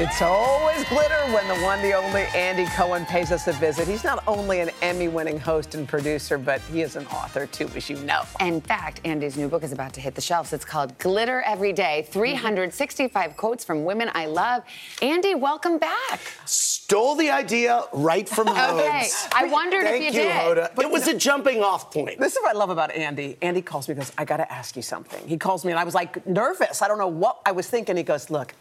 It's 0.00 0.22
always 0.22 0.84
glitter 0.84 1.16
when 1.32 1.48
the 1.48 1.56
one, 1.56 1.82
the 1.82 1.92
only 1.92 2.22
Andy 2.32 2.66
Cohen 2.66 3.04
pays 3.04 3.32
us 3.32 3.48
a 3.48 3.52
visit. 3.54 3.88
He's 3.88 4.04
not 4.04 4.22
only 4.28 4.60
an 4.60 4.70
Emmy 4.80 5.08
winning 5.08 5.40
host 5.40 5.74
and 5.74 5.88
producer, 5.88 6.38
but 6.38 6.60
he 6.72 6.82
is 6.82 6.94
an 6.94 7.04
author 7.08 7.46
too, 7.46 7.68
as 7.74 7.90
you 7.90 7.96
know. 8.02 8.22
In 8.38 8.60
fact, 8.60 9.00
Andy's 9.04 9.36
new 9.36 9.48
book 9.48 9.64
is 9.64 9.72
about 9.72 9.92
to 9.94 10.00
hit 10.00 10.14
the 10.14 10.20
shelves. 10.20 10.52
It's 10.52 10.64
called 10.64 10.96
Glitter 10.98 11.40
Every 11.44 11.72
Day 11.72 12.06
365 12.10 13.36
Quotes 13.36 13.64
from 13.64 13.84
Women 13.84 14.08
I 14.14 14.26
Love. 14.26 14.62
Andy, 15.02 15.34
welcome 15.34 15.78
back. 15.78 16.20
Stole 16.44 17.16
the 17.16 17.30
idea 17.30 17.82
right 17.92 18.28
from 18.28 18.46
Hodes. 18.46 18.78
Okay, 18.78 19.08
I 19.32 19.46
wondered 19.50 19.82
if 19.82 19.88
Thank 19.88 20.14
you 20.14 20.20
you, 20.20 20.28
did. 20.28 20.32
Hoda. 20.32 20.80
It 20.80 20.90
was 20.92 21.08
a 21.08 21.14
jumping 21.18 21.64
off 21.64 21.92
point. 21.92 22.20
This 22.20 22.36
is 22.36 22.38
what 22.40 22.54
I 22.54 22.56
love 22.56 22.70
about 22.70 22.92
Andy. 22.92 23.36
Andy 23.42 23.62
calls 23.62 23.88
me 23.88 23.94
and 23.94 24.00
goes, 24.02 24.12
I 24.16 24.24
gotta 24.24 24.50
ask 24.52 24.76
you 24.76 24.82
something. 24.82 25.26
He 25.26 25.36
calls 25.36 25.64
me 25.64 25.72
and 25.72 25.80
I 25.80 25.82
was 25.82 25.94
like 25.94 26.24
nervous. 26.24 26.82
I 26.82 26.86
don't 26.86 26.98
know 26.98 27.08
what 27.08 27.40
I 27.44 27.50
was 27.50 27.68
thinking. 27.68 27.96
He 27.96 28.04
goes, 28.04 28.30
Look, 28.30 28.54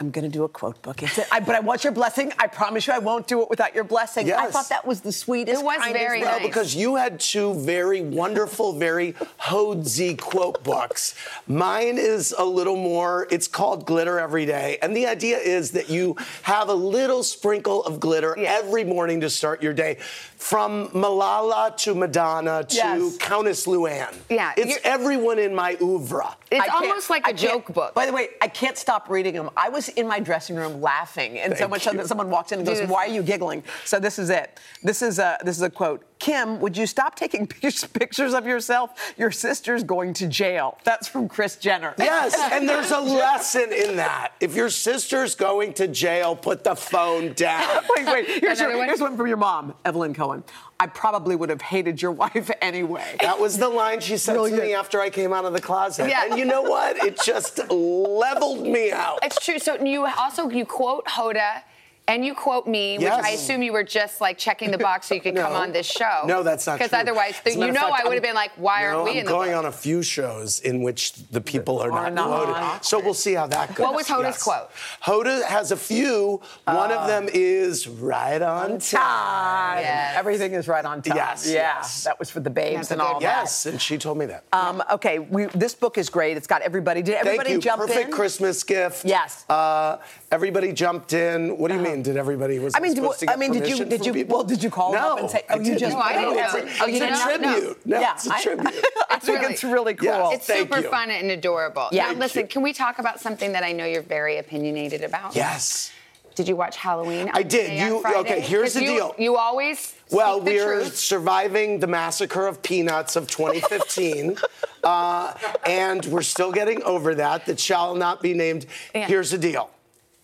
I'm 0.00 0.10
gonna 0.10 0.30
do 0.30 0.44
a 0.44 0.48
quote 0.48 0.80
book. 0.80 1.02
It's 1.02 1.20
I, 1.30 1.40
but 1.40 1.54
I 1.54 1.60
want 1.60 1.84
your 1.84 1.92
blessing. 1.92 2.32
I 2.38 2.46
promise 2.46 2.86
you 2.86 2.94
I 2.94 2.98
won't 2.98 3.26
do 3.26 3.42
it 3.42 3.50
without 3.50 3.74
your 3.74 3.84
blessing. 3.84 4.26
Yes. 4.26 4.38
I 4.38 4.50
thought 4.50 4.70
that 4.70 4.86
was 4.86 5.02
the 5.02 5.12
sweetest. 5.12 5.60
It 5.60 5.64
was 5.64 5.78
very 5.92 6.20
thing. 6.20 6.22
Well, 6.22 6.38
nice. 6.38 6.46
because 6.46 6.74
you 6.74 6.94
had 6.96 7.20
two 7.20 7.52
very 7.54 8.00
wonderful, 8.00 8.72
very 8.72 9.12
Hodesy 9.38 10.18
quote 10.18 10.64
books. 10.64 11.14
Mine 11.46 11.98
is 11.98 12.34
a 12.38 12.44
little 12.44 12.76
more, 12.76 13.28
it's 13.30 13.46
called 13.46 13.84
Glitter 13.84 14.18
Every 14.18 14.46
Day. 14.46 14.78
And 14.80 14.96
the 14.96 15.06
idea 15.06 15.36
is 15.36 15.72
that 15.72 15.90
you 15.90 16.16
have 16.44 16.70
a 16.70 16.74
little 16.74 17.22
sprinkle 17.22 17.84
of 17.84 18.00
glitter 18.00 18.34
every 18.38 18.84
morning 18.84 19.20
to 19.20 19.28
start 19.28 19.62
your 19.62 19.74
day. 19.74 19.98
From 20.38 20.88
Malala 20.88 21.76
to 21.78 21.94
Madonna 21.94 22.64
to 22.64 22.74
Yes. 22.74 23.18
Countess 23.18 23.66
Luann. 23.66 24.14
Yeah, 24.30 24.54
It's 24.56 24.78
everyone 24.84 25.38
in 25.38 25.54
my 25.54 25.76
oeuvre. 25.82 26.34
It's 26.50 26.64
I 26.66 26.68
almost 26.74 27.10
like 27.10 27.24
a 27.24 27.28
I 27.28 27.32
can't- 27.34 27.38
joke 27.66 27.74
book. 27.74 27.92
By 27.92 28.06
the 28.06 28.12
way, 28.14 28.30
I 28.40 28.48
can't 28.48 28.78
stop 28.78 29.10
reading 29.10 29.34
them. 29.34 29.50
I 29.54 29.68
was 29.68 29.89
in 29.90 30.06
my 30.06 30.20
dressing 30.20 30.56
room 30.56 30.80
laughing, 30.80 31.38
and 31.38 31.52
so 31.52 31.58
Thank 31.60 31.70
much 31.70 31.82
so 31.82 31.92
that 31.92 32.06
someone 32.06 32.30
walked 32.30 32.52
in 32.52 32.60
and 32.60 32.66
goes. 32.66 32.80
"Why 32.88 33.06
are 33.06 33.08
you 33.12 33.22
giggling?" 33.22 33.62
So 33.84 34.00
this 34.00 34.18
is 34.18 34.30
it. 34.30 34.58
This 34.82 35.02
is 35.02 35.18
a 35.18 35.38
this 35.44 35.56
is 35.56 35.62
a 35.62 35.70
quote. 35.70 36.04
Kim, 36.20 36.60
would 36.60 36.76
you 36.76 36.86
stop 36.86 37.16
taking 37.16 37.46
pictures 37.92 38.34
of 38.34 38.46
yourself? 38.46 39.14
Your 39.16 39.32
sister's 39.32 39.82
going 39.82 40.12
to 40.14 40.28
jail. 40.28 40.78
That's 40.84 41.08
from 41.08 41.28
Kris 41.28 41.56
Jenner. 41.56 41.94
Yes, 41.98 42.38
and 42.52 42.68
there's 42.68 42.90
a 42.90 43.00
lesson 43.00 43.72
in 43.72 43.96
that. 43.96 44.34
If 44.38 44.54
your 44.54 44.68
sister's 44.68 45.34
going 45.34 45.72
to 45.74 45.88
jail, 45.88 46.36
put 46.36 46.62
the 46.62 46.76
phone 46.76 47.32
down. 47.32 47.82
wait, 47.96 48.06
wait. 48.06 48.26
Here's, 48.40 48.60
your, 48.60 48.84
here's 48.84 49.00
one 49.00 49.16
from 49.16 49.26
your 49.26 49.38
mom, 49.38 49.74
Evelyn 49.84 50.14
Cohen. 50.14 50.44
I 50.78 50.86
probably 50.86 51.36
would 51.36 51.50
have 51.50 51.60
hated 51.60 52.00
your 52.00 52.12
wife 52.12 52.50
anyway. 52.62 53.16
That 53.20 53.38
was 53.38 53.58
the 53.58 53.68
line 53.68 54.00
she 54.00 54.16
said 54.16 54.34
to 54.34 54.50
me 54.50 54.74
after 54.74 55.00
I 55.00 55.10
came 55.10 55.32
out 55.32 55.44
of 55.44 55.52
the 55.52 55.60
closet. 55.60 56.08
Yeah. 56.08 56.24
And 56.26 56.38
you 56.38 56.44
know 56.44 56.62
what? 56.62 56.96
It 57.04 57.20
just 57.22 57.58
leveled 57.70 58.66
me 58.66 58.90
out. 58.90 59.18
It's 59.22 59.42
true. 59.44 59.58
So 59.58 59.82
you 59.82 60.06
also 60.06 60.48
you 60.48 60.64
quote 60.64 61.06
Hoda. 61.06 61.62
And 62.10 62.24
you 62.24 62.34
quote 62.34 62.66
me, 62.66 62.98
which 62.98 63.06
I 63.08 63.30
assume 63.30 63.62
you 63.62 63.72
were 63.72 63.84
just 63.84 64.20
like 64.20 64.36
checking 64.36 64.70
the 64.72 64.78
box 64.78 65.06
so 65.06 65.14
you 65.14 65.20
could 65.20 65.36
come 65.44 65.52
on 65.52 65.70
this 65.72 65.86
show. 65.86 66.22
No, 66.26 66.42
that's 66.42 66.66
not 66.66 66.78
true. 66.78 66.86
Because 66.86 66.98
otherwise, 67.00 67.40
As 67.46 67.54
a 67.54 67.58
you 67.58 67.66
know, 67.72 67.88
fact, 67.90 68.04
I 68.04 68.08
would 68.08 68.14
have 68.14 68.22
been 68.22 68.34
like, 68.34 68.50
why 68.56 68.84
aren't 68.86 69.04
we 69.04 69.10
I'm 69.12 69.16
in 69.18 69.24
the 69.26 69.30
going 69.30 69.50
book? 69.52 69.58
on 69.60 69.66
a 69.66 69.72
few 69.72 70.02
shows 70.02 70.58
in 70.60 70.82
which 70.82 71.12
the 71.30 71.40
people 71.40 71.78
are, 71.78 71.92
Are 71.92 72.10
not, 72.10 72.14
not. 72.28 72.44
quoted. 72.46 72.84
So 72.84 72.98
we'll 72.98 73.14
see 73.14 73.34
how 73.34 73.46
that 73.46 73.74
goes. 73.76 73.84
What 73.84 73.94
was 73.94 74.08
Hoda's 74.08 74.42
quote? 74.42 74.70
Hoda 75.04 75.44
has 75.44 75.70
a 75.70 75.76
few. 75.76 76.40
One 76.64 76.90
Uh, 76.90 76.96
of 76.96 77.06
them 77.06 77.28
is 77.32 77.86
right 77.86 78.42
on 78.42 78.78
time. 78.80 79.78
Yes. 79.78 80.16
Everything 80.16 80.52
is 80.54 80.66
right 80.66 80.84
on 80.84 81.02
time. 81.02 81.16
Yes, 81.16 81.46
Yeah. 81.46 81.76
yes. 81.76 82.04
That 82.04 82.18
was 82.18 82.28
for 82.30 82.40
the 82.40 82.50
babes 82.50 82.88
That's 82.88 82.90
and 82.92 83.00
all 83.02 83.14
good- 83.20 83.28
that. 83.28 83.40
Yes, 83.42 83.66
and 83.66 83.80
she 83.80 83.98
told 83.98 84.18
me 84.18 84.26
that. 84.26 84.42
Um, 84.52 84.82
okay, 84.90 85.20
we, 85.20 85.44
this 85.46 85.74
book 85.74 85.96
is 85.96 86.10
great. 86.10 86.36
It's 86.36 86.46
got 86.48 86.62
everybody. 86.62 87.02
Did 87.02 87.14
everybody 87.14 87.50
Thank 87.50 87.64
you. 87.64 87.70
jump 87.70 87.82
Perfect 87.82 88.08
in? 88.08 88.12
Christmas 88.12 88.62
gift. 88.64 89.04
Yes. 89.04 89.44
Uh, 89.48 89.98
everybody 90.32 90.72
jumped 90.72 91.12
in. 91.12 91.56
What 91.56 91.68
do 91.68 91.74
you 91.74 91.80
mean? 91.80 91.99
Did 92.02 92.16
everybody 92.16 92.58
was 92.58 92.74
I 92.74 92.80
mean, 92.80 92.94
supposed 92.94 93.20
do- 93.20 93.26
to 93.26 93.32
I 93.32 93.36
mean, 93.36 93.52
did 93.52 93.68
you 93.68 93.84
did 93.84 94.04
you 94.06 94.12
people? 94.12 94.36
well 94.38 94.44
did 94.44 94.62
you 94.62 94.70
call 94.70 94.92
no, 94.92 95.12
up 95.14 95.18
and 95.20 95.30
say 95.30 95.42
I 95.48 95.54
oh 95.54 95.60
you 95.60 95.76
just 95.78 95.96
No, 95.96 96.00
I 96.02 96.12
didn't 96.14 96.38
it's 96.38 96.54
know. 96.54 96.60
a, 96.60 96.84
Oh, 96.84 96.86
you 96.86 96.94
it's 96.96 97.00
a 97.02 97.06
did 97.06 97.10
not 97.10 97.40
know? 97.40 97.50
tribute. 97.60 97.86
No, 97.86 98.00
Yeah, 98.00 98.14
it's 98.14 98.26
a 98.26 98.34
I- 98.34 98.42
tribute. 98.42 98.84
I 99.10 99.18
think 99.18 99.42
it's 99.50 99.64
really 99.64 99.94
cool. 99.94 100.06
Yes, 100.08 100.34
It's 100.36 100.46
thank 100.46 100.68
super 100.68 100.80
you. 100.82 100.88
fun 100.90 101.10
and 101.10 101.30
adorable. 101.30 101.88
Yeah. 101.92 102.06
Thank 102.08 102.18
listen, 102.20 102.46
can 102.46 102.62
we 102.62 102.72
talk 102.72 102.98
about 102.98 103.20
something 103.20 103.52
that 103.52 103.62
I 103.64 103.72
know 103.72 103.84
you're 103.84 104.02
very 104.02 104.38
opinionated 104.38 105.02
about? 105.04 105.34
Yes. 105.36 105.92
Did 106.36 106.46
you 106.48 106.54
watch 106.56 106.76
Halloween? 106.76 107.28
I 107.34 107.42
did. 107.42 107.78
You- 107.78 108.02
okay, 108.18 108.40
Here's 108.40 108.72
the 108.74 108.82
you- 108.82 108.86
deal. 108.86 109.14
You 109.18 109.36
always 109.36 109.94
Well, 110.10 110.40
we're 110.40 110.64
truth. 110.82 110.96
surviving 110.96 111.80
the 111.80 111.86
massacre 111.88 112.46
of 112.46 112.62
peanuts 112.62 113.16
of 113.16 113.26
2015, 113.26 114.38
uh, 114.84 115.34
and 115.66 116.04
we're 116.06 116.22
still 116.22 116.52
getting 116.52 116.82
over 116.84 117.16
that. 117.16 117.46
That 117.46 117.58
shall 117.60 117.94
not 117.94 118.22
be 118.22 118.32
named. 118.32 118.66
Yeah. 118.94 119.06
Here's 119.08 119.30
the 119.32 119.38
deal. 119.38 119.70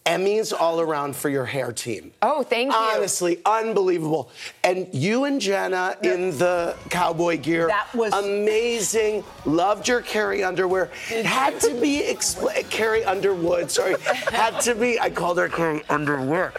Emmys 0.07 0.53
all 0.59 0.81
around 0.81 1.17
for 1.17 1.29
your 1.29 1.45
hair 1.45 1.73
team. 1.73 2.13
Oh, 2.23 2.43
thank 2.43 2.71
you. 2.73 2.79
Honestly, 2.79 3.41
unbelievable. 3.45 4.31
And 4.63 4.89
you 4.95 5.25
and 5.25 5.41
Jenna 5.41 5.97
in 6.03 6.31
the 6.39 6.77
cowboy 6.91 7.39
gear. 7.39 7.67
That 7.67 7.93
was- 7.95 8.13
amazing. 8.13 9.25
Loved 9.45 9.89
your 9.89 10.01
Carrie 10.03 10.45
underwear. 10.45 10.91
It 11.11 11.27
had 11.27 11.61
to 11.61 11.75
be 11.75 12.03
expl- 12.03 12.69
Carrie 12.71 13.05
Underwood. 13.05 13.71
Sorry, 13.71 13.97
had 14.31 14.61
to 14.61 14.75
be. 14.75 14.99
I 15.01 15.11
called 15.11 15.39
her 15.39 15.49
Carrie 15.49 15.83
Underwear. 15.89 16.53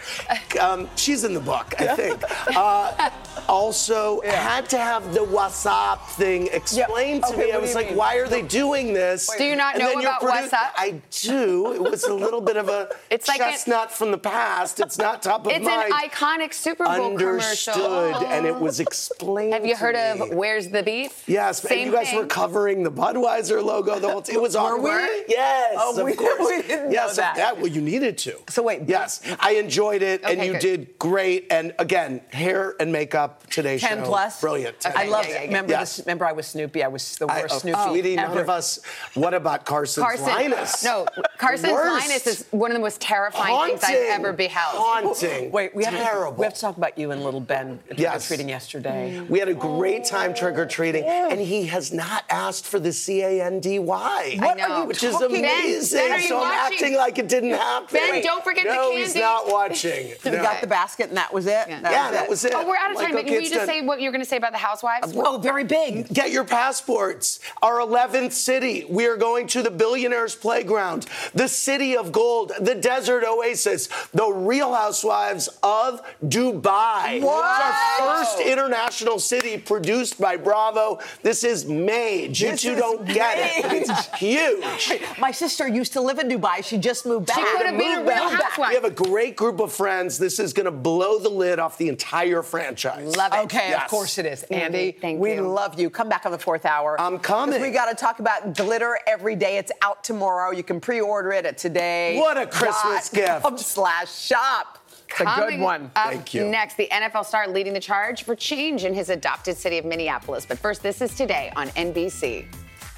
Um, 0.60 0.88
she's 0.96 1.24
in 1.24 1.32
the 1.34 1.40
book, 1.40 1.74
I 1.80 1.94
think. 1.96 2.22
Uh, 2.54 3.10
also, 3.48 4.20
had 4.22 4.68
to 4.70 4.78
have 4.78 5.12
the 5.14 5.20
WhatsApp 5.20 6.00
thing 6.10 6.48
explained 6.52 7.22
to 7.24 7.32
Okay, 7.34 7.46
me. 7.46 7.52
I 7.52 7.58
was 7.58 7.74
like, 7.74 7.88
mean? 7.88 7.96
why 7.96 8.16
are 8.16 8.28
they 8.28 8.42
doing 8.42 8.92
this? 8.92 9.28
Do 9.36 9.44
you 9.44 9.56
not 9.56 9.74
And 9.74 9.84
know 9.84 10.00
about 10.00 10.20
produ- 10.20 10.48
WhatsApp? 10.48 10.70
I 10.76 11.00
do. 11.22 11.72
It 11.74 11.80
was 11.82 12.04
a 12.04 12.14
little 12.14 12.40
bit 12.40 12.56
of 12.56 12.68
a 12.68 12.90
It's 13.10 13.28
like 13.28 13.40
an- 13.40 13.50
chestnut 13.50 13.92
from 13.92 14.10
the 14.10 14.18
past. 14.18 14.80
It's 14.80 14.98
not 14.98 15.22
top 15.22 15.46
of 15.46 15.52
It's 15.52 15.64
mind. 15.64 15.84
It's 15.92 15.94
an 16.04 16.08
iconic 16.10 16.54
Super 16.54 16.84
Bowl 16.84 17.06
Understood, 17.06 17.74
commercial. 17.74 18.26
and 18.26 18.46
it 18.46 18.54
was 18.54 18.80
explained. 18.86 19.52
Have 19.54 19.64
you 19.66 19.74
to 19.74 19.80
heard 19.80 19.94
me. 20.18 20.24
of 20.30 20.34
Where's 20.34 20.68
the 20.68 20.82
Beef? 20.82 21.24
Yes, 21.28 21.60
and 21.60 21.68
Same 21.68 21.86
you 21.86 21.92
guys 21.92 22.08
thing. 22.10 22.18
were 22.18 22.26
covering 22.26 22.82
the 22.82 22.90
Budweiser 22.92 23.62
logo 23.64 23.98
the 23.98 24.08
whole 24.08 24.22
time. 24.22 24.36
It 24.36 24.40
was 24.42 24.56
Were 24.56 24.78
we? 24.80 25.24
Yes, 25.28 25.74
Oh, 25.78 25.98
of 25.98 26.04
we- 26.04 26.14
course. 26.22 26.38
we 26.40 26.62
didn't 26.62 26.92
yes, 26.92 27.16
know 27.16 27.22
that. 27.34 27.56
Well, 27.58 27.66
you 27.68 27.80
needed 27.80 28.18
to. 28.18 28.38
So 28.48 28.62
wait, 28.62 28.82
Yes, 28.86 29.20
I 29.40 29.52
enjoyed 29.52 30.02
it, 30.02 30.22
and 30.24 30.42
you 30.44 30.52
good. 30.52 30.60
did 30.60 30.98
great. 30.98 31.46
And 31.50 31.74
again, 31.78 32.20
hair 32.32 32.74
and 32.80 32.92
makeup 32.92 33.27
today 33.50 33.78
Ten 33.78 33.98
show. 33.98 34.04
plus. 34.04 34.40
Brilliant. 34.40 34.80
10 34.80 34.92
I 34.92 35.06
plus. 35.06 35.10
love 35.10 35.26
yeah, 35.28 35.42
it. 35.42 35.46
Remember, 35.48 35.72
Yes. 35.72 35.96
this, 35.96 36.06
remember, 36.06 36.24
I 36.26 36.32
was 36.32 36.46
Snoopy. 36.46 36.82
I 36.84 36.88
was 36.88 37.16
the 37.16 37.26
worst 37.26 37.60
Snoopy. 37.60 37.80
sweetie, 37.88 38.16
none 38.16 38.36
of 38.38 38.48
us. 38.50 38.78
What 39.14 39.34
about 39.34 39.64
Carson's 39.64 40.04
Carson, 40.04 40.26
Linus? 40.26 40.84
no, 40.84 41.06
Carson's 41.38 41.72
Worst. 41.72 42.08
Linus 42.08 42.26
is 42.26 42.44
one 42.50 42.70
of 42.70 42.74
the 42.76 42.80
most 42.82 43.00
terrifying 43.00 43.70
things 43.78 43.84
I've 43.84 44.20
ever 44.20 44.32
beheld. 44.32 44.76
Haunting. 44.76 45.50
Wait, 45.50 45.74
we 45.74 45.84
have, 45.84 45.92
to, 45.94 46.34
we 46.36 46.44
have 46.44 46.54
to 46.54 46.60
talk 46.60 46.76
about 46.76 46.98
you 46.98 47.10
and 47.10 47.22
little 47.24 47.40
Ben 47.40 47.78
trick 47.86 47.98
or 47.98 48.02
Yes. 48.02 48.26
treating 48.26 48.48
yesterday. 48.48 49.20
We 49.28 49.38
had 49.38 49.48
a 49.48 49.54
great 49.54 50.04
time 50.04 50.34
trick 50.34 50.56
or 50.58 50.66
treating, 50.66 51.04
and 51.04 51.40
he 51.40 51.66
has 51.66 51.92
not 51.92 52.24
asked 52.30 52.66
for 52.66 52.78
the 52.80 52.92
C 52.92 53.22
A 53.22 53.42
N 53.44 53.60
D 53.60 53.78
Y. 53.78 54.38
I 54.40 54.54
know. 54.54 54.84
Which 54.86 55.02
is 55.02 55.16
Ben, 55.18 55.30
amazing. 55.30 55.98
Ben, 55.98 56.12
are 56.12 56.18
you 56.18 56.28
so 56.28 56.36
I'm 56.36 56.42
watching? 56.42 56.74
acting 56.78 56.96
like 56.96 57.18
it 57.18 57.28
didn't 57.28 57.50
happen. 57.50 57.88
Ben, 57.92 58.22
don't 58.22 58.44
forget 58.44 58.64
the 58.64 58.72
no, 58.74 58.92
he's 58.96 59.12
candy. 59.12 59.20
not 59.20 59.48
watching. 59.52 60.14
We 60.24 60.30
No. 60.32 60.42
got 60.42 60.60
the 60.60 60.66
basket, 60.66 61.08
and 61.08 61.16
that 61.16 61.32
was 61.32 61.46
it. 61.46 61.64
Yeah. 61.68 61.80
That 61.80 62.28
was 62.28 62.44
it. 62.44 62.52
Oh, 62.54 62.66
we're 62.68 62.76
out 62.76 62.90
of 62.92 62.98
time. 62.98 63.14
But 63.18 63.26
okay, 63.26 63.36
Will 63.36 63.42
you 63.42 63.50
just 63.50 63.66
done. 63.66 63.66
say 63.66 63.80
what 63.82 64.00
you're 64.00 64.12
going 64.12 64.22
to 64.22 64.28
say 64.28 64.36
about 64.36 64.52
the 64.52 64.58
housewives? 64.58 65.12
Oh, 65.16 65.38
very 65.38 65.64
big. 65.64 66.08
Get 66.08 66.30
your 66.30 66.44
passports. 66.44 67.40
Our 67.62 67.78
11th 67.78 68.32
city. 68.32 68.86
We 68.88 69.06
are 69.06 69.16
going 69.16 69.46
to 69.48 69.62
the 69.62 69.70
Billionaires 69.70 70.34
Playground, 70.34 71.06
the 71.34 71.48
City 71.48 71.96
of 71.96 72.12
Gold, 72.12 72.52
the 72.60 72.74
Desert 72.74 73.24
Oasis, 73.26 73.88
the 74.12 74.28
Real 74.30 74.74
Housewives 74.74 75.48
of 75.62 76.02
Dubai. 76.24 77.20
What? 77.22 77.60
It's 77.60 78.00
our 78.00 78.16
first 78.16 78.40
international 78.40 79.18
city 79.18 79.58
produced 79.58 80.20
by 80.20 80.36
Bravo. 80.36 81.00
This 81.22 81.44
is 81.44 81.66
made. 81.66 82.38
You 82.38 82.50
This 82.52 82.62
two 82.62 82.74
don't 82.76 83.06
get 83.06 83.38
it. 83.38 83.88
It's 83.88 84.14
huge. 84.16 85.00
My 85.18 85.30
sister 85.30 85.66
used 85.68 85.92
to 85.94 86.00
live 86.00 86.18
in 86.18 86.28
Dubai. 86.28 86.64
She 86.64 86.78
just 86.78 87.06
moved 87.06 87.26
back. 87.26 87.36
She 87.36 87.44
could 87.56 87.66
have 87.66 87.78
been 87.78 87.98
a 87.98 88.02
real 88.02 88.28
housewife. 88.28 88.68
We 88.68 88.74
have 88.74 88.84
a 88.84 88.90
great 88.90 89.36
group 89.36 89.60
of 89.60 89.72
friends. 89.72 90.18
This 90.18 90.38
is 90.38 90.52
going 90.52 90.66
to 90.66 90.70
blow 90.70 91.18
the 91.18 91.28
lid 91.28 91.58
off 91.58 91.78
the 91.78 91.88
entire 91.88 92.42
franchise. 92.42 92.97
Love 93.04 93.32
it. 93.32 93.38
Okay, 93.44 93.70
Yes. 93.70 93.84
of 93.84 93.90
course 93.90 94.18
it 94.18 94.26
is. 94.26 94.42
Andy, 94.44 94.92
thank 94.92 95.20
we 95.20 95.34
you. 95.34 95.42
love 95.42 95.78
you. 95.78 95.90
Come 95.90 96.08
back 96.08 96.26
on 96.26 96.32
the 96.32 96.38
fourth 96.38 96.64
hour. 96.66 97.00
I'm 97.00 97.18
coming. 97.18 97.60
We 97.60 97.70
got 97.70 97.86
to 97.90 97.94
talk 97.94 98.18
about 98.20 98.54
glitter 98.54 98.98
every 99.06 99.36
day. 99.36 99.58
It's 99.58 99.72
out 99.82 100.04
tomorrow. 100.04 100.50
You 100.52 100.62
can 100.62 100.80
pre-order 100.80 101.32
it 101.32 101.46
at 101.46 101.58
today. 101.58 102.18
What 102.18 102.36
a 102.36 102.46
Christmas 102.46 103.08
gift. 103.08 103.58
Slash 103.60 104.12
shop. 104.14 104.78
It's 105.10 105.20
a 105.20 105.24
good 105.24 105.26
Coming 105.26 105.60
one. 105.60 105.90
Up 105.96 106.10
Thank 106.10 106.34
you. 106.34 106.44
Next, 106.46 106.76
the 106.76 106.86
NFL 106.92 107.24
star 107.24 107.48
leading 107.48 107.72
the 107.72 107.80
charge 107.80 108.24
for 108.24 108.34
change 108.34 108.84
in 108.84 108.92
his 108.92 109.08
adopted 109.08 109.56
city 109.56 109.78
of 109.78 109.84
Minneapolis. 109.86 110.44
But 110.44 110.58
first, 110.58 110.82
this 110.82 111.00
is 111.00 111.14
today 111.16 111.50
on 111.56 111.68
NBC. 111.68 112.44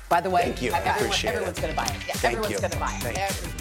By 0.08 0.20
the 0.20 0.28
way, 0.28 0.42
Thank 0.42 0.60
you. 0.62 0.72
I 0.72 0.78
appreciate 0.78 1.30
it. 1.30 1.34
everyone's 1.34 1.60
going 1.60 1.70
to 1.70 1.76
buy 1.76 1.84
it. 1.84 1.92
Yeah, 2.08 2.14
Thank 2.14 2.38
everyone's 2.38 2.60
going 2.60 2.72
to 2.72 2.78
buy 2.78 3.00
it. 3.04 3.59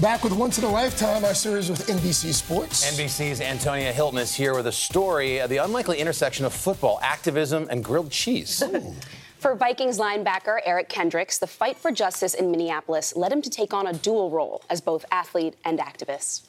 Back 0.00 0.22
with 0.22 0.32
Once 0.32 0.58
in 0.58 0.64
a 0.64 0.70
Lifetime, 0.70 1.24
our 1.24 1.34
series 1.34 1.68
with 1.68 1.88
NBC 1.88 2.32
Sports. 2.32 2.88
NBC's 2.88 3.40
Antonia 3.40 3.92
Hilton 3.92 4.20
is 4.20 4.32
here 4.32 4.54
with 4.54 4.68
a 4.68 4.72
story 4.72 5.38
of 5.38 5.50
the 5.50 5.56
unlikely 5.56 5.98
intersection 5.98 6.44
of 6.44 6.52
football, 6.52 7.00
activism, 7.02 7.66
and 7.68 7.82
grilled 7.82 8.12
cheese. 8.12 8.62
For 9.40 9.56
Vikings 9.56 9.98
linebacker 9.98 10.60
Eric 10.64 10.88
Kendricks, 10.88 11.38
the 11.38 11.46
fight 11.48 11.76
for 11.76 11.92
justice 11.92 12.34
in 12.34 12.50
Minneapolis 12.50 13.14
led 13.14 13.32
him 13.32 13.40
to 13.42 13.48
take 13.50 13.72
on 13.72 13.86
a 13.86 13.92
dual 13.92 14.30
role 14.30 14.62
as 14.68 14.80
both 14.80 15.04
athlete 15.12 15.54
and 15.64 15.78
activist. 15.78 16.42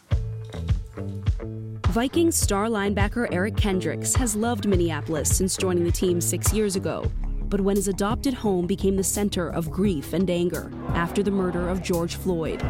Vikings 1.88 2.36
star 2.36 2.68
linebacker 2.68 3.28
Eric 3.32 3.58
Kendricks 3.58 4.16
has 4.16 4.36
loved 4.36 4.68
Minneapolis 4.68 5.36
since 5.36 5.56
joining 5.56 5.84
the 5.84 5.92
team 5.92 6.20
six 6.20 6.52
years 6.52 6.76
ago. 6.76 7.10
But 7.50 7.62
when 7.62 7.76
his 7.76 7.88
adopted 7.88 8.36
home 8.36 8.68
became 8.68 8.96
the 8.96 9.04
center 9.04 9.50
of 9.50 9.72
grief 9.72 10.14
and 10.14 10.30
anger 10.30 10.72
after 10.90 11.24
the 11.24 11.32
murder 11.32 11.68
of 11.68 11.82
George 11.82 12.16
Floyd, 12.16 12.62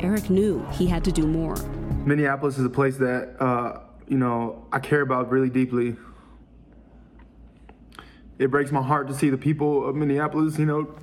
Eric 0.00 0.30
knew 0.30 0.64
he 0.72 0.86
had 0.86 1.04
to 1.04 1.12
do 1.12 1.26
more. 1.26 1.56
Minneapolis 2.04 2.58
is 2.58 2.64
a 2.64 2.70
place 2.70 2.96
that 2.98 3.34
uh, 3.40 3.80
you 4.06 4.18
know 4.18 4.66
I 4.72 4.78
care 4.78 5.00
about 5.00 5.30
really 5.30 5.50
deeply. 5.50 5.96
It 8.38 8.50
breaks 8.50 8.70
my 8.70 8.82
heart 8.82 9.08
to 9.08 9.14
see 9.14 9.30
the 9.30 9.38
people 9.38 9.88
of 9.88 9.94
Minneapolis, 9.94 10.58
you 10.58 10.66
know, 10.66 10.94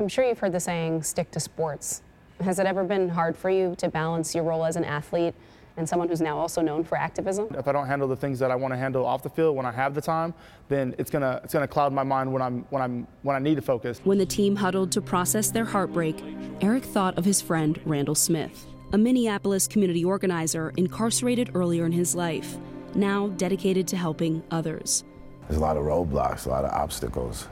I'm 0.00 0.08
sure 0.08 0.24
you've 0.24 0.38
heard 0.38 0.52
the 0.52 0.60
saying, 0.60 1.02
stick 1.02 1.32
to 1.32 1.40
sports. 1.40 2.02
Has 2.40 2.60
it 2.60 2.66
ever 2.66 2.84
been 2.84 3.08
hard 3.08 3.36
for 3.36 3.50
you 3.50 3.74
to 3.78 3.88
balance 3.88 4.32
your 4.32 4.44
role 4.44 4.64
as 4.64 4.76
an 4.76 4.84
athlete 4.84 5.34
and 5.78 5.88
someone 5.88 6.08
who's 6.08 6.20
now 6.20 6.36
also 6.36 6.60
known 6.60 6.84
for 6.84 6.98
activism? 6.98 7.46
if 7.54 7.68
I 7.68 7.72
don't 7.72 7.86
handle 7.86 8.08
the 8.08 8.16
things 8.16 8.38
that 8.40 8.50
I 8.50 8.56
want 8.56 8.74
to 8.74 8.78
handle 8.78 9.06
off 9.06 9.22
the 9.22 9.30
field 9.30 9.56
when 9.56 9.64
I 9.64 9.72
have 9.72 9.94
the 9.94 10.00
time, 10.00 10.34
then 10.68 10.94
it's 10.98 11.10
gonna 11.10 11.40
it's 11.44 11.54
gonna 11.54 11.68
cloud 11.68 11.92
my 11.92 12.02
mind 12.02 12.32
when 12.32 12.42
I'm 12.42 12.66
when 12.70 12.82
I'm 12.82 13.06
when 13.22 13.36
I 13.36 13.38
need 13.38 13.54
to 13.54 13.62
focus. 13.62 14.00
When 14.04 14.18
the 14.18 14.26
team 14.26 14.56
huddled 14.56 14.92
to 14.92 15.00
process 15.00 15.50
their 15.50 15.64
heartbreak, 15.64 16.22
Eric 16.60 16.84
thought 16.84 17.16
of 17.16 17.24
his 17.24 17.40
friend 17.40 17.80
Randall 17.84 18.14
Smith, 18.14 18.66
a 18.92 18.98
Minneapolis 18.98 19.66
community 19.68 20.04
organizer 20.04 20.72
incarcerated 20.76 21.52
earlier 21.54 21.86
in 21.86 21.92
his 21.92 22.14
life, 22.14 22.56
now 22.94 23.28
dedicated 23.28 23.86
to 23.88 23.96
helping 23.96 24.42
others. 24.50 25.04
There's 25.48 25.58
a 25.58 25.62
lot 25.62 25.76
of 25.76 25.84
roadblocks, 25.84 26.46
a 26.46 26.50
lot 26.50 26.64
of 26.64 26.72
obstacles, 26.72 27.48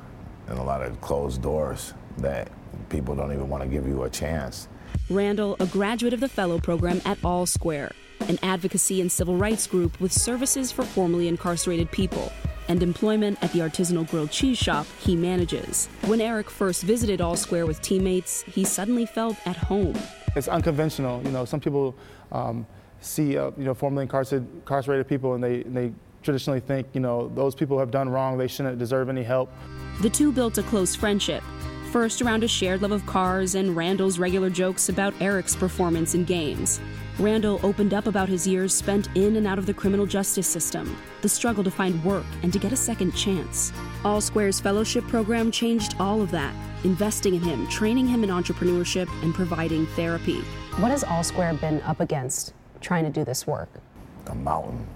and 0.49 0.59
a 0.59 0.63
lot 0.63 0.83
of 0.83 1.01
closed 1.01 1.41
doors 1.41 1.95
that 2.19 2.51
people 2.89 3.15
don't 3.15 3.33
even 3.33 3.49
want 3.49 3.63
to 3.63 3.69
give 3.69 3.87
you 3.87 4.03
a 4.03 4.11
chance. 4.11 4.69
Randall, 5.09 5.57
a 5.61 5.67
graduate 5.67 6.13
of 6.13 6.21
the 6.21 6.29
Fellow 6.29 6.59
Program 6.59 7.01
at 7.05 7.19
All 7.25 7.47
Square, 7.47 7.93
an 8.29 8.39
advocacy 8.43 9.01
and 9.01 9.11
civil 9.11 9.37
rights 9.37 9.67
group 9.67 10.01
with 10.01 10.13
services 10.13 10.73
for 10.73 10.85
formerly 10.85 11.29
incarcerated 11.29 11.91
people 11.91 12.33
and 12.69 12.83
employment 12.83 13.39
at 13.43 13.53
the 13.53 13.61
artisanal 13.61 14.09
grilled 14.11 14.31
cheese 14.31 14.59
shop 14.59 14.87
he 15.01 15.15
manages. 15.17 15.89
When 16.07 16.21
Eric 16.21 16.51
first 16.51 16.83
visited 16.83 17.21
All 17.21 17.37
Square 17.37 17.67
with 17.67 17.81
teammates, 17.81 18.43
he 18.43 18.65
suddenly 18.65 19.07
felt 19.07 19.37
at 19.47 19.57
home. 19.57 19.97
It's 20.35 20.49
unconventional. 20.49 21.23
You 21.23 21.31
know, 21.31 21.45
some 21.45 21.61
people 21.61 21.95
um, 22.33 22.67
see, 23.01 23.39
uh, 23.39 23.53
you 23.57 23.65
know, 23.65 23.75
formerly 23.75 24.03
incarcerated, 24.03 24.49
incarcerated 24.55 25.09
people 25.09 25.35
and 25.35 25.43
they, 25.43 25.63
and 25.63 25.77
they 25.77 25.93
traditionally 26.23 26.61
think, 26.61 26.89
you 26.93 27.01
know, 27.01 27.29
those 27.35 27.55
people 27.55 27.79
have 27.79 27.91
done 27.91 28.09
wrong, 28.09 28.37
they 28.37 28.49
shouldn't 28.49 28.79
deserve 28.79 29.09
any 29.09 29.23
help. 29.23 29.51
The 30.03 30.11
two 30.11 30.33
built 30.33 30.59
a 30.59 30.63
close 30.65 30.95
friendship, 30.95 31.43
first 31.87 32.21
around 32.21 32.45
a 32.45 32.49
shared 32.49 32.83
love 32.83 32.93
of 32.93 33.07
cars 33.07 33.55
and 33.55 33.77
Randall's 33.77 34.19
regular 34.19 34.51
jokes 34.51 34.89
about 34.89 35.15
Eric's 35.21 35.57
performance 35.57 36.15
in 36.15 36.25
games. 36.25 36.81
Randall 37.19 37.59
opened 37.63 37.95
up 37.95 38.07
about 38.07 38.29
his 38.29 38.47
years 38.47 38.75
spent 38.75 39.09
in 39.15 39.37
and 39.37 39.47
out 39.47 39.59
of 39.59 39.65
the 39.65 39.73
criminal 39.73 40.05
justice 40.05 40.47
system, 40.47 40.97
the 41.23 41.29
struggle 41.29 41.65
to 41.65 41.71
find 41.71 42.05
work 42.05 42.27
and 42.43 42.53
to 42.53 42.59
get 42.59 42.73
a 42.73 42.77
second 42.77 43.13
chance. 43.13 43.73
All 44.05 44.21
Square's 44.21 44.61
fellowship 44.61 45.07
program 45.07 45.51
changed 45.51 45.97
all 45.99 46.21
of 46.21 46.31
that, 46.33 46.55
investing 46.85 47.35
in 47.35 47.41
him, 47.41 47.67
training 47.69 48.07
him 48.07 48.23
in 48.23 48.29
entrepreneurship, 48.29 49.09
and 49.23 49.35
providing 49.35 49.87
therapy. 49.89 50.41
What 50.77 50.91
has 50.91 51.05
All 51.05 51.23
Square 51.23 51.55
been 51.55 51.81
up 51.83 52.01
against 52.01 52.53
trying 52.83 53.05
to 53.05 53.11
do 53.11 53.25
this 53.25 53.47
work? 53.47 53.71
A 54.27 54.35
mountain. 54.35 54.87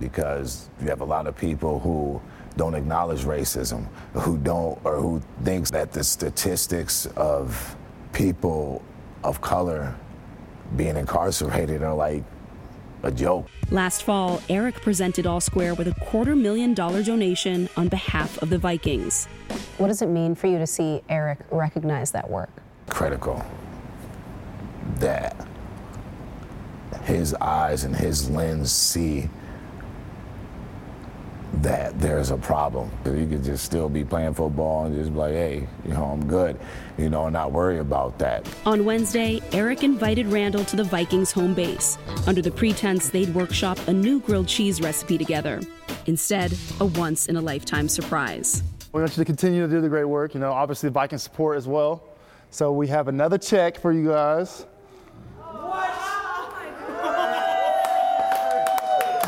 Because 0.00 0.70
you 0.80 0.88
have 0.88 1.02
a 1.02 1.04
lot 1.04 1.26
of 1.26 1.36
people 1.36 1.80
who 1.80 2.20
don't 2.56 2.74
acknowledge 2.74 3.20
racism, 3.22 3.86
who 4.14 4.38
don't, 4.38 4.78
or 4.84 4.96
who 4.96 5.22
thinks 5.44 5.70
that 5.70 5.92
the 5.92 6.04
statistics 6.04 7.06
of 7.16 7.76
people 8.12 8.82
of 9.24 9.40
color 9.40 9.94
being 10.76 10.96
incarcerated 10.96 11.82
are 11.82 11.94
like 11.94 12.24
a 13.02 13.10
joke. 13.10 13.48
Last 13.70 14.02
fall, 14.02 14.42
Eric 14.48 14.80
presented 14.80 15.26
All 15.26 15.40
Square 15.40 15.74
with 15.74 15.88
a 15.88 15.94
quarter 15.94 16.36
million 16.36 16.74
dollar 16.74 17.02
donation 17.02 17.68
on 17.76 17.88
behalf 17.88 18.40
of 18.42 18.50
the 18.50 18.58
Vikings. 18.58 19.26
What 19.78 19.88
does 19.88 20.02
it 20.02 20.08
mean 20.08 20.34
for 20.34 20.46
you 20.46 20.58
to 20.58 20.66
see 20.66 21.02
Eric 21.08 21.38
recognize 21.50 22.10
that 22.12 22.28
work? 22.28 22.50
Critical. 22.88 23.44
That 24.96 25.46
his 27.04 27.34
eyes 27.34 27.84
and 27.84 27.96
his 27.96 28.30
lens 28.30 28.70
see 28.70 29.28
that 31.60 31.98
there's 32.00 32.30
a 32.30 32.36
problem. 32.36 32.90
You 33.04 33.26
could 33.26 33.44
just 33.44 33.64
still 33.64 33.88
be 33.88 34.04
playing 34.04 34.34
football 34.34 34.86
and 34.86 34.94
just 34.96 35.12
be 35.12 35.18
like, 35.18 35.32
hey, 35.32 35.68
you 35.84 35.92
know, 35.92 36.04
I'm 36.04 36.26
good, 36.26 36.58
you 36.96 37.10
know, 37.10 37.24
and 37.26 37.34
not 37.34 37.52
worry 37.52 37.78
about 37.78 38.18
that. 38.18 38.48
On 38.64 38.84
Wednesday, 38.84 39.40
Eric 39.52 39.84
invited 39.84 40.26
Randall 40.26 40.64
to 40.64 40.76
the 40.76 40.84
Vikings 40.84 41.30
home 41.30 41.54
base 41.54 41.98
under 42.26 42.40
the 42.40 42.50
pretense 42.50 43.10
they'd 43.10 43.34
workshop 43.34 43.78
a 43.86 43.92
new 43.92 44.20
grilled 44.20 44.48
cheese 44.48 44.80
recipe 44.80 45.18
together. 45.18 45.60
Instead, 46.06 46.56
a 46.80 46.86
once 46.86 47.26
in 47.26 47.36
a 47.36 47.40
lifetime 47.40 47.88
surprise. 47.88 48.62
We 48.92 49.00
want 49.00 49.16
you 49.16 49.22
to 49.22 49.24
continue 49.24 49.66
to 49.66 49.68
do 49.72 49.80
the 49.80 49.88
great 49.88 50.04
work, 50.04 50.34
you 50.34 50.40
know, 50.40 50.52
obviously 50.52 50.88
the 50.88 50.92
Viking 50.92 51.18
support 51.18 51.56
as 51.58 51.68
well. 51.68 52.02
So 52.50 52.72
we 52.72 52.88
have 52.88 53.08
another 53.08 53.38
check 53.38 53.78
for 53.78 53.92
you 53.92 54.08
guys. 54.08 54.66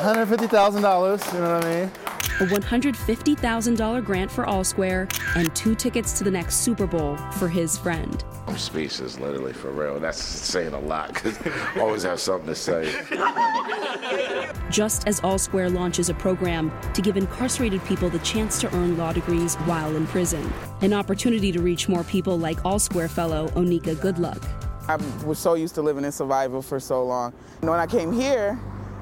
$150,000, 0.05 1.33
you 1.33 1.41
know 1.41 1.55
what 1.55 1.65
I 1.65 1.81
mean? 1.81 1.91
A 2.41 2.47
$150,000 2.47 4.05
grant 4.05 4.29
for 4.29 4.45
All 4.45 4.65
Square, 4.65 5.07
and 5.37 5.55
two 5.55 5.77
tickets 5.77 6.19
to 6.19 6.25
the 6.25 6.31
next 6.33 6.57
Super 6.57 6.85
Bowl 6.85 7.17
for 7.39 7.47
his 7.47 7.79
friend. 7.79 8.25
I'm 8.49 8.59
speechless, 8.59 9.21
literally, 9.21 9.53
for 9.53 9.71
real. 9.71 10.01
That's 10.01 10.21
saying 10.21 10.75
a 10.75 10.81
lot 10.81 11.15
because 11.15 11.39
I 11.47 11.79
always 11.81 12.03
have 12.03 12.19
something 12.19 12.49
to 12.49 12.55
say. 12.57 12.93
Just 14.69 15.07
as 15.07 15.21
All 15.21 15.39
Square 15.39 15.71
launches 15.71 16.09
a 16.09 16.15
program 16.15 16.73
to 16.95 17.01
give 17.01 17.17
incarcerated 17.17 17.85
people 17.85 18.11
the 18.11 18.19
chance 18.19 18.61
to 18.63 18.75
earn 18.75 18.99
law 18.99 19.13
degrees 19.13 19.55
while 19.59 19.95
in 19.95 20.05
prison, 20.09 20.53
an 20.81 20.93
opportunity 20.93 21.53
to 21.53 21.63
reach 21.63 21.89
more 21.89 22.03
people 22.03 22.37
like 22.37 22.65
All 22.65 22.81
Square 22.81 23.11
fellow 23.11 23.47
Onika 23.51 23.95
Goodluck. 23.95 24.43
I 24.89 24.97
was 25.25 25.39
so 25.39 25.55
used 25.55 25.77
to 25.77 25.83
living 25.83 26.05
in 26.05 26.11
survival 26.11 26.63
for 26.63 26.81
so 26.81 27.05
long. 27.05 27.33
And 27.61 27.71
when 27.71 27.79
I 27.79 27.87
came 27.87 28.13
here, 28.13 28.59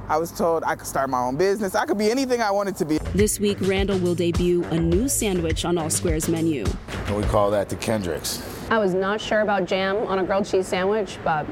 I 0.09 0.17
was 0.17 0.31
told 0.31 0.65
I 0.65 0.75
could 0.75 0.87
start 0.87 1.09
my 1.11 1.21
own 1.21 1.37
business. 1.37 1.75
I 1.75 1.87
could 1.87 1.99
be 1.99 2.11
anything 2.11 2.43
I 2.43 2.51
wanted 2.51 2.77
to 2.77 2.85
be. 2.85 2.99
This 3.15 3.39
week, 3.39 3.59
Randall 3.61 3.99
will 3.99 4.15
debut 4.15 4.65
a 4.65 4.79
new 4.79 5.09
sandwich 5.09 5.65
on 5.65 5.79
All 5.79 5.91
Square's 5.91 6.29
menu. 6.29 6.65
And 7.07 7.17
we 7.17 7.23
call 7.25 7.51
that 7.53 7.69
the 7.69 7.77
Kendricks. 7.77 8.43
I 8.71 8.79
was 8.79 8.95
not 8.95 9.21
sure 9.21 9.41
about 9.41 9.67
jam 9.67 9.97
on 10.09 10.19
a 10.19 10.25
grilled 10.25 10.47
cheese 10.47 10.67
sandwich, 10.67 11.19
but 11.25 11.47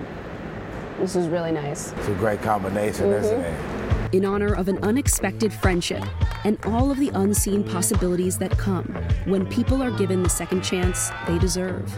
this 0.98 1.16
is 1.16 1.28
really 1.28 1.52
nice. 1.52 1.92
It's 1.92 2.08
a 2.08 2.14
great 2.14 2.42
combination, 2.42 3.06
mm-hmm. 3.06 3.24
isn't 3.24 3.40
it? 3.40 3.79
In 4.12 4.24
honor 4.24 4.54
of 4.54 4.68
an 4.68 4.78
unexpected 4.78 5.52
friendship 5.52 6.02
and 6.44 6.58
all 6.64 6.90
of 6.90 6.98
the 6.98 7.10
unseen 7.10 7.62
possibilities 7.62 8.36
that 8.38 8.50
come 8.58 8.86
when 9.24 9.46
people 9.46 9.80
are 9.82 9.90
given 9.92 10.22
the 10.24 10.28
second 10.28 10.62
chance 10.62 11.10
they 11.28 11.38
deserve. 11.38 11.88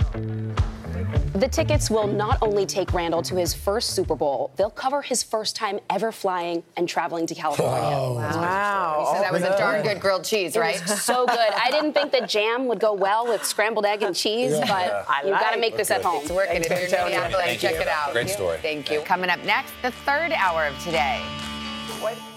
The 1.32 1.48
tickets 1.48 1.90
will 1.90 2.06
not 2.06 2.38
only 2.42 2.66
take 2.66 2.92
Randall 2.92 3.22
to 3.22 3.36
his 3.36 3.54
first 3.54 3.90
Super 3.90 4.14
Bowl, 4.14 4.52
they'll 4.56 4.68
cover 4.68 5.00
his 5.00 5.22
first 5.22 5.56
time 5.56 5.80
ever 5.88 6.12
flying 6.12 6.62
and 6.76 6.86
traveling 6.86 7.26
to 7.26 7.34
California. 7.34 7.96
Oh, 7.96 8.14
wow. 8.14 8.36
wow. 8.36 9.12
So 9.14 9.20
that 9.22 9.32
was 9.32 9.42
a 9.42 9.56
darn 9.56 9.82
good 9.82 9.98
grilled 9.98 10.24
cheese, 10.24 10.54
right? 10.56 10.76
so 10.86 11.24
good. 11.26 11.38
I 11.38 11.70
didn't 11.70 11.94
think 11.94 12.12
that 12.12 12.28
jam 12.28 12.66
would 12.66 12.80
go 12.80 12.92
well 12.92 13.26
with 13.26 13.44
scrambled 13.44 13.86
egg 13.86 14.02
and 14.02 14.14
cheese, 14.14 14.52
yeah. 14.52 15.04
but 15.08 15.26
you've 15.26 15.40
got 15.40 15.52
to 15.52 15.60
make 15.60 15.78
this 15.78 15.90
at 15.90 16.02
home. 16.02 16.20
It's 16.22 16.30
working. 16.30 16.62
If 16.62 16.68
you're 16.68 16.78
in 16.78 16.90
Minneapolis, 16.90 17.60
check 17.60 17.76
it 17.76 17.88
out. 17.88 18.12
Great 18.12 18.28
story. 18.28 18.58
Thank 18.58 18.90
you. 18.90 19.00
Coming 19.00 19.30
up 19.30 19.42
next, 19.44 19.72
the 19.80 19.90
third 19.90 20.32
hour 20.32 20.66
of 20.66 20.78
today. 20.84 21.22
What? 22.02 22.31